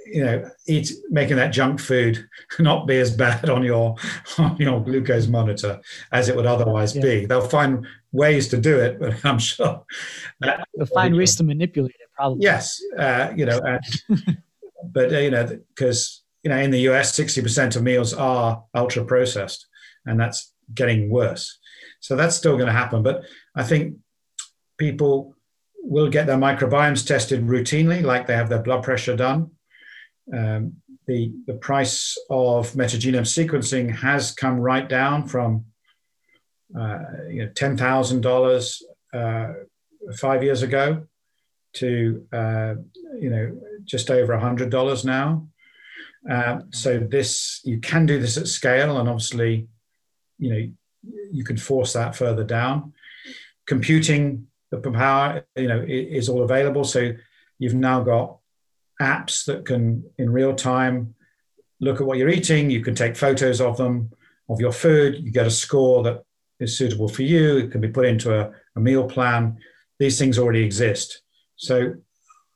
you 0.07 0.25
know 0.25 0.49
eat 0.69 0.93
making 1.11 1.37
that 1.37 1.49
junk 1.49 1.81
food 1.81 2.29
not 2.61 2.87
be 2.87 2.97
as 2.99 3.11
bad 3.11 3.51
on 3.51 3.65
your 3.65 3.97
on 4.39 4.57
your 4.59 4.83
glucose 4.83 5.27
monitor 5.27 5.81
as 6.13 6.29
it 6.29 6.37
would 6.37 6.47
otherwise 6.47 6.95
yeah. 6.95 7.03
be 7.03 7.27
they'll 7.27 7.41
find 7.41 7.85
ways 8.13 8.47
to 8.47 8.57
do 8.57 8.79
it 8.79 8.99
but 9.01 9.25
i'm 9.25 9.39
sure 9.39 9.85
they'll 10.41 10.87
find 10.95 11.17
ways 11.17 11.35
to 11.35 11.43
manipulate 11.43 11.97
it 11.99 12.09
probably 12.15 12.45
yes 12.45 12.81
uh, 12.99 13.33
you 13.35 13.47
know 13.47 13.59
uh, 13.59 13.79
but 14.85 15.13
uh, 15.13 15.19
you 15.19 15.31
know 15.31 15.59
because 15.75 16.23
you 16.47 16.51
know 16.51 16.59
in 16.59 16.71
the 16.71 16.79
us 16.79 17.11
60% 17.11 17.75
of 17.75 17.83
meals 17.83 18.15
are 18.15 18.63
ultra 18.73 19.05
processed 19.05 19.67
and 20.05 20.21
that's 20.21 20.53
getting 20.73 21.11
worse 21.11 21.59
so 21.99 22.15
that's 22.15 22.37
still 22.37 22.55
going 22.55 22.69
to 22.69 22.73
happen 22.73 23.03
but 23.03 23.25
i 23.57 23.65
think 23.65 23.97
people 24.79 25.35
will 25.83 26.09
get 26.09 26.29
their 26.29 26.37
microbiomes 26.37 27.05
tested 27.05 27.45
routinely 27.45 28.01
like 28.01 28.29
they 28.29 28.37
have 28.37 28.49
their 28.49 28.63
blood 28.63 28.85
pressure 28.85 29.17
done 29.17 29.51
um, 30.33 30.75
the, 31.09 31.33
the 31.49 31.55
price 31.55 32.17
of 32.31 32.71
metagenome 32.75 33.27
sequencing 33.27 33.93
has 33.93 34.31
come 34.31 34.61
right 34.61 34.89
down 34.89 35.27
from 35.27 35.65
uh, 36.79 36.99
you 37.29 37.45
know, 37.45 37.51
$10,000 37.55 38.83
uh, 39.15 39.53
five 40.17 40.45
years 40.45 40.63
ago 40.63 41.07
to 41.73 42.25
uh, 42.33 42.75
you 43.19 43.31
know 43.31 43.61
just 43.85 44.11
over 44.11 44.33
$100 44.33 45.05
now. 45.05 45.47
Uh, 46.31 46.61
so 46.71 46.99
this 46.99 47.61
you 47.65 47.79
can 47.81 48.07
do 48.07 48.19
this 48.19 48.37
at 48.37 48.49
scale, 48.49 48.99
and 48.99 49.09
obviously, 49.09 49.69
you 50.39 50.51
know 50.51 50.69
you 51.31 51.45
can 51.45 51.57
force 51.57 51.93
that 51.93 52.17
further 52.17 52.45
down. 52.45 52.93
Computing 53.67 54.47
the 54.71 54.79
power, 54.79 55.45
you 55.57 55.69
know, 55.69 55.85
is 55.87 56.29
all 56.29 56.43
available. 56.43 56.85
So 56.85 57.13
you've 57.59 57.75
now 57.75 58.03
got 58.03 58.39
apps 59.01 59.45
that 59.47 59.65
can, 59.65 60.05
in 60.19 60.31
real 60.31 60.55
time, 60.55 61.15
look 61.81 62.01
at 62.01 62.07
what 62.07 62.19
you're 62.19 62.29
eating. 62.29 62.71
You 62.71 62.83
can 62.83 62.95
take 62.95 63.17
photos 63.17 63.61
of 63.61 63.77
them, 63.77 64.11
of 64.49 64.61
your 64.61 64.73
food. 64.73 65.17
You 65.23 65.31
get 65.31 65.47
a 65.47 65.51
score 65.51 66.03
that 66.05 66.25
is 66.61 66.77
suitable 66.77 67.09
for 67.09 67.23
you. 67.23 67.59
It 67.59 67.71
can 67.71 67.81
be 67.81 67.89
put 67.89 68.07
into 68.07 68.39
a, 68.39 68.53
a 68.77 68.81
meal 68.81 69.09
plan. 69.09 69.59
These 69.99 70.19
things 70.19 70.39
already 70.39 70.65
exist. 70.65 71.23
So 71.57 71.95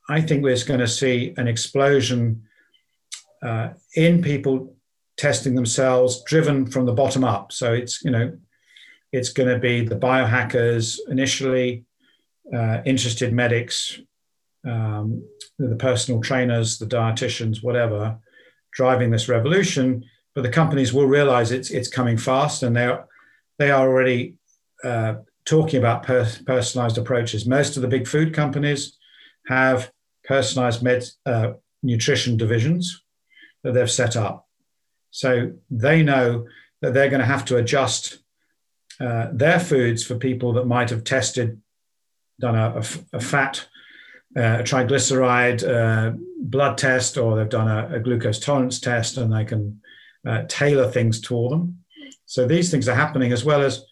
I 0.08 0.20
think 0.20 0.42
we're 0.42 0.64
going 0.64 0.80
to 0.80 0.88
see 0.88 1.34
an 1.36 1.48
explosion 1.48 2.42
uh, 3.42 3.70
in 3.94 4.22
people 4.22 4.76
testing 5.16 5.54
themselves, 5.54 6.22
driven 6.24 6.66
from 6.66 6.86
the 6.86 6.92
bottom 6.92 7.24
up. 7.24 7.52
So 7.52 7.72
it's 7.72 8.02
you 8.04 8.10
know, 8.10 8.38
it's 9.12 9.30
going 9.30 9.48
to 9.48 9.58
be 9.58 9.84
the 9.84 9.96
biohackers 9.96 10.98
initially, 11.08 11.84
uh, 12.54 12.78
interested 12.84 13.32
medics, 13.32 14.00
um, 14.66 15.22
the 15.58 15.76
personal 15.76 16.20
trainers, 16.20 16.78
the 16.78 16.86
dietitians, 16.86 17.62
whatever, 17.62 18.18
driving 18.72 19.10
this 19.10 19.28
revolution. 19.28 20.04
But 20.34 20.42
the 20.42 20.48
companies 20.48 20.92
will 20.92 21.06
realize 21.06 21.50
it's 21.50 21.70
it's 21.70 21.88
coming 21.88 22.16
fast, 22.16 22.62
and 22.62 22.74
they 22.74 22.86
are 22.86 23.06
they 23.58 23.70
are 23.70 23.86
already 23.86 24.36
uh, 24.82 25.14
talking 25.44 25.78
about 25.78 26.02
per- 26.02 26.30
personalized 26.46 26.98
approaches. 26.98 27.46
Most 27.46 27.76
of 27.76 27.82
the 27.82 27.88
big 27.88 28.06
food 28.06 28.32
companies 28.32 28.96
have 29.48 29.90
personalized 30.24 30.82
med 30.82 31.04
uh, 31.26 31.52
nutrition 31.82 32.36
divisions 32.36 33.02
that 33.62 33.74
they've 33.74 33.90
set 33.90 34.16
up, 34.16 34.48
So 35.10 35.52
they 35.70 36.02
know 36.02 36.46
that 36.80 36.94
they're 36.94 37.10
going 37.10 37.20
to 37.20 37.26
have 37.26 37.44
to 37.46 37.56
adjust 37.56 38.18
uh, 39.00 39.28
their 39.32 39.60
foods 39.60 40.04
for 40.04 40.16
people 40.16 40.54
that 40.54 40.66
might 40.66 40.90
have 40.90 41.04
tested, 41.04 41.60
done 42.38 42.54
a, 42.56 42.78
a, 42.78 43.16
a 43.16 43.20
fat, 43.20 43.66
uh, 44.36 44.58
a 44.60 44.62
triglyceride 44.62 45.62
uh, 45.68 46.16
blood 46.38 46.78
test, 46.78 47.16
or 47.18 47.36
they've 47.36 47.48
done 47.48 47.68
a, 47.68 47.96
a, 47.96 48.00
glucose 48.00 48.38
tolerance 48.38 48.78
test, 48.78 49.16
and 49.16 49.32
they 49.32 49.44
can 49.44 49.80
uh, 50.26 50.42
tailor 50.48 50.88
things 50.90 51.20
to 51.20 51.48
them. 51.48 51.82
So 52.26 52.46
these 52.46 52.70
things 52.70 52.88
are 52.88 52.94
happening 52.94 53.32
as 53.32 53.44
well 53.44 53.62
as 53.62 53.84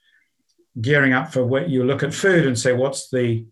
gearing 0.81 1.12
up 1.12 1.33
for 1.33 1.45
what 1.45 1.69
you 1.69 1.85
look 1.85 2.03
at 2.03 2.14
food 2.14 2.47
and 2.47 2.59
say, 2.59 2.73
what's 2.73 3.11
the 3.11 3.47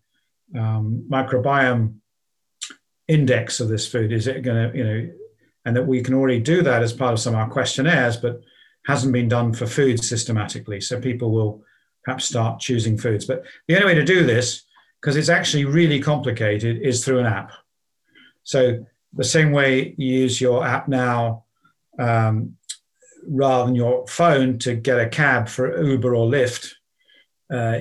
um, 0.55 1.05
microbiome 1.09 1.95
index 3.07 3.59
of 3.59 3.67
this 3.67 3.87
food? 3.87 4.11
Is 4.11 4.27
it 4.27 4.43
going 4.43 4.71
to, 4.71 4.77
you 4.77 4.83
know, 4.83 5.11
and 5.67 5.75
that 5.75 5.85
we 5.85 6.01
can 6.01 6.13
already 6.13 6.39
do 6.39 6.61
that 6.61 6.81
as 6.81 6.93
part 6.93 7.11
of 7.11 7.19
some 7.19 7.33
of 7.33 7.41
our 7.41 7.49
questionnaires, 7.49 8.15
but 8.15 8.41
hasn't 8.85 9.11
been 9.11 9.27
done 9.27 9.51
for 9.51 9.67
food 9.67 10.01
systematically. 10.01 10.79
So 10.79 10.97
people 10.97 11.29
will 11.29 11.61
perhaps 12.05 12.23
start 12.23 12.61
choosing 12.61 12.97
foods. 12.97 13.25
But 13.25 13.43
the 13.67 13.75
only 13.75 13.87
way 13.87 13.95
to 13.95 14.05
do 14.05 14.25
this, 14.25 14.63
because 15.01 15.17
it's 15.17 15.27
actually 15.27 15.65
really 15.65 15.99
complicated, 15.99 16.79
is 16.81 17.03
through 17.03 17.19
an 17.19 17.25
app. 17.25 17.51
So 18.43 18.85
the 19.11 19.25
same 19.25 19.51
way 19.51 19.93
you 19.97 20.19
use 20.21 20.39
your 20.39 20.65
app 20.65 20.87
now 20.87 21.43
um, 21.99 22.55
rather 23.27 23.65
than 23.65 23.75
your 23.75 24.07
phone 24.07 24.59
to 24.59 24.73
get 24.73 25.01
a 25.01 25.09
cab 25.09 25.49
for 25.49 25.83
Uber 25.83 26.15
or 26.15 26.31
Lyft, 26.31 26.75
uh, 27.53 27.79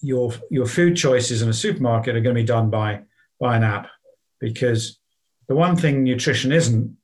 your 0.00 0.32
your 0.50 0.66
food 0.66 0.96
choices 0.96 1.42
in 1.42 1.50
a 1.50 1.52
supermarket 1.52 2.16
are 2.16 2.22
going 2.22 2.34
to 2.34 2.40
be 2.40 2.46
done 2.46 2.70
by 2.70 3.02
by 3.38 3.54
an 3.54 3.64
app 3.64 3.88
because 4.40 4.98
the 5.48 5.54
one 5.54 5.76
thing 5.76 6.04
nutrition 6.04 6.52
isn't 6.52 6.97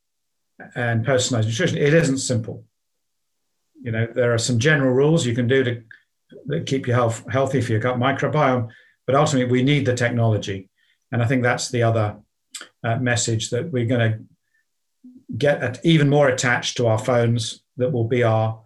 and 0.74 1.04
personalized 1.04 1.48
nutrition 1.48 1.78
it 1.78 1.94
isn't 1.94 2.18
simple 2.18 2.64
you 3.82 3.90
know 3.90 4.06
there 4.06 4.32
are 4.32 4.38
some 4.38 4.58
general 4.58 4.92
rules 4.92 5.26
you 5.26 5.34
can 5.34 5.46
do 5.46 5.64
to 5.64 6.62
keep 6.64 6.86
your 6.86 6.96
health 6.96 7.24
healthy 7.30 7.60
for 7.60 7.72
your 7.72 7.80
gut 7.80 7.98
microbiome 7.98 8.68
but 9.06 9.14
ultimately 9.14 9.50
we 9.50 9.62
need 9.62 9.84
the 9.84 9.94
technology 9.94 10.68
and 11.12 11.22
i 11.22 11.26
think 11.26 11.42
that's 11.42 11.70
the 11.70 11.82
other 11.82 12.16
uh, 12.84 12.96
message 12.96 13.50
that 13.50 13.70
we're 13.70 13.86
going 13.86 14.12
to 14.12 14.18
get 15.36 15.80
even 15.84 16.08
more 16.08 16.28
attached 16.28 16.76
to 16.76 16.86
our 16.86 16.98
phones 16.98 17.62
that 17.76 17.90
will 17.90 18.06
be 18.06 18.22
our 18.22 18.60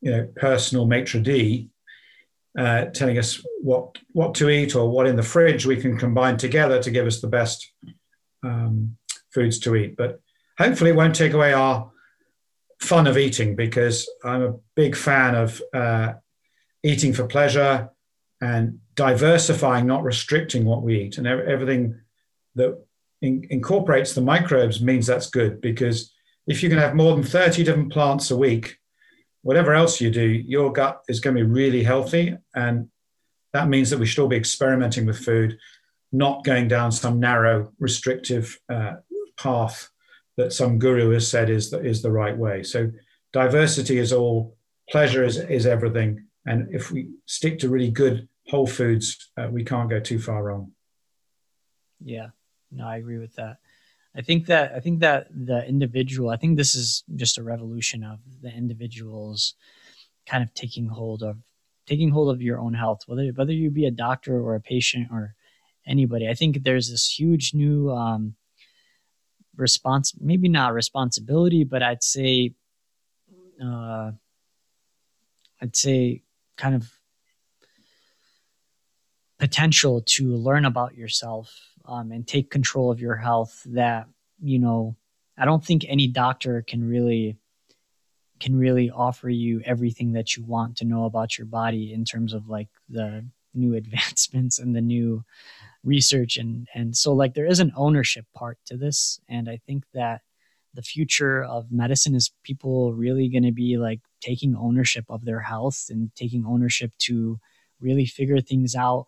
you 0.00 0.10
know 0.10 0.28
personal 0.36 0.86
maitre 0.86 1.20
d 1.20 1.70
uh, 2.58 2.86
telling 2.86 3.18
us 3.18 3.42
what 3.62 3.98
what 4.12 4.34
to 4.34 4.50
eat 4.50 4.76
or 4.76 4.90
what 4.90 5.06
in 5.06 5.16
the 5.16 5.22
fridge 5.22 5.64
we 5.64 5.76
can 5.76 5.96
combine 5.96 6.36
together 6.36 6.82
to 6.82 6.90
give 6.90 7.06
us 7.06 7.20
the 7.20 7.28
best 7.28 7.72
um, 8.42 8.96
foods 9.32 9.58
to 9.60 9.74
eat. 9.74 9.96
But 9.96 10.20
hopefully, 10.62 10.90
it 10.90 10.96
won't 10.96 11.14
take 11.14 11.32
away 11.32 11.52
our 11.52 11.90
fun 12.80 13.06
of 13.06 13.16
eating 13.16 13.54
because 13.56 14.08
I'm 14.24 14.42
a 14.42 14.54
big 14.74 14.96
fan 14.96 15.34
of 15.34 15.62
uh, 15.72 16.14
eating 16.82 17.12
for 17.12 17.26
pleasure 17.26 17.90
and 18.40 18.80
diversifying, 18.94 19.86
not 19.86 20.04
restricting 20.04 20.64
what 20.64 20.82
we 20.82 21.02
eat, 21.02 21.18
and 21.18 21.26
everything 21.26 22.00
that 22.56 22.78
in, 23.20 23.46
incorporates 23.50 24.14
the 24.14 24.20
microbes 24.20 24.82
means 24.82 25.06
that's 25.06 25.30
good 25.30 25.60
because 25.60 26.12
if 26.46 26.62
you 26.62 26.68
can 26.68 26.78
have 26.78 26.94
more 26.94 27.14
than 27.14 27.24
30 27.24 27.62
different 27.62 27.92
plants 27.92 28.30
a 28.30 28.36
week 28.36 28.78
whatever 29.42 29.74
else 29.74 30.00
you 30.00 30.10
do, 30.10 30.24
your 30.24 30.72
gut 30.72 31.02
is 31.08 31.20
going 31.20 31.36
to 31.36 31.44
be 31.44 31.50
really 31.50 31.82
healthy. 31.82 32.36
And 32.54 32.88
that 33.52 33.68
means 33.68 33.90
that 33.90 33.98
we 33.98 34.06
should 34.06 34.22
all 34.22 34.28
be 34.28 34.36
experimenting 34.36 35.04
with 35.04 35.18
food, 35.18 35.58
not 36.12 36.44
going 36.44 36.68
down 36.68 36.92
some 36.92 37.20
narrow, 37.20 37.72
restrictive 37.78 38.58
uh, 38.68 38.94
path 39.36 39.90
that 40.42 40.52
some 40.52 40.78
guru 40.78 41.10
has 41.10 41.28
said 41.28 41.48
is 41.48 41.70
the, 41.70 41.78
is 41.80 42.02
the 42.02 42.10
right 42.10 42.36
way. 42.36 42.62
So 42.62 42.90
diversity 43.32 43.98
is 43.98 44.12
all, 44.12 44.56
pleasure 44.90 45.24
is, 45.24 45.36
is 45.38 45.66
everything. 45.66 46.26
And 46.44 46.74
if 46.74 46.90
we 46.90 47.10
stick 47.26 47.60
to 47.60 47.68
really 47.68 47.90
good 47.90 48.28
whole 48.48 48.66
foods, 48.66 49.30
uh, 49.36 49.48
we 49.50 49.64
can't 49.64 49.88
go 49.88 50.00
too 50.00 50.18
far 50.18 50.42
wrong. 50.42 50.72
Yeah, 52.04 52.28
no, 52.70 52.86
I 52.86 52.96
agree 52.96 53.18
with 53.18 53.34
that. 53.36 53.58
I 54.14 54.22
think 54.22 54.46
that 54.46 54.72
I 54.74 54.80
think 54.80 55.00
that 55.00 55.28
the 55.30 55.66
individual, 55.66 56.28
I 56.30 56.36
think 56.36 56.56
this 56.56 56.74
is 56.74 57.04
just 57.16 57.38
a 57.38 57.42
revolution 57.42 58.04
of 58.04 58.18
the 58.42 58.52
individuals 58.52 59.54
kind 60.26 60.42
of 60.42 60.52
taking 60.52 60.88
hold 60.88 61.22
of 61.22 61.36
taking 61.86 62.10
hold 62.10 62.34
of 62.34 62.42
your 62.42 62.58
own 62.58 62.74
health, 62.74 63.02
whether 63.06 63.24
whether 63.28 63.52
you 63.52 63.70
be 63.70 63.86
a 63.86 63.90
doctor 64.06 64.34
or 64.38 64.54
a 64.54 64.60
patient 64.60 65.08
or 65.10 65.34
anybody. 65.86 66.28
I 66.28 66.34
think 66.34 66.62
there's 66.62 66.90
this 66.90 67.18
huge 67.18 67.54
new 67.54 67.90
um, 67.90 68.34
response, 69.56 70.14
maybe 70.20 70.48
not 70.48 70.74
responsibility, 70.74 71.64
but 71.64 71.82
I'd 71.82 72.02
say, 72.02 72.54
uh, 73.62 74.12
I'd 75.60 75.76
say, 75.76 76.22
kind 76.56 76.74
of 76.74 76.90
potential 79.38 80.02
to 80.02 80.36
learn 80.36 80.64
about 80.64 80.94
yourself 80.94 81.52
um, 81.86 82.12
and 82.12 82.26
take 82.26 82.48
control 82.48 82.92
of 82.92 83.00
your 83.00 83.16
health 83.16 83.62
that 83.66 84.06
you 84.40 84.58
know 84.58 84.94
i 85.36 85.44
don't 85.44 85.64
think 85.64 85.84
any 85.88 86.06
doctor 86.06 86.62
can 86.62 86.88
really 86.88 87.36
can 88.38 88.56
really 88.56 88.88
offer 88.90 89.28
you 89.28 89.60
everything 89.64 90.12
that 90.12 90.36
you 90.36 90.44
want 90.44 90.76
to 90.76 90.84
know 90.84 91.06
about 91.06 91.38
your 91.38 91.46
body 91.46 91.92
in 91.92 92.04
terms 92.04 92.32
of 92.32 92.48
like 92.48 92.68
the 92.88 93.24
new 93.52 93.74
advancements 93.82 94.60
and 94.60 94.76
the 94.76 94.80
new 94.80 95.24
research 95.84 96.36
and 96.36 96.68
and 96.74 96.96
so 96.96 97.12
like 97.12 97.34
there 97.34 97.46
is 97.46 97.58
an 97.58 97.72
ownership 97.76 98.24
part 98.34 98.56
to 98.64 98.76
this 98.76 99.20
and 99.28 99.48
i 99.48 99.58
think 99.66 99.84
that 99.92 100.20
the 100.74 100.82
future 100.82 101.42
of 101.44 101.70
medicine 101.70 102.14
is 102.14 102.32
people 102.44 102.92
really 102.94 103.28
going 103.28 103.42
to 103.42 103.52
be 103.52 103.76
like 103.76 104.00
taking 104.20 104.56
ownership 104.56 105.04
of 105.08 105.24
their 105.24 105.40
health 105.40 105.86
and 105.90 106.14
taking 106.14 106.46
ownership 106.46 106.92
to 106.98 107.38
really 107.80 108.06
figure 108.06 108.40
things 108.40 108.74
out 108.74 109.06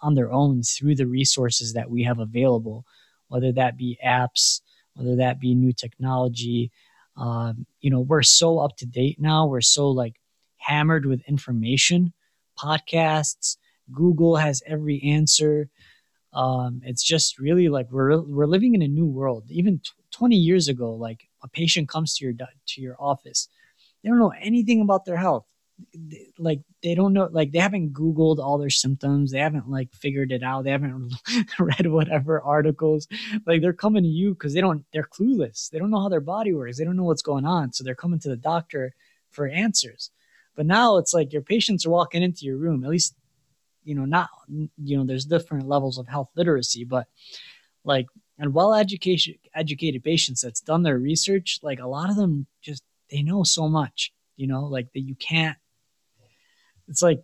on 0.00 0.14
their 0.14 0.32
own 0.32 0.62
through 0.62 0.94
the 0.94 1.06
resources 1.06 1.72
that 1.72 1.90
we 1.90 2.04
have 2.04 2.18
available, 2.18 2.84
whether 3.28 3.52
that 3.52 3.76
be 3.76 3.98
apps, 4.04 4.60
whether 4.94 5.16
that 5.16 5.40
be 5.40 5.54
new 5.54 5.72
technology. 5.72 6.70
Um, 7.16 7.66
you 7.80 7.90
know, 7.90 8.00
we're 8.00 8.22
so 8.22 8.58
up 8.58 8.76
to 8.78 8.86
date 8.86 9.20
now. 9.20 9.46
We're 9.46 9.60
so 9.60 9.90
like 9.90 10.16
hammered 10.58 11.06
with 11.06 11.22
information, 11.28 12.12
podcasts. 12.58 13.56
Google 13.92 14.36
has 14.36 14.62
every 14.66 15.02
answer. 15.02 15.68
Um, 16.34 16.82
it's 16.84 17.02
just 17.02 17.38
really 17.38 17.68
like 17.68 17.90
we're 17.90 18.20
we're 18.20 18.46
living 18.46 18.74
in 18.74 18.82
a 18.82 18.88
new 18.88 19.06
world. 19.06 19.44
Even 19.48 19.78
t- 19.78 19.90
20 20.10 20.36
years 20.36 20.68
ago, 20.68 20.92
like 20.92 21.28
a 21.42 21.48
patient 21.48 21.88
comes 21.88 22.16
to 22.16 22.24
your 22.24 22.34
to 22.34 22.80
your 22.80 22.96
office, 22.98 23.48
they 24.02 24.08
don't 24.08 24.18
know 24.18 24.32
anything 24.40 24.80
about 24.80 25.04
their 25.04 25.16
health. 25.16 25.46
Like 26.38 26.60
they 26.82 26.94
don't 26.94 27.12
know 27.12 27.28
like 27.32 27.52
they 27.52 27.58
haven't 27.58 27.92
googled 27.92 28.38
all 28.38 28.58
their 28.58 28.70
symptoms. 28.70 29.30
They 29.30 29.38
haven't 29.38 29.68
like 29.68 29.92
figured 29.92 30.32
it 30.32 30.42
out. 30.42 30.64
They 30.64 30.70
haven't 30.70 31.12
read 31.58 31.86
whatever 31.86 32.40
articles. 32.40 33.06
Like 33.46 33.60
they're 33.60 33.72
coming 33.72 34.02
to 34.02 34.08
you 34.08 34.34
because 34.34 34.54
they 34.54 34.60
don't 34.60 34.84
they're 34.92 35.08
clueless. 35.08 35.70
They 35.70 35.78
don't 35.78 35.90
know 35.90 36.00
how 36.00 36.08
their 36.08 36.20
body 36.20 36.52
works. 36.52 36.78
They 36.78 36.84
don't 36.84 36.96
know 36.96 37.04
what's 37.04 37.22
going 37.22 37.44
on. 37.44 37.72
So 37.72 37.84
they're 37.84 37.94
coming 37.94 38.20
to 38.20 38.28
the 38.28 38.36
doctor 38.36 38.94
for 39.30 39.48
answers. 39.48 40.10
But 40.56 40.66
now 40.66 40.98
it's 40.98 41.14
like 41.14 41.32
your 41.32 41.42
patients 41.42 41.84
are 41.86 41.90
walking 41.90 42.22
into 42.22 42.44
your 42.44 42.56
room 42.56 42.84
at 42.84 42.90
least 42.90 43.14
you 43.84 43.94
know 43.94 44.04
not 44.04 44.28
you 44.48 44.96
know 44.96 45.04
there's 45.04 45.24
different 45.24 45.68
levels 45.68 45.98
of 45.98 46.08
health 46.08 46.30
literacy 46.36 46.84
but 46.84 47.06
like 47.84 48.06
and 48.38 48.52
well 48.52 48.74
education 48.74 49.34
educated 49.54 50.02
patients 50.02 50.40
that's 50.40 50.60
done 50.60 50.82
their 50.82 50.98
research 50.98 51.60
like 51.62 51.80
a 51.80 51.86
lot 51.86 52.10
of 52.10 52.16
them 52.16 52.46
just 52.62 52.82
they 53.10 53.22
know 53.22 53.42
so 53.42 53.68
much 53.68 54.12
you 54.36 54.46
know 54.46 54.64
like 54.64 54.92
that 54.92 55.00
you 55.00 55.14
can't 55.14 55.56
it's 56.88 57.02
like 57.02 57.22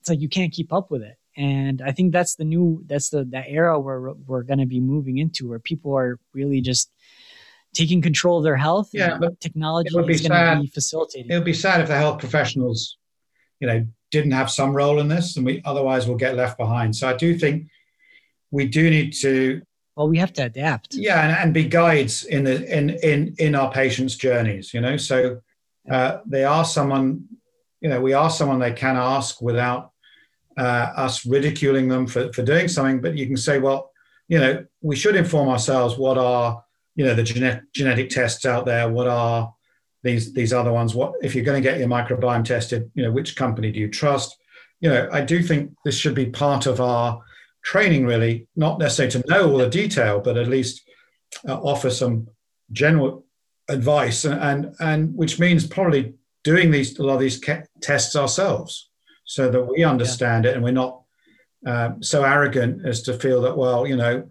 it's 0.00 0.08
like 0.08 0.20
you 0.20 0.28
can't 0.28 0.52
keep 0.52 0.72
up 0.72 0.90
with 0.90 1.02
it. 1.02 1.16
And 1.36 1.80
i 1.82 1.92
think 1.92 2.12
that's 2.12 2.34
the 2.34 2.44
new 2.44 2.82
that's 2.86 3.10
the 3.10 3.24
the 3.24 3.48
era 3.48 3.78
where 3.78 4.12
we're 4.26 4.42
going 4.42 4.58
to 4.58 4.66
be 4.66 4.80
moving 4.80 5.18
into 5.18 5.48
where 5.48 5.60
people 5.60 5.96
are 5.96 6.18
really 6.34 6.60
just 6.60 6.90
taking 7.72 8.02
control 8.02 8.38
of 8.38 8.44
their 8.44 8.56
health. 8.56 8.90
Yeah 8.92 9.16
but 9.18 9.40
technology 9.40 9.88
is 9.88 9.94
going 9.94 10.56
to 10.56 10.62
be 10.62 10.66
facilitating 10.66 11.30
it 11.30 11.34
would 11.34 11.44
be 11.44 11.54
sad 11.54 11.80
if 11.80 11.88
the 11.88 11.96
health 11.96 12.18
professionals 12.18 12.98
you 13.60 13.66
know 13.66 13.86
didn't 14.10 14.32
have 14.32 14.50
some 14.50 14.74
role 14.74 14.98
in 14.98 15.08
this 15.08 15.36
and 15.36 15.46
we 15.46 15.62
otherwise 15.64 16.08
will 16.08 16.16
get 16.16 16.36
left 16.36 16.58
behind 16.58 16.94
so 16.94 17.08
i 17.08 17.16
do 17.16 17.38
think 17.38 17.68
we 18.50 18.66
do 18.66 18.90
need 18.90 19.12
to 19.12 19.62
well 19.96 20.08
we 20.08 20.18
have 20.18 20.32
to 20.32 20.44
adapt 20.44 20.94
yeah 20.94 21.22
and, 21.22 21.36
and 21.36 21.54
be 21.54 21.64
guides 21.64 22.24
in 22.24 22.44
the 22.44 22.76
in 22.76 22.90
in 22.90 23.34
in 23.38 23.54
our 23.54 23.70
patients 23.70 24.16
journeys 24.16 24.74
you 24.74 24.80
know 24.80 24.96
so 24.96 25.40
uh, 25.90 26.18
they 26.26 26.44
are 26.44 26.64
someone 26.64 27.26
you 27.80 27.88
know, 27.88 28.00
we 28.00 28.12
are 28.12 28.30
someone 28.30 28.58
they 28.58 28.72
can 28.72 28.96
ask 28.96 29.40
without 29.40 29.92
uh, 30.58 30.92
us 30.96 31.24
ridiculing 31.24 31.88
them 31.88 32.06
for, 32.06 32.32
for 32.32 32.42
doing 32.42 32.68
something. 32.68 33.00
But 33.00 33.16
you 33.16 33.26
can 33.26 33.36
say, 33.36 33.58
well, 33.58 33.90
you 34.28 34.38
know, 34.38 34.64
we 34.82 34.96
should 34.96 35.16
inform 35.16 35.48
ourselves 35.48 35.96
what 35.96 36.18
are, 36.18 36.62
you 36.94 37.04
know, 37.04 37.14
the 37.14 37.22
genetic 37.22 37.72
genetic 37.72 38.10
tests 38.10 38.44
out 38.44 38.66
there, 38.66 38.88
what 38.88 39.08
are 39.08 39.54
these 40.02 40.32
these 40.32 40.52
other 40.52 40.72
ones, 40.72 40.94
what 40.94 41.14
if 41.22 41.34
you're 41.34 41.44
going 41.44 41.62
to 41.62 41.68
get 41.68 41.78
your 41.78 41.88
microbiome 41.88 42.44
tested, 42.44 42.90
you 42.94 43.02
know, 43.02 43.12
which 43.12 43.36
company 43.36 43.70
do 43.70 43.80
you 43.80 43.88
trust? 43.88 44.36
You 44.80 44.90
know, 44.90 45.08
I 45.12 45.20
do 45.20 45.42
think 45.42 45.72
this 45.84 45.96
should 45.96 46.14
be 46.14 46.26
part 46.26 46.66
of 46.66 46.80
our 46.80 47.20
training, 47.62 48.06
really, 48.06 48.46
not 48.56 48.78
necessarily 48.78 49.12
to 49.12 49.28
know 49.28 49.50
all 49.50 49.58
the 49.58 49.68
detail, 49.68 50.20
but 50.20 50.38
at 50.38 50.48
least 50.48 50.82
uh, 51.46 51.60
offer 51.60 51.90
some 51.90 52.28
general 52.72 53.24
advice, 53.68 54.24
and, 54.24 54.40
and, 54.40 54.74
and 54.80 55.14
which 55.14 55.38
means 55.38 55.66
probably 55.66 56.14
doing 56.44 56.70
these 56.70 56.98
a 56.98 57.02
lot 57.02 57.14
of 57.14 57.20
these 57.20 57.40
tests 57.82 58.16
ourselves, 58.16 58.90
so 59.24 59.50
that 59.50 59.62
we 59.62 59.84
understand 59.84 60.44
yeah. 60.44 60.52
it 60.52 60.54
and 60.54 60.64
we're 60.64 60.72
not 60.72 61.02
uh, 61.66 61.90
so 62.00 62.24
arrogant 62.24 62.86
as 62.86 63.02
to 63.02 63.12
feel 63.14 63.42
that 63.42 63.56
well, 63.56 63.86
you 63.86 63.96
know, 63.96 64.26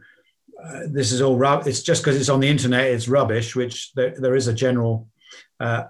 uh, 0.64 0.82
this 0.92 1.12
is 1.12 1.22
all 1.22 1.38
rub- 1.38 1.68
it's 1.68 1.84
just 1.84 2.04
because 2.04 2.20
it's 2.20 2.30
on 2.30 2.40
the 2.40 2.50
internet, 2.50 2.88
it's 2.88 3.08
rubbish. 3.08 3.56
Which 3.56 3.94
there, 3.94 4.16
there 4.20 4.36
is 4.36 4.48
a 4.48 4.54
general 4.54 5.08
uh, 5.60 5.84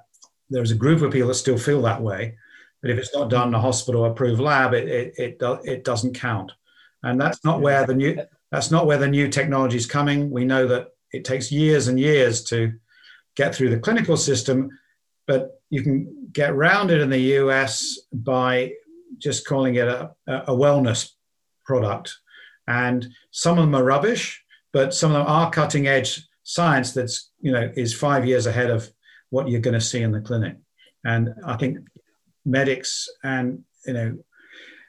there 0.49 0.63
is 0.63 0.71
a 0.71 0.75
group 0.75 1.01
of 1.01 1.11
people 1.11 1.27
that 1.27 1.35
still 1.35 1.57
feel 1.57 1.81
that 1.83 2.01
way. 2.01 2.35
But 2.81 2.91
if 2.91 2.97
it's 2.97 3.13
not 3.13 3.29
done 3.29 3.49
in 3.49 3.53
a 3.53 3.61
hospital 3.61 4.05
approved 4.05 4.39
lab, 4.39 4.73
it 4.73 4.87
it 4.87 5.13
it, 5.17 5.39
do, 5.39 5.59
it 5.63 5.83
doesn't 5.83 6.15
count. 6.15 6.51
And 7.03 7.19
that's 7.19 7.43
not 7.43 7.61
where 7.61 7.85
the 7.85 7.93
new 7.93 8.21
that's 8.51 8.71
not 8.71 8.85
where 8.85 8.97
the 8.97 9.07
new 9.07 9.27
technology 9.27 9.77
is 9.77 9.85
coming. 9.85 10.31
We 10.31 10.45
know 10.45 10.67
that 10.67 10.87
it 11.11 11.25
takes 11.25 11.51
years 11.51 11.87
and 11.87 11.99
years 11.99 12.43
to 12.45 12.73
get 13.35 13.53
through 13.53 13.69
the 13.69 13.79
clinical 13.79 14.17
system, 14.17 14.69
but 15.27 15.61
you 15.69 15.83
can 15.83 16.29
get 16.31 16.51
around 16.51 16.91
it 16.91 17.01
in 17.01 17.09
the 17.09 17.19
US 17.19 17.99
by 18.11 18.73
just 19.17 19.45
calling 19.45 19.75
it 19.75 19.87
a, 19.87 20.11
a 20.27 20.51
wellness 20.51 21.11
product. 21.65 22.15
And 22.67 23.07
some 23.31 23.57
of 23.57 23.65
them 23.65 23.75
are 23.75 23.83
rubbish, 23.83 24.43
but 24.71 24.93
some 24.93 25.11
of 25.11 25.17
them 25.17 25.27
are 25.27 25.51
cutting 25.51 25.87
edge 25.87 26.27
science 26.43 26.93
that's 26.93 27.29
you 27.41 27.51
know 27.51 27.71
is 27.75 27.93
five 27.93 28.25
years 28.25 28.47
ahead 28.47 28.71
of 28.71 28.91
what 29.29 29.49
you're 29.49 29.61
going 29.61 29.73
to 29.73 29.81
see 29.81 30.01
in 30.01 30.11
the 30.11 30.21
clinic. 30.21 30.57
And 31.05 31.29
I 31.45 31.55
think 31.55 31.77
medics 32.45 33.07
and 33.23 33.63
you 33.85 33.93
know 33.93 34.17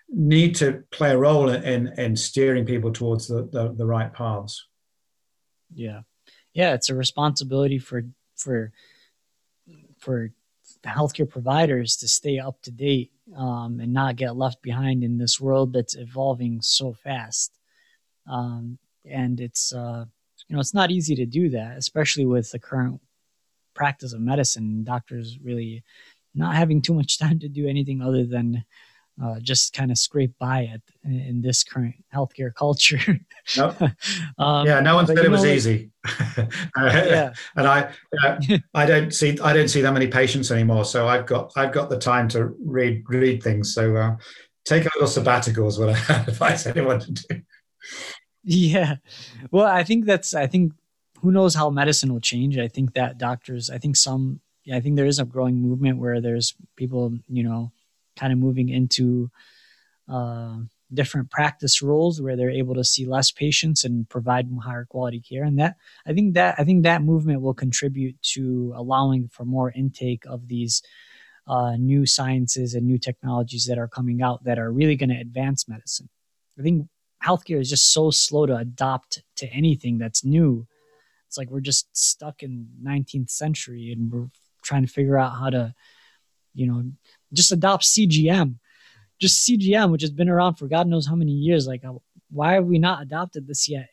need 0.09 0.57
to 0.57 0.82
play 0.91 1.12
a 1.12 1.18
role 1.18 1.49
in 1.49 1.88
in 1.99 2.16
steering 2.16 2.64
people 2.64 2.93
towards 2.93 3.28
the, 3.28 3.49
the, 3.53 3.72
the 3.76 3.86
right 3.86 4.12
paths. 4.12 4.66
Yeah, 5.72 6.01
yeah, 6.53 6.74
it's 6.74 6.91
a 6.91 6.95
responsibility 6.95 7.78
for 7.78 8.05
for 8.36 8.72
for 9.99 10.32
healthcare 10.84 11.28
providers 11.28 11.97
to 11.97 12.09
stay 12.09 12.38
up 12.38 12.61
to 12.62 12.70
date 12.70 13.12
um, 13.36 13.80
and 13.80 13.93
not 13.93 14.16
get 14.16 14.36
left 14.36 14.62
behind 14.62 15.05
in 15.05 15.18
this 15.18 15.41
world 15.41 15.72
that's 15.72 15.95
evolving 15.95 16.61
so 16.62 16.93
fast. 16.93 17.53
Um, 18.26 18.78
and 19.05 19.41
it's 19.41 19.72
uh, 19.72 20.05
you 20.49 20.57
know 20.57 20.61
it's 20.61 20.74
not 20.74 20.91
easy 20.91 21.14
to 21.16 21.26
do 21.26 21.51
that, 21.51 21.76
especially 21.76 22.26
with 22.26 22.51
the 22.51 22.59
current 22.59 23.01
practice 23.74 24.12
of 24.12 24.20
medicine. 24.20 24.84
Doctors 24.84 25.38
really 25.42 25.82
not 26.34 26.54
having 26.54 26.82
too 26.82 26.94
much 26.94 27.18
time 27.20 27.38
to 27.40 27.48
do 27.48 27.66
anything 27.66 28.02
other 28.02 28.24
than 28.24 28.64
uh, 29.22 29.38
just 29.40 29.74
kind 29.74 29.90
of 29.90 29.98
scrape 29.98 30.32
by 30.38 30.60
it 30.60 30.82
in 31.04 31.42
this 31.42 31.62
current 31.62 31.94
healthcare 32.14 32.54
culture. 32.54 33.20
Nope. 33.56 33.80
um, 34.38 34.66
yeah, 34.66 34.80
no 34.80 34.94
one 34.94 35.06
said 35.06 35.18
it 35.18 35.30
was 35.30 35.44
know, 35.44 35.50
easy. 35.50 35.90
yeah. 36.78 37.32
and 37.56 37.66
I, 37.66 37.92
I 38.72 38.86
don't 38.86 39.12
see, 39.12 39.38
I 39.40 39.52
don't 39.52 39.68
see 39.68 39.82
that 39.82 39.92
many 39.92 40.06
patients 40.06 40.50
anymore. 40.50 40.84
So 40.84 41.06
I've 41.06 41.26
got, 41.26 41.52
I've 41.56 41.72
got 41.72 41.90
the 41.90 41.98
time 41.98 42.28
to 42.28 42.54
read, 42.64 43.02
read 43.08 43.42
things. 43.42 43.74
So 43.74 43.94
uh, 43.96 44.16
take 44.64 44.84
a 44.84 44.90
little 44.94 45.08
sabbatical 45.08 45.68
is 45.68 45.78
what 45.78 45.90
I 45.90 46.24
advise 46.26 46.66
anyone 46.66 47.00
to 47.00 47.12
do. 47.12 47.42
Yeah. 48.42 48.96
Well, 49.50 49.66
I 49.66 49.84
think 49.84 50.06
that's, 50.06 50.34
I 50.34 50.46
think 50.46 50.72
who 51.20 51.30
knows 51.30 51.54
how 51.54 51.70
medicine 51.70 52.12
will 52.12 52.20
change. 52.20 52.58
I 52.58 52.68
think 52.68 52.94
that 52.94 53.18
doctors, 53.18 53.70
I 53.70 53.78
think 53.78 53.96
some, 53.96 54.40
I 54.72 54.80
think 54.80 54.96
there 54.96 55.06
is 55.06 55.18
a 55.18 55.24
growing 55.24 55.56
movement 55.56 55.98
where 55.98 56.20
there's 56.20 56.54
people, 56.76 57.16
you 57.28 57.42
know, 57.42 57.72
kind 58.16 58.32
of 58.32 58.38
moving 58.38 58.68
into 58.68 59.30
uh, 60.08 60.56
different 60.92 61.30
practice 61.30 61.82
roles 61.82 62.20
where 62.20 62.36
they're 62.36 62.50
able 62.50 62.74
to 62.74 62.84
see 62.84 63.06
less 63.06 63.30
patients 63.30 63.84
and 63.84 64.08
provide 64.08 64.48
higher 64.62 64.84
quality 64.84 65.20
care. 65.20 65.44
And 65.44 65.58
that 65.58 65.76
I 66.06 66.12
think 66.12 66.34
that 66.34 66.56
I 66.58 66.64
think 66.64 66.82
that 66.82 67.02
movement 67.02 67.42
will 67.42 67.54
contribute 67.54 68.20
to 68.34 68.72
allowing 68.76 69.28
for 69.28 69.44
more 69.44 69.70
intake 69.70 70.24
of 70.26 70.48
these 70.48 70.82
uh, 71.46 71.76
new 71.76 72.06
sciences 72.06 72.74
and 72.74 72.86
new 72.86 72.98
technologies 72.98 73.66
that 73.66 73.78
are 73.78 73.88
coming 73.88 74.22
out 74.22 74.44
that 74.44 74.58
are 74.58 74.72
really 74.72 74.96
going 74.96 75.10
to 75.10 75.20
advance 75.20 75.68
medicine. 75.68 76.08
I 76.58 76.62
think 76.62 76.88
healthcare 77.24 77.60
is 77.60 77.70
just 77.70 77.92
so 77.92 78.10
slow 78.10 78.46
to 78.46 78.56
adopt 78.56 79.22
to 79.36 79.46
anything 79.48 79.98
that's 79.98 80.24
new. 80.24 80.66
It's 81.31 81.39
like 81.39 81.49
we're 81.49 81.61
just 81.61 81.87
stuck 81.97 82.43
in 82.43 82.66
19th 82.85 83.31
century 83.31 83.93
and 83.93 84.11
we're 84.11 84.26
trying 84.64 84.85
to 84.85 84.93
figure 84.93 85.16
out 85.16 85.39
how 85.39 85.49
to, 85.49 85.72
you 86.55 86.66
know, 86.66 86.83
just 87.33 87.53
adopt 87.53 87.85
CGM. 87.85 88.57
Just 89.20 89.49
CGM, 89.49 89.93
which 89.93 90.03
has 90.03 90.11
been 90.11 90.28
around 90.28 90.57
for 90.57 90.66
God 90.66 90.89
knows 90.89 91.07
how 91.07 91.14
many 91.14 91.31
years. 91.31 91.68
Like, 91.68 91.85
uh, 91.85 91.93
why 92.33 92.55
have 92.55 92.64
we 92.64 92.81
not 92.81 93.01
adopted 93.01 93.47
this 93.47 93.68
yet? 93.68 93.91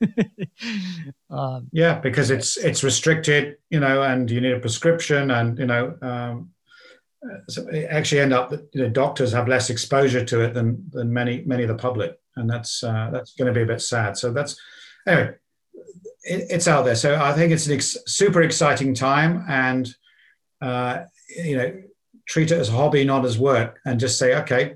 um, 1.30 1.66
yeah, 1.72 1.98
because 1.98 2.30
it's 2.30 2.56
it's 2.56 2.84
restricted, 2.84 3.56
you 3.68 3.80
know, 3.80 4.04
and 4.04 4.30
you 4.30 4.40
need 4.40 4.52
a 4.52 4.60
prescription, 4.60 5.32
and 5.32 5.58
you 5.58 5.66
know, 5.66 5.96
um, 6.02 6.50
so 7.48 7.66
it 7.66 7.88
actually 7.90 8.20
end 8.20 8.32
up 8.32 8.50
that 8.50 8.68
you 8.74 8.82
know 8.82 8.90
doctors 8.90 9.32
have 9.32 9.48
less 9.48 9.70
exposure 9.70 10.24
to 10.24 10.42
it 10.42 10.54
than 10.54 10.84
than 10.90 11.12
many 11.12 11.42
many 11.46 11.64
of 11.64 11.68
the 11.68 11.74
public, 11.74 12.16
and 12.36 12.48
that's 12.48 12.84
uh, 12.84 13.10
that's 13.12 13.34
going 13.34 13.52
to 13.52 13.58
be 13.58 13.62
a 13.62 13.74
bit 13.74 13.82
sad. 13.82 14.16
So 14.16 14.32
that's 14.32 14.56
anyway, 15.08 15.34
it, 16.22 16.46
it's 16.50 16.68
out 16.68 16.84
there. 16.84 16.96
So 16.96 17.20
I 17.20 17.32
think 17.32 17.52
it's 17.52 17.66
an 17.66 17.74
ex- 17.74 17.96
super 18.06 18.42
exciting 18.42 18.94
time, 18.94 19.44
and 19.48 19.88
uh, 20.60 21.04
you 21.28 21.56
know, 21.56 21.82
treat 22.26 22.50
it 22.50 22.58
as 22.58 22.68
a 22.68 22.72
hobby, 22.72 23.04
not 23.04 23.24
as 23.24 23.38
work, 23.38 23.80
and 23.84 24.00
just 24.00 24.18
say, 24.18 24.36
okay, 24.36 24.74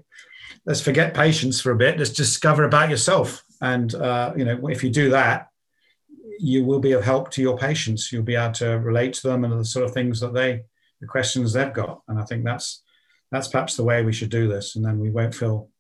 let's 0.67 0.81
forget 0.81 1.15
patients 1.15 1.61
for 1.61 1.73
a 1.73 1.77
bit. 1.77 1.99
Let's 1.99 2.11
discover 2.11 2.65
about 2.65 2.91
yourself. 2.91 3.43
And 3.61 3.95
uh, 3.95 4.33
you 4.37 4.45
know, 4.45 4.69
if 4.69 4.83
you 4.83 4.91
do 4.91 5.11
that, 5.11 5.49
you 6.39 6.65
will 6.65 6.81
be 6.81 6.93
of 6.93 7.05
help 7.05 7.31
to 7.33 7.43
your 7.43 7.57
patients. 7.57 8.13
You'll 8.13 8.23
be 8.23 8.37
able 8.37 8.55
to 8.55 8.79
relate 8.79 9.15
to 9.15 9.29
them 9.29 9.45
and 9.45 9.59
the 9.59 9.65
sort 9.65 9.85
of 9.85 9.93
things 9.93 10.21
that 10.21 10.35
they, 10.35 10.63
the 11.01 11.07
questions 11.07 11.53
they've 11.53 11.73
got. 11.73 12.03
And 12.09 12.19
I 12.19 12.25
think 12.25 12.45
that's 12.45 12.83
that's 13.31 13.49
perhaps 13.49 13.77
the 13.77 13.85
way 13.85 14.05
we 14.05 14.13
should 14.13 14.31
do 14.31 14.49
this. 14.49 14.77
And 14.77 14.85
then 14.85 14.99
we 14.99 15.11
won't 15.11 15.35
feel 15.35 15.71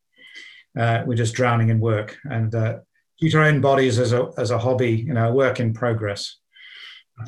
uh, 0.79 1.03
we're 1.07 1.15
just 1.15 1.35
drowning 1.35 1.69
in 1.69 1.81
work 1.81 2.19
and 2.25 2.55
uh, 2.55 2.79
treat 3.19 3.35
our 3.35 3.45
own 3.45 3.61
bodies 3.61 3.99
as 3.99 4.12
a 4.12 4.31
as 4.37 4.51
a 4.51 4.59
hobby, 4.59 4.93
you 4.93 5.15
know, 5.15 5.29
a 5.29 5.33
work 5.33 5.61
in 5.61 5.73
progress. 5.73 6.37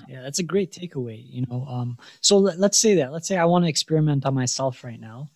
Yeah, 0.09 0.23
that's 0.23 0.41
a 0.41 0.45
great 0.45 0.73
takeaway. 0.73 1.23
You 1.25 1.47
know, 1.49 1.65
um, 1.69 1.99
so 2.21 2.39
let, 2.39 2.59
let's 2.59 2.79
say 2.79 2.97
that. 2.97 3.13
Let's 3.13 3.29
say 3.29 3.37
I 3.37 3.45
want 3.45 3.65
to 3.65 3.69
experiment 3.69 4.27
on 4.27 4.35
myself 4.35 4.83
right 4.83 5.01
now, 5.01 5.29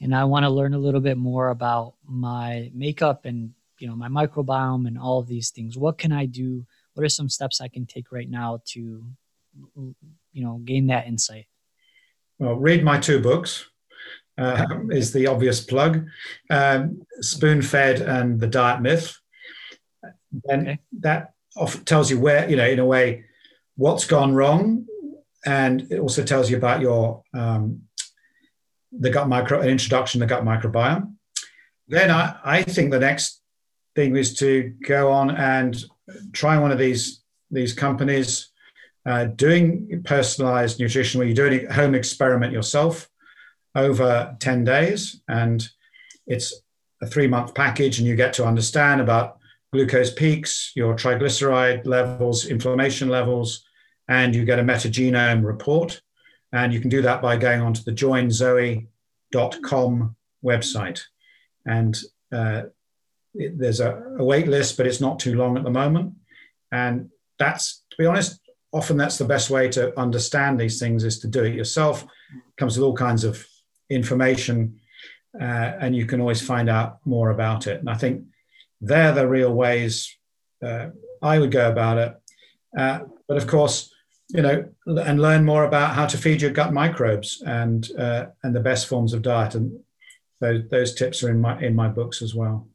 and 0.00 0.14
I 0.14 0.24
want 0.24 0.44
to 0.44 0.50
learn 0.50 0.74
a 0.74 0.78
little 0.78 1.00
bit 1.00 1.16
more 1.16 1.50
about 1.50 1.94
my 2.04 2.70
makeup 2.74 3.24
and 3.24 3.52
you 3.78 3.86
know 3.86 3.94
my 3.94 4.08
microbiome 4.08 4.86
and 4.86 4.98
all 4.98 5.20
of 5.20 5.28
these 5.28 5.50
things. 5.50 5.78
What 5.78 5.98
can 5.98 6.12
I 6.12 6.26
do? 6.26 6.66
What 6.94 7.04
are 7.04 7.08
some 7.08 7.28
steps 7.28 7.60
I 7.60 7.68
can 7.68 7.86
take 7.86 8.12
right 8.12 8.30
now 8.30 8.60
to, 8.66 9.04
you 10.32 10.44
know, 10.44 10.60
gain 10.64 10.86
that 10.88 11.06
insight? 11.06 11.46
Well, 12.38 12.54
read 12.54 12.84
my 12.84 12.98
two 12.98 13.20
books. 13.20 13.68
Uh, 14.36 14.66
is 14.90 15.12
the 15.12 15.28
obvious 15.28 15.60
plug. 15.60 16.06
Um, 16.50 17.06
Spoon 17.20 17.62
Fed 17.62 18.00
and 18.00 18.40
the 18.40 18.48
Diet 18.48 18.82
Myth. 18.82 19.16
And 20.48 20.68
okay. 20.68 20.78
that 21.00 21.34
often 21.56 21.84
tells 21.84 22.10
you 22.10 22.18
where, 22.18 22.48
you 22.48 22.56
know, 22.56 22.66
in 22.66 22.78
a 22.78 22.86
way, 22.86 23.24
what's 23.76 24.06
gone 24.06 24.34
wrong, 24.34 24.86
and 25.44 25.90
it 25.90 25.98
also 25.98 26.24
tells 26.24 26.50
you 26.50 26.56
about 26.56 26.80
your 26.80 27.22
um, 27.34 27.82
the 28.92 29.10
gut 29.10 29.28
micro 29.28 29.60
an 29.60 29.68
introduction 29.68 30.20
to 30.20 30.26
the 30.26 30.28
gut 30.28 30.44
microbiome. 30.44 31.14
Then 31.88 32.10
I, 32.10 32.36
I 32.44 32.62
think 32.62 32.90
the 32.90 32.98
next 32.98 33.42
thing 33.94 34.16
is 34.16 34.34
to 34.38 34.74
go 34.86 35.10
on 35.10 35.30
and 35.30 35.76
try 36.32 36.58
one 36.58 36.70
of 36.70 36.78
these 36.78 37.22
these 37.50 37.72
companies 37.72 38.50
uh, 39.06 39.24
doing 39.24 40.02
personalized 40.04 40.80
nutrition 40.80 41.18
where 41.18 41.26
you're 41.26 41.34
doing 41.34 41.66
a 41.66 41.72
home 41.72 41.94
experiment 41.94 42.52
yourself 42.52 43.08
over 43.74 44.34
10 44.40 44.64
days 44.64 45.20
and 45.28 45.68
it's 46.26 46.54
a 47.02 47.06
three 47.06 47.26
month 47.26 47.54
package 47.54 47.98
and 47.98 48.08
you 48.08 48.16
get 48.16 48.32
to 48.32 48.46
understand 48.46 49.00
about 49.00 49.38
glucose 49.74 50.12
peaks, 50.12 50.70
your 50.76 50.94
triglyceride 50.94 51.84
levels, 51.84 52.46
inflammation 52.46 53.08
levels, 53.08 53.64
and 54.08 54.32
you 54.32 54.44
get 54.44 54.60
a 54.60 54.62
metagenome 54.62 55.44
report. 55.44 56.00
And 56.52 56.72
you 56.72 56.78
can 56.78 56.90
do 56.90 57.02
that 57.02 57.20
by 57.20 57.36
going 57.36 57.60
onto 57.60 57.82
the 57.82 57.90
joinzoe.com 57.90 58.86
website. 60.44 61.00
And 61.66 61.98
uh, 62.32 62.62
it, 63.34 63.58
there's 63.58 63.80
a, 63.80 64.00
a 64.16 64.24
wait 64.24 64.46
list, 64.46 64.76
but 64.76 64.86
it's 64.86 65.00
not 65.00 65.18
too 65.18 65.34
long 65.34 65.56
at 65.56 65.64
the 65.64 65.70
moment. 65.70 66.12
And 66.70 67.10
that's, 67.40 67.82
to 67.90 67.96
be 67.98 68.06
honest, 68.06 68.38
often 68.72 68.96
that's 68.96 69.18
the 69.18 69.24
best 69.24 69.50
way 69.50 69.68
to 69.70 69.98
understand 69.98 70.60
these 70.60 70.78
things 70.78 71.02
is 71.02 71.18
to 71.18 71.26
do 71.26 71.42
it 71.42 71.56
yourself. 71.56 72.04
It 72.04 72.56
comes 72.58 72.76
with 72.76 72.84
all 72.84 72.94
kinds 72.94 73.24
of 73.24 73.44
information, 73.90 74.78
uh, 75.40 75.72
and 75.80 75.96
you 75.96 76.06
can 76.06 76.20
always 76.20 76.40
find 76.40 76.68
out 76.68 77.00
more 77.04 77.30
about 77.30 77.66
it. 77.66 77.80
And 77.80 77.90
I 77.90 77.94
think 77.94 78.26
they're 78.86 79.12
the 79.12 79.26
real 79.26 79.52
ways 79.52 80.16
uh, 80.64 80.88
I 81.22 81.38
would 81.38 81.50
go 81.50 81.70
about 81.70 81.98
it. 81.98 82.14
Uh, 82.76 83.00
but 83.28 83.36
of 83.36 83.46
course, 83.46 83.92
you 84.28 84.42
know, 84.42 84.68
and 84.86 85.20
learn 85.20 85.44
more 85.44 85.64
about 85.64 85.94
how 85.94 86.06
to 86.06 86.18
feed 86.18 86.42
your 86.42 86.50
gut 86.50 86.72
microbes 86.72 87.42
and 87.46 87.88
uh, 87.98 88.26
and 88.42 88.54
the 88.54 88.60
best 88.60 88.86
forms 88.86 89.12
of 89.12 89.22
diet. 89.22 89.54
And 89.54 89.80
those 90.40 90.68
those 90.70 90.94
tips 90.94 91.22
are 91.22 91.30
in 91.30 91.40
my 91.40 91.60
in 91.60 91.74
my 91.74 91.88
books 91.88 92.22
as 92.22 92.34
well. 92.34 92.68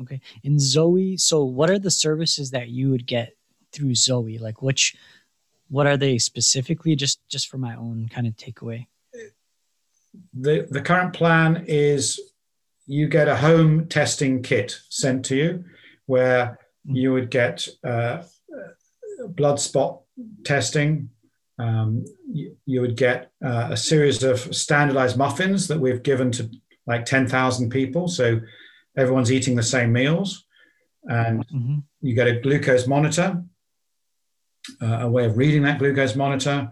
Okay. 0.00 0.20
In 0.42 0.58
Zoe, 0.58 1.16
so 1.16 1.44
what 1.44 1.70
are 1.70 1.78
the 1.78 1.90
services 1.90 2.50
that 2.50 2.68
you 2.68 2.90
would 2.90 3.06
get 3.06 3.36
through 3.72 3.94
Zoe? 3.94 4.38
Like 4.38 4.62
which 4.62 4.96
what 5.68 5.86
are 5.86 5.96
they 5.96 6.18
specifically? 6.18 6.96
Just 6.96 7.20
just 7.28 7.48
for 7.48 7.58
my 7.58 7.76
own 7.76 8.08
kind 8.08 8.26
of 8.26 8.34
takeaway. 8.36 8.86
The 10.32 10.66
the 10.70 10.80
current 10.80 11.12
plan 11.12 11.64
is 11.66 12.20
you 12.86 13.08
get 13.08 13.28
a 13.28 13.36
home 13.36 13.88
testing 13.88 14.42
kit 14.42 14.78
sent 14.88 15.24
to 15.26 15.36
you, 15.36 15.64
where 16.06 16.58
mm. 16.86 16.96
you 16.96 17.12
would 17.12 17.30
get 17.30 17.66
uh, 17.82 18.22
blood 19.28 19.60
spot 19.60 20.00
testing. 20.44 21.10
Um, 21.58 22.04
you, 22.30 22.56
you, 22.66 22.80
would 22.80 22.96
get 22.96 23.30
uh, 23.44 23.68
a 23.70 23.76
series 23.76 24.24
of 24.24 24.54
standardized 24.54 25.16
muffins 25.16 25.68
that 25.68 25.78
we've 25.78 26.02
given 26.02 26.32
to 26.32 26.50
like 26.86 27.04
10,000 27.04 27.70
people. 27.70 28.08
So 28.08 28.40
everyone's 28.96 29.30
eating 29.30 29.54
the 29.54 29.62
same 29.62 29.92
meals. 29.92 30.44
And 31.04 31.46
mm-hmm. 31.46 31.78
you 32.00 32.14
get 32.14 32.26
a 32.26 32.40
glucose 32.40 32.86
monitor, 32.86 33.42
uh, 34.82 34.98
a 35.00 35.08
way 35.08 35.26
of 35.26 35.36
reading 35.36 35.62
that 35.62 35.78
glucose 35.78 36.16
monitor. 36.16 36.70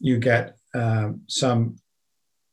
You 0.00 0.18
get 0.18 0.56
um, 0.74 1.22
some 1.28 1.76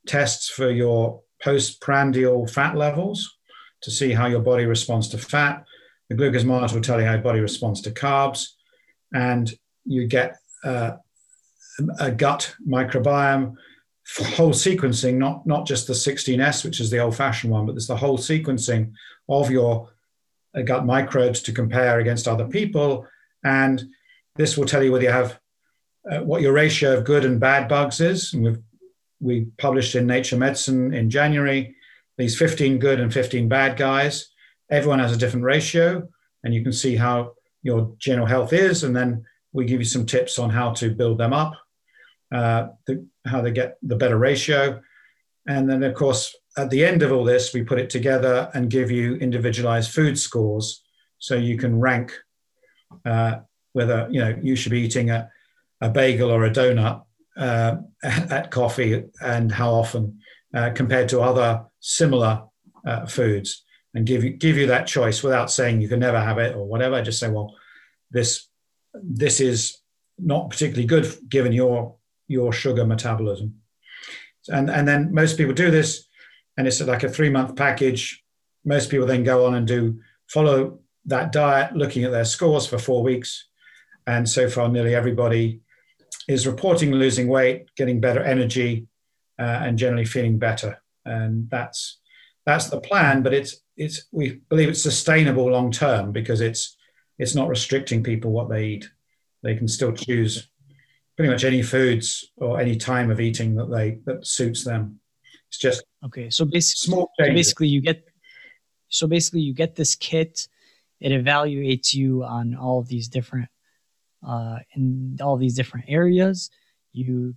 tests 0.06 0.50
for 0.50 0.70
your 0.70 1.23
postprandial 1.44 2.48
fat 2.48 2.76
levels 2.76 3.38
to 3.82 3.92
see 3.92 4.14
how 4.14 4.28
your 4.28 4.40
body 4.40 4.66
responds 4.66 5.10
to 5.10 5.18
fat. 5.18 5.66
The 6.10 6.16
glucose 6.16 6.44
monitor 6.44 6.76
will 6.76 6.82
tell 6.82 7.00
you 7.00 7.06
how 7.06 7.14
your 7.14 7.22
body 7.22 7.40
responds 7.40 7.82
to 7.82 7.92
carbs. 7.92 8.48
And 9.14 9.52
you 9.86 10.08
get 10.08 10.38
uh, 10.64 10.94
a 12.00 12.12
gut 12.12 12.56
microbiome 12.68 13.56
whole 14.36 14.52
sequencing, 14.52 15.16
not, 15.16 15.46
not 15.46 15.66
just 15.66 15.88
the 15.88 15.94
16S, 15.94 16.64
which 16.64 16.80
is 16.80 16.90
the 16.90 17.00
old 17.00 17.16
fashioned 17.16 17.52
one, 17.52 17.66
but 17.66 17.74
there's 17.74 17.88
the 17.88 17.96
whole 17.96 18.18
sequencing 18.18 18.92
of 19.30 19.50
your 19.50 19.90
uh, 20.56 20.62
gut 20.62 20.86
microbes 20.86 21.42
to 21.42 21.52
compare 21.54 22.00
against 22.00 22.28
other 22.28 22.48
people. 22.48 23.08
And 23.44 23.84
this 24.36 24.58
will 24.58 24.66
tell 24.66 24.84
you 24.84 24.92
whether 24.92 25.06
you 25.06 25.12
have 25.12 25.40
uh, 26.10 26.20
what 26.20 26.42
your 26.42 26.54
ratio 26.54 26.98
of 26.98 27.06
good 27.06 27.24
and 27.24 27.40
bad 27.40 27.70
bugs 27.70 28.02
is. 28.02 28.34
And 28.34 28.44
we've, 28.44 28.62
we 29.24 29.48
published 29.58 29.96
in 29.96 30.06
Nature 30.06 30.38
Medicine 30.38 30.94
in 30.94 31.10
January 31.10 31.76
these 32.18 32.38
15 32.38 32.78
good 32.78 33.00
and 33.00 33.12
15 33.12 33.48
bad 33.48 33.78
guys. 33.78 34.30
Everyone 34.70 35.00
has 35.00 35.14
a 35.14 35.18
different 35.18 35.46
ratio, 35.46 36.08
and 36.44 36.54
you 36.54 36.62
can 36.62 36.74
see 36.74 36.96
how 36.96 37.34
your 37.64 37.96
general 37.98 38.28
health 38.28 38.54
is. 38.54 38.84
And 38.84 38.96
then 38.96 39.26
we 39.52 39.66
give 39.66 39.80
you 39.80 39.86
some 39.86 40.06
tips 40.06 40.38
on 40.38 40.50
how 40.50 40.74
to 40.74 40.94
build 40.94 41.18
them 41.18 41.34
up 41.34 41.54
uh, 42.32 42.68
the, 42.86 43.06
how 43.26 43.42
they 43.42 43.52
get 43.52 43.78
the 43.82 43.96
better 43.96 44.18
ratio. 44.18 44.82
And 45.48 45.70
then, 45.70 45.84
of 45.84 45.94
course, 45.96 46.36
at 46.58 46.70
the 46.70 46.86
end 46.86 47.02
of 47.02 47.12
all 47.12 47.24
this, 47.24 47.54
we 47.54 47.64
put 47.64 47.80
it 47.80 47.90
together 47.90 48.50
and 48.54 48.70
give 48.70 48.92
you 48.92 49.16
individualized 49.16 49.92
food 49.92 50.20
scores 50.20 50.84
so 51.20 51.36
you 51.36 51.58
can 51.58 51.80
rank 51.80 52.14
uh, 53.06 53.38
whether 53.72 54.08
you 54.12 54.20
know 54.20 54.38
you 54.42 54.56
should 54.56 54.72
be 54.72 54.82
eating 54.82 55.10
a, 55.10 55.30
a 55.82 55.90
bagel 55.90 56.30
or 56.30 56.46
a 56.46 56.52
donut 56.52 57.04
uh, 57.38 57.78
at 58.04 58.52
coffee 58.52 59.04
and 59.22 59.52
how 59.52 59.72
often 59.72 60.20
uh, 60.54 60.70
compared 60.72 61.10
to 61.10 61.22
other 61.22 61.66
similar 61.80 62.44
uh, 62.86 63.06
foods 63.06 63.64
and 63.94 64.06
give 64.06 64.24
you 64.24 64.32
give 64.32 64.58
you 64.58 64.68
that 64.68 64.88
choice 64.88 65.24
without 65.24 65.52
saying 65.52 65.82
you 65.82 65.88
can 65.88 66.00
never 66.00 66.20
have 66.20 66.38
it 66.38 66.56
or 66.56 66.66
whatever 66.66 67.02
just 67.02 67.20
say 67.20 67.30
well 67.30 67.56
this 68.12 68.48
this 69.02 69.40
is 69.40 69.80
not 70.20 70.50
particularly 70.50 70.86
good 70.86 71.12
given 71.30 71.52
your 71.52 71.96
your 72.28 72.52
sugar 72.52 72.86
metabolism. 72.86 73.56
And, 74.50 74.70
and 74.70 74.88
then 74.88 75.14
most 75.14 75.38
people 75.38 75.54
do 75.54 75.72
this, 75.72 76.08
and 76.58 76.68
it's 76.68 76.82
like 76.82 77.04
a 77.04 77.10
three 77.10 77.30
month 77.30 77.56
package. 77.56 78.24
Most 78.66 78.90
people 78.90 79.06
then 79.06 79.24
go 79.24 79.46
on 79.46 79.56
and 79.56 79.68
do 79.68 80.00
follow 80.28 80.80
that 81.06 81.32
diet, 81.32 81.76
looking 81.76 82.04
at 82.04 82.12
their 82.12 82.26
scores 82.26 82.66
for 82.66 82.78
four 82.78 83.04
weeks. 83.04 83.48
And 84.08 84.28
so 84.28 84.50
far, 84.50 84.68
nearly 84.70 84.96
everybody 84.96 85.62
is 86.28 86.48
reporting 86.48 86.92
losing 86.92 87.28
weight, 87.28 87.66
getting 87.76 88.00
better 88.00 88.22
energy, 88.24 88.88
uh, 89.40 89.62
and 89.64 89.78
generally 89.78 90.06
feeling 90.06 90.38
better. 90.38 90.82
And 91.06 91.50
that's 91.50 92.00
that's 92.46 92.70
the 92.70 92.80
plan. 92.80 93.24
But 93.24 93.34
it's 93.34 93.58
it's 93.78 94.08
we 94.12 94.42
believe 94.50 94.70
it's 94.70 94.84
sustainable 94.84 95.50
long 95.50 95.72
term 95.72 96.12
because 96.12 96.42
it's 96.42 96.78
it's 97.20 97.36
not 97.36 97.50
restricting 97.50 98.04
people 98.04 98.32
what 98.32 98.50
they 98.50 98.66
eat. 98.66 98.90
They 99.42 99.56
can 99.56 99.68
still 99.68 99.92
choose 99.92 100.50
pretty 101.16 101.32
much 101.32 101.44
any 101.44 101.62
foods 101.62 102.32
or 102.38 102.60
any 102.60 102.76
time 102.76 103.12
of 103.12 103.20
eating 103.20 103.56
that 103.56 103.70
they 103.70 104.00
that 104.06 104.26
suits 104.26 104.64
them. 104.64 105.00
It's 105.50 105.58
just 105.58 105.84
okay. 106.06 106.30
So 106.30 106.46
basically, 106.46 106.94
small 106.94 107.12
so 107.20 107.26
basically 107.26 107.68
you 107.68 107.82
get 107.82 108.04
so 108.90 109.08
basically 109.08 109.42
you 109.42 109.54
get 109.54 109.76
this 109.76 109.96
kit. 109.96 110.48
It 111.00 111.10
evaluates 111.10 111.94
you 111.94 112.24
on 112.24 112.56
all 112.56 112.80
of 112.80 112.88
these 112.88 113.10
different 113.10 113.50
uh, 114.26 114.60
in 114.76 115.18
all 115.22 115.38
these 115.38 115.56
different 115.56 115.86
areas. 115.90 116.50
You 116.92 117.36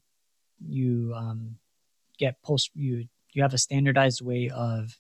you 0.64 1.12
um, 1.16 1.57
get 2.18 2.43
post 2.43 2.70
you 2.74 3.07
you 3.32 3.43
have 3.43 3.55
a 3.55 3.59
standardized 3.59 4.22
way 4.22 4.51
of 4.51 4.99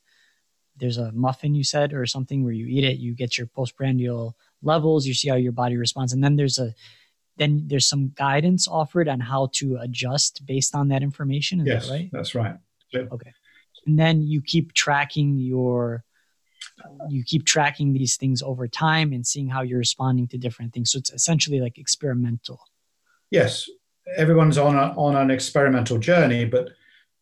there's 0.78 0.98
a 0.98 1.12
muffin 1.12 1.54
you 1.54 1.64
said 1.64 1.94
or 1.94 2.04
something 2.04 2.44
where 2.44 2.52
you 2.52 2.66
eat 2.66 2.84
it 2.84 2.98
you 2.98 3.14
get 3.14 3.38
your 3.38 3.46
postprandial 3.46 4.36
levels 4.60 5.06
you 5.06 5.14
see 5.14 5.30
how 5.30 5.34
your 5.34 5.52
body 5.52 5.78
responds 5.78 6.12
and 6.12 6.22
then 6.22 6.36
there's 6.36 6.58
a 6.58 6.74
then 7.36 7.64
there's 7.66 7.88
some 7.88 8.12
guidance 8.16 8.66
offered 8.66 9.08
on 9.08 9.20
how 9.20 9.50
to 9.54 9.76
adjust 9.80 10.44
based 10.46 10.74
on 10.74 10.88
that 10.88 11.02
information. 11.02 11.60
Is 11.60 11.66
yes, 11.66 11.86
that 11.86 11.92
right? 11.92 12.10
That's 12.12 12.34
right. 12.34 12.56
Okay. 12.94 13.32
And 13.86 13.98
then 13.98 14.22
you 14.22 14.40
keep 14.40 14.72
tracking 14.72 15.36
your 15.36 16.04
you 17.08 17.24
keep 17.24 17.44
tracking 17.44 17.92
these 17.92 18.16
things 18.16 18.42
over 18.42 18.68
time 18.68 19.12
and 19.12 19.26
seeing 19.26 19.48
how 19.48 19.62
you're 19.62 19.78
responding 19.78 20.28
to 20.28 20.38
different 20.38 20.72
things. 20.72 20.92
So 20.92 20.98
it's 20.98 21.12
essentially 21.12 21.60
like 21.60 21.78
experimental. 21.78 22.60
Yes, 23.30 23.68
everyone's 24.16 24.58
on 24.58 24.76
a, 24.76 24.94
on 24.96 25.16
an 25.16 25.30
experimental 25.30 25.98
journey, 25.98 26.44
but 26.44 26.68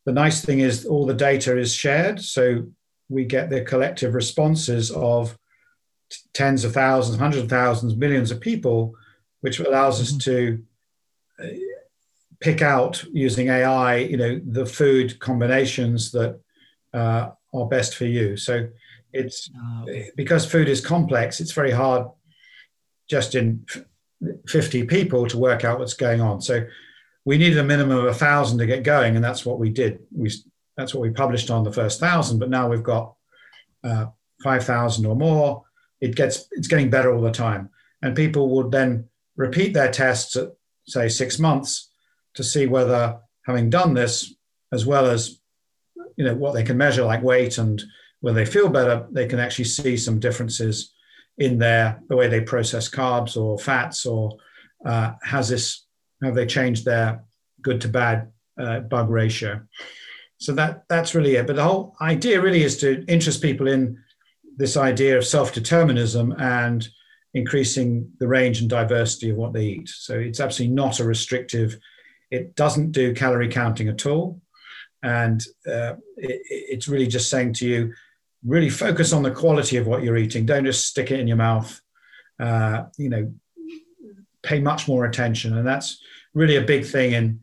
the 0.05 0.11
nice 0.11 0.43
thing 0.43 0.59
is 0.59 0.85
all 0.85 1.05
the 1.05 1.13
data 1.13 1.57
is 1.57 1.73
shared, 1.73 2.21
so 2.21 2.63
we 3.09 3.25
get 3.25 3.49
the 3.49 3.61
collective 3.61 4.13
responses 4.13 4.91
of 4.91 5.37
tens 6.33 6.63
of 6.63 6.73
thousands, 6.73 7.17
hundreds 7.17 7.43
of 7.43 7.49
thousands, 7.49 7.95
millions 7.95 8.31
of 8.31 8.39
people 8.39 8.95
which 9.41 9.59
allows 9.59 10.01
us 10.01 10.11
mm-hmm. 10.11 10.31
to 10.31 10.63
uh, 11.43 11.57
pick 12.39 12.63
out 12.63 13.03
using 13.13 13.49
AI, 13.49 13.97
you 13.97 14.17
know, 14.17 14.41
the 14.43 14.65
food 14.65 15.19
combinations 15.19 16.11
that 16.11 16.39
uh, 16.95 17.29
are 17.53 17.65
best 17.67 17.95
for 17.95 18.05
you. 18.05 18.37
So 18.37 18.67
it's 19.15 19.49
oh. 19.57 19.85
because 20.15 20.45
food 20.45 20.69
is 20.69 20.85
complex, 20.85 21.39
it's 21.39 21.53
very 21.53 21.71
hard 21.71 22.07
just 23.09 23.35
in 23.35 23.65
50 24.47 24.85
people 24.85 25.27
to 25.27 25.37
work 25.37 25.63
out 25.63 25.79
what's 25.79 25.93
going 25.93 26.21
on. 26.21 26.41
So 26.41 26.65
we 27.23 27.37
needed 27.37 27.57
a 27.57 27.63
minimum 27.63 27.97
of 27.97 28.05
a 28.05 28.13
thousand 28.13 28.59
to 28.59 28.65
get 28.65 28.83
going, 28.83 29.15
and 29.15 29.23
that's 29.23 29.45
what 29.45 29.59
we 29.59 29.69
did. 29.69 29.99
We 30.11 30.31
that's 30.77 30.93
what 30.93 31.01
we 31.01 31.09
published 31.09 31.49
on 31.49 31.63
the 31.63 31.71
first 31.71 31.99
thousand, 31.99 32.39
but 32.39 32.49
now 32.49 32.69
we've 32.69 32.83
got 32.83 33.15
uh, 33.83 34.07
5,000 34.43 35.05
or 35.05 35.15
more. 35.15 35.63
It 36.01 36.15
gets 36.15 36.47
it's 36.51 36.67
getting 36.67 36.89
better 36.89 37.13
all 37.13 37.21
the 37.21 37.31
time, 37.31 37.69
and 38.01 38.15
people 38.15 38.49
would 38.55 38.71
then 38.71 39.09
repeat 39.37 39.73
their 39.73 39.91
tests 39.91 40.35
at, 40.35 40.49
say, 40.87 41.09
six 41.09 41.39
months 41.39 41.89
to 42.35 42.43
see 42.43 42.67
whether, 42.67 43.17
having 43.45 43.69
done 43.69 43.93
this, 43.93 44.33
as 44.71 44.85
well 44.85 45.05
as 45.05 45.39
you 46.17 46.25
know 46.25 46.35
what 46.35 46.53
they 46.53 46.63
can 46.63 46.77
measure 46.77 47.03
like 47.03 47.23
weight 47.23 47.57
and 47.57 47.83
whether 48.21 48.35
they 48.35 48.49
feel 48.49 48.69
better, 48.69 49.07
they 49.11 49.27
can 49.27 49.39
actually 49.39 49.65
see 49.65 49.97
some 49.97 50.19
differences 50.19 50.93
in 51.37 51.57
their 51.57 52.01
the 52.07 52.15
way 52.15 52.27
they 52.27 52.41
process 52.41 52.89
carbs 52.89 53.37
or 53.37 53.57
fats, 53.57 54.05
or 54.05 54.37
uh, 54.85 55.13
has 55.23 55.49
this 55.49 55.85
have 56.23 56.35
they 56.35 56.45
changed 56.45 56.85
their 56.85 57.23
good 57.61 57.81
to 57.81 57.87
bad 57.87 58.31
uh, 58.59 58.79
bug 58.79 59.09
ratio? 59.09 59.61
So 60.37 60.53
that 60.53 60.83
that's 60.87 61.15
really 61.15 61.35
it. 61.35 61.47
But 61.47 61.55
the 61.57 61.63
whole 61.63 61.95
idea 62.01 62.41
really 62.41 62.63
is 62.63 62.77
to 62.79 63.03
interest 63.05 63.41
people 63.41 63.67
in 63.67 63.97
this 64.57 64.77
idea 64.77 65.17
of 65.17 65.25
self 65.25 65.53
determinism 65.53 66.33
and 66.37 66.87
increasing 67.33 68.09
the 68.19 68.27
range 68.27 68.61
and 68.61 68.69
diversity 68.69 69.29
of 69.29 69.35
what 69.35 69.53
they 69.53 69.65
eat. 69.65 69.89
So 69.89 70.17
it's 70.17 70.39
absolutely 70.39 70.73
not 70.73 70.99
a 70.99 71.03
restrictive. 71.03 71.77
It 72.31 72.55
doesn't 72.55 72.91
do 72.91 73.13
calorie 73.13 73.49
counting 73.49 73.89
at 73.89 74.05
all, 74.05 74.41
and 75.03 75.43
uh, 75.67 75.95
it, 76.17 76.41
it's 76.49 76.87
really 76.87 77.07
just 77.07 77.29
saying 77.29 77.53
to 77.53 77.67
you, 77.67 77.93
really 78.45 78.69
focus 78.69 79.13
on 79.13 79.23
the 79.23 79.31
quality 79.31 79.77
of 79.77 79.87
what 79.87 80.03
you're 80.03 80.17
eating. 80.17 80.45
Don't 80.45 80.65
just 80.65 80.87
stick 80.87 81.11
it 81.11 81.19
in 81.19 81.27
your 81.27 81.37
mouth. 81.37 81.79
Uh, 82.39 82.83
you 82.97 83.09
know, 83.09 83.33
pay 84.43 84.59
much 84.59 84.87
more 84.87 85.05
attention, 85.05 85.57
and 85.57 85.67
that's 85.67 86.01
really 86.33 86.57
a 86.57 86.61
big 86.61 86.85
thing 86.85 87.13
in 87.13 87.39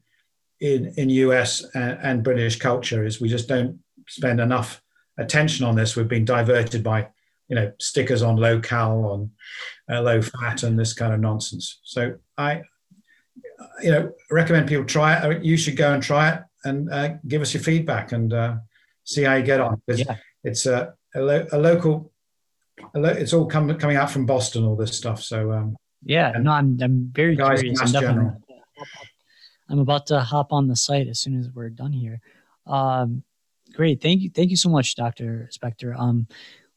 in 0.61 0.95
in 0.97 1.09
US 1.11 1.65
and, 1.75 1.99
and 2.03 2.25
British 2.25 2.59
culture. 2.59 3.05
Is 3.05 3.21
we 3.21 3.29
just 3.29 3.49
don't 3.49 3.81
spend 4.09 4.41
enough 4.41 4.83
attention 5.19 5.67
on 5.67 5.75
this. 5.75 5.97
We've 5.97 6.09
been 6.09 6.25
diverted 6.25 6.83
by 6.83 7.09
you 7.53 7.57
know 7.57 7.71
stickers 7.79 8.23
on 8.23 8.37
low 8.37 8.61
cal 8.61 9.05
on 9.05 9.31
uh, 9.91 10.01
low 10.01 10.23
fat 10.23 10.63
and 10.63 10.79
this 10.79 10.95
kind 10.95 11.13
of 11.13 11.21
nonsense 11.21 11.81
so 11.83 12.15
i 12.39 12.63
you 13.83 13.91
know 13.91 14.11
recommend 14.31 14.67
people 14.67 14.87
try 14.87 15.15
it 15.15 15.45
you 15.45 15.59
should 15.59 15.77
go 15.77 15.93
and 15.93 16.03
try 16.03 16.31
it 16.31 16.43
and 16.65 16.91
uh, 16.91 17.11
give 17.29 17.43
us 17.43 17.53
your 17.53 17.63
feedback 17.63 18.13
and 18.13 18.33
uh, 18.33 18.55
see 19.05 19.23
how 19.23 19.35
you 19.35 19.43
get 19.43 19.61
on 19.61 19.83
yeah. 19.87 20.17
It's 20.45 20.67
a, 20.67 20.95
a, 21.15 21.21
lo- 21.21 21.47
a 21.53 21.59
local 21.59 22.13
a 22.95 22.99
lo- 22.99 23.09
it's 23.11 23.33
all 23.33 23.47
come, 23.47 23.77
coming 23.79 23.97
out 23.97 24.11
from 24.11 24.27
boston 24.27 24.65
all 24.65 24.77
this 24.77 24.97
stuff 24.97 25.23
so 25.23 25.53
um, 25.53 25.77
yeah 26.05 26.33
no 26.41 26.51
i'm, 26.53 26.79
I'm 26.81 27.11
very 27.13 27.37
curious 27.37 27.81
I'm 27.81 27.93
definitely, 27.93 28.33
I'm 29.69 29.79
about 29.79 30.07
to 30.09 30.21
hop 30.21 30.53
on 30.53 30.69
the 30.69 30.77
site 30.77 31.09
as 31.09 31.21
soon 31.21 31.39
as 31.39 31.49
we're 31.51 31.71
done 31.71 31.93
here. 31.93 32.21
Um, 32.67 33.23
great, 33.73 34.03
thank 34.03 34.21
you, 34.21 34.29
thank 34.29 34.51
you 34.51 34.57
so 34.57 34.69
much, 34.69 34.97
Dr. 34.97 35.49
Spector. 35.51 35.99
Um, 35.99 36.27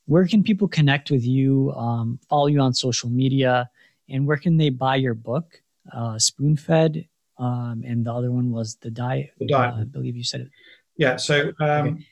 where 0.05 0.26
can 0.26 0.43
people 0.43 0.68
connect 0.68 1.11
with 1.11 1.26
you, 1.26 1.74
um, 1.74 2.20
follow 2.30 2.47
you 2.47 2.61
on 2.61 2.74
social 2.74 3.09
media, 3.09 3.70
and 4.07 4.26
where 4.26 4.38
can 4.38 4.55
they 4.55 4.70
buy 4.70 4.95
your 4.95 5.13
book, 5.13 5.61
uh, 5.91 6.18
Spoon 6.20 6.55
Fed? 6.55 7.07
Um, 7.38 7.84
and 7.86 8.05
the 8.05 8.13
other 8.13 8.32
one 8.32 8.51
was 8.51 8.78
the 8.78 8.91
diet. 8.91 9.32
The 9.39 9.47
diet. 9.47 9.74
Uh, 9.74 9.82
I 9.82 9.84
believe 9.84 10.16
you 10.16 10.24
said 10.24 10.41
it. 10.41 10.49
Yeah. 10.95 11.18
So 11.18 11.51
um, 11.59 11.88
okay. 11.88 12.07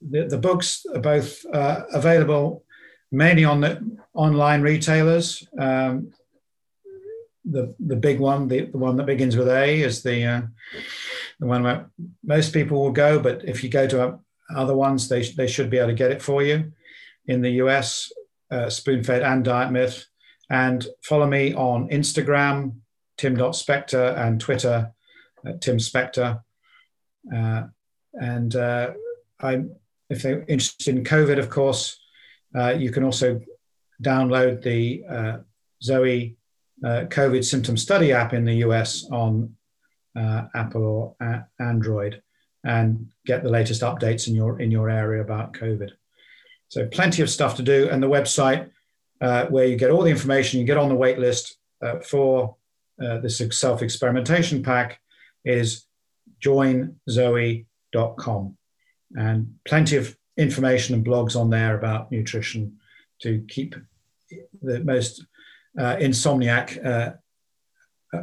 The 0.00 0.26
the 0.26 0.38
books 0.38 0.84
are 0.94 1.00
both 1.00 1.44
uh, 1.52 1.82
available 1.92 2.64
mainly 3.14 3.44
on 3.44 3.60
the 3.60 3.98
online 4.12 4.62
retailers. 4.62 5.46
Um, 5.58 6.12
the 7.44 7.74
the 7.78 7.96
big 7.96 8.20
one, 8.20 8.48
the, 8.48 8.66
the 8.66 8.78
one 8.78 8.96
that 8.96 9.06
begins 9.06 9.36
with 9.36 9.48
A, 9.48 9.80
is 9.80 10.02
the 10.02 10.24
uh, 10.24 10.42
the 11.40 11.46
one 11.46 11.62
where 11.62 11.90
most 12.24 12.52
people 12.52 12.82
will 12.82 12.92
go. 12.92 13.18
But 13.18 13.44
if 13.44 13.62
you 13.62 13.70
go 13.70 13.86
to 13.86 14.18
other 14.54 14.74
ones, 14.74 15.08
they 15.08 15.22
they 15.22 15.46
should 15.46 15.70
be 15.70 15.78
able 15.78 15.88
to 15.88 15.94
get 15.94 16.10
it 16.10 16.22
for 16.22 16.42
you. 16.42 16.72
In 17.26 17.40
the 17.40 17.52
US, 17.62 18.12
uh, 18.50 18.66
Spoonfed 18.66 19.22
and 19.22 19.44
Diet 19.44 19.72
Myth, 19.72 20.06
and 20.50 20.86
follow 21.02 21.26
me 21.26 21.54
on 21.54 21.88
Instagram, 21.88 22.76
tim.spector, 23.18 24.16
and 24.18 24.40
Twitter, 24.40 24.92
Tim 25.60 25.76
Spector. 25.78 26.40
Uh, 27.34 27.64
and 28.14 28.54
uh, 28.54 28.92
I, 29.40 29.64
if 30.14 30.22
they're 30.22 30.44
interested 30.48 30.96
in 30.96 31.04
COVID, 31.04 31.38
of 31.38 31.50
course, 31.50 31.98
uh, 32.56 32.70
you 32.70 32.90
can 32.90 33.04
also 33.04 33.40
download 34.02 34.62
the 34.62 35.04
uh, 35.08 35.38
Zoe 35.82 36.36
uh, 36.84 37.04
COVID 37.08 37.44
symptom 37.44 37.76
study 37.76 38.12
app 38.12 38.32
in 38.32 38.44
the 38.44 38.54
US 38.66 39.06
on 39.10 39.56
uh, 40.16 40.44
Apple 40.54 41.16
or 41.20 41.46
Android 41.58 42.22
and 42.64 43.08
get 43.26 43.42
the 43.42 43.50
latest 43.50 43.82
updates 43.82 44.28
in 44.28 44.34
your 44.34 44.60
in 44.60 44.70
your 44.70 44.88
area 44.88 45.20
about 45.20 45.52
COVID. 45.52 45.90
So 46.68 46.86
plenty 46.86 47.22
of 47.22 47.30
stuff 47.30 47.56
to 47.56 47.62
do, 47.62 47.88
and 47.90 48.02
the 48.02 48.08
website 48.08 48.70
uh, 49.20 49.46
where 49.46 49.66
you 49.66 49.76
get 49.76 49.90
all 49.90 50.02
the 50.02 50.10
information, 50.10 50.60
you 50.60 50.66
get 50.66 50.78
on 50.78 50.88
the 50.88 50.94
wait 50.94 51.18
list 51.18 51.56
uh, 51.82 51.98
for 52.00 52.56
this 52.98 53.42
self 53.50 53.82
experimentation 53.82 54.62
pack 54.62 55.00
is 55.44 55.86
joinzoe.com, 56.40 57.66
and 59.14 59.54
plenty 59.64 59.96
of 59.96 60.16
information 60.36 60.94
and 60.94 61.04
blogs 61.04 61.38
on 61.38 61.50
there 61.50 61.76
about 61.78 62.10
nutrition 62.10 62.76
to 63.20 63.44
keep 63.48 63.74
the 64.62 64.80
most 64.80 65.24
uh, 65.78 65.96
insomniac 65.96 66.84
uh, 66.84 67.12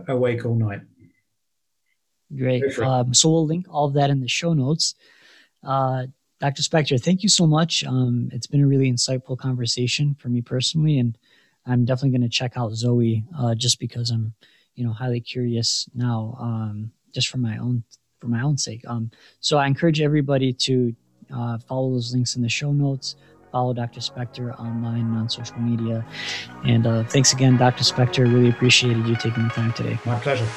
awake 0.07 0.45
all 0.45 0.55
night. 0.55 0.81
Great. 2.35 2.77
Um, 2.79 3.13
so 3.13 3.29
we'll 3.29 3.45
link 3.45 3.65
all 3.69 3.87
of 3.87 3.93
that 3.93 4.09
in 4.09 4.21
the 4.21 4.27
show 4.27 4.53
notes. 4.53 4.95
Uh, 5.63 6.07
Dr. 6.39 6.63
Spector, 6.63 7.01
thank 7.01 7.23
you 7.23 7.29
so 7.29 7.45
much. 7.45 7.83
Um, 7.83 8.29
it's 8.31 8.47
been 8.47 8.63
a 8.63 8.67
really 8.67 8.91
insightful 8.91 9.37
conversation 9.37 10.15
for 10.15 10.29
me 10.29 10.41
personally, 10.41 10.97
and 10.97 11.17
I'm 11.65 11.85
definitely 11.85 12.17
going 12.17 12.29
to 12.29 12.35
check 12.35 12.53
out 12.55 12.73
Zoe 12.73 13.23
uh, 13.37 13.53
just 13.53 13.79
because 13.79 14.09
I'm, 14.09 14.33
you 14.75 14.83
know, 14.85 14.93
highly 14.93 15.19
curious 15.19 15.87
now, 15.93 16.35
um, 16.39 16.91
just 17.13 17.27
for 17.27 17.37
my 17.37 17.57
own 17.57 17.83
for 18.21 18.27
my 18.27 18.41
own 18.41 18.57
sake. 18.57 18.83
Um, 18.87 19.11
so 19.41 19.57
I 19.57 19.67
encourage 19.67 19.99
everybody 19.99 20.53
to 20.53 20.95
uh, 21.33 21.57
follow 21.57 21.91
those 21.91 22.13
links 22.13 22.35
in 22.35 22.41
the 22.41 22.49
show 22.49 22.71
notes. 22.71 23.15
Follow 23.51 23.73
Dr. 23.73 23.99
Spector 23.99 24.57
online 24.59 25.13
on 25.13 25.27
social 25.27 25.59
media. 25.59 26.05
And 26.63 26.87
uh, 26.87 27.03
thanks 27.03 27.33
again, 27.33 27.57
Dr. 27.57 27.83
Spector. 27.83 28.19
Really 28.19 28.49
appreciated 28.49 29.05
you 29.05 29.15
taking 29.15 29.43
the 29.43 29.49
time 29.49 29.73
today. 29.73 29.99
My 30.05 30.17
pleasure. 30.19 30.47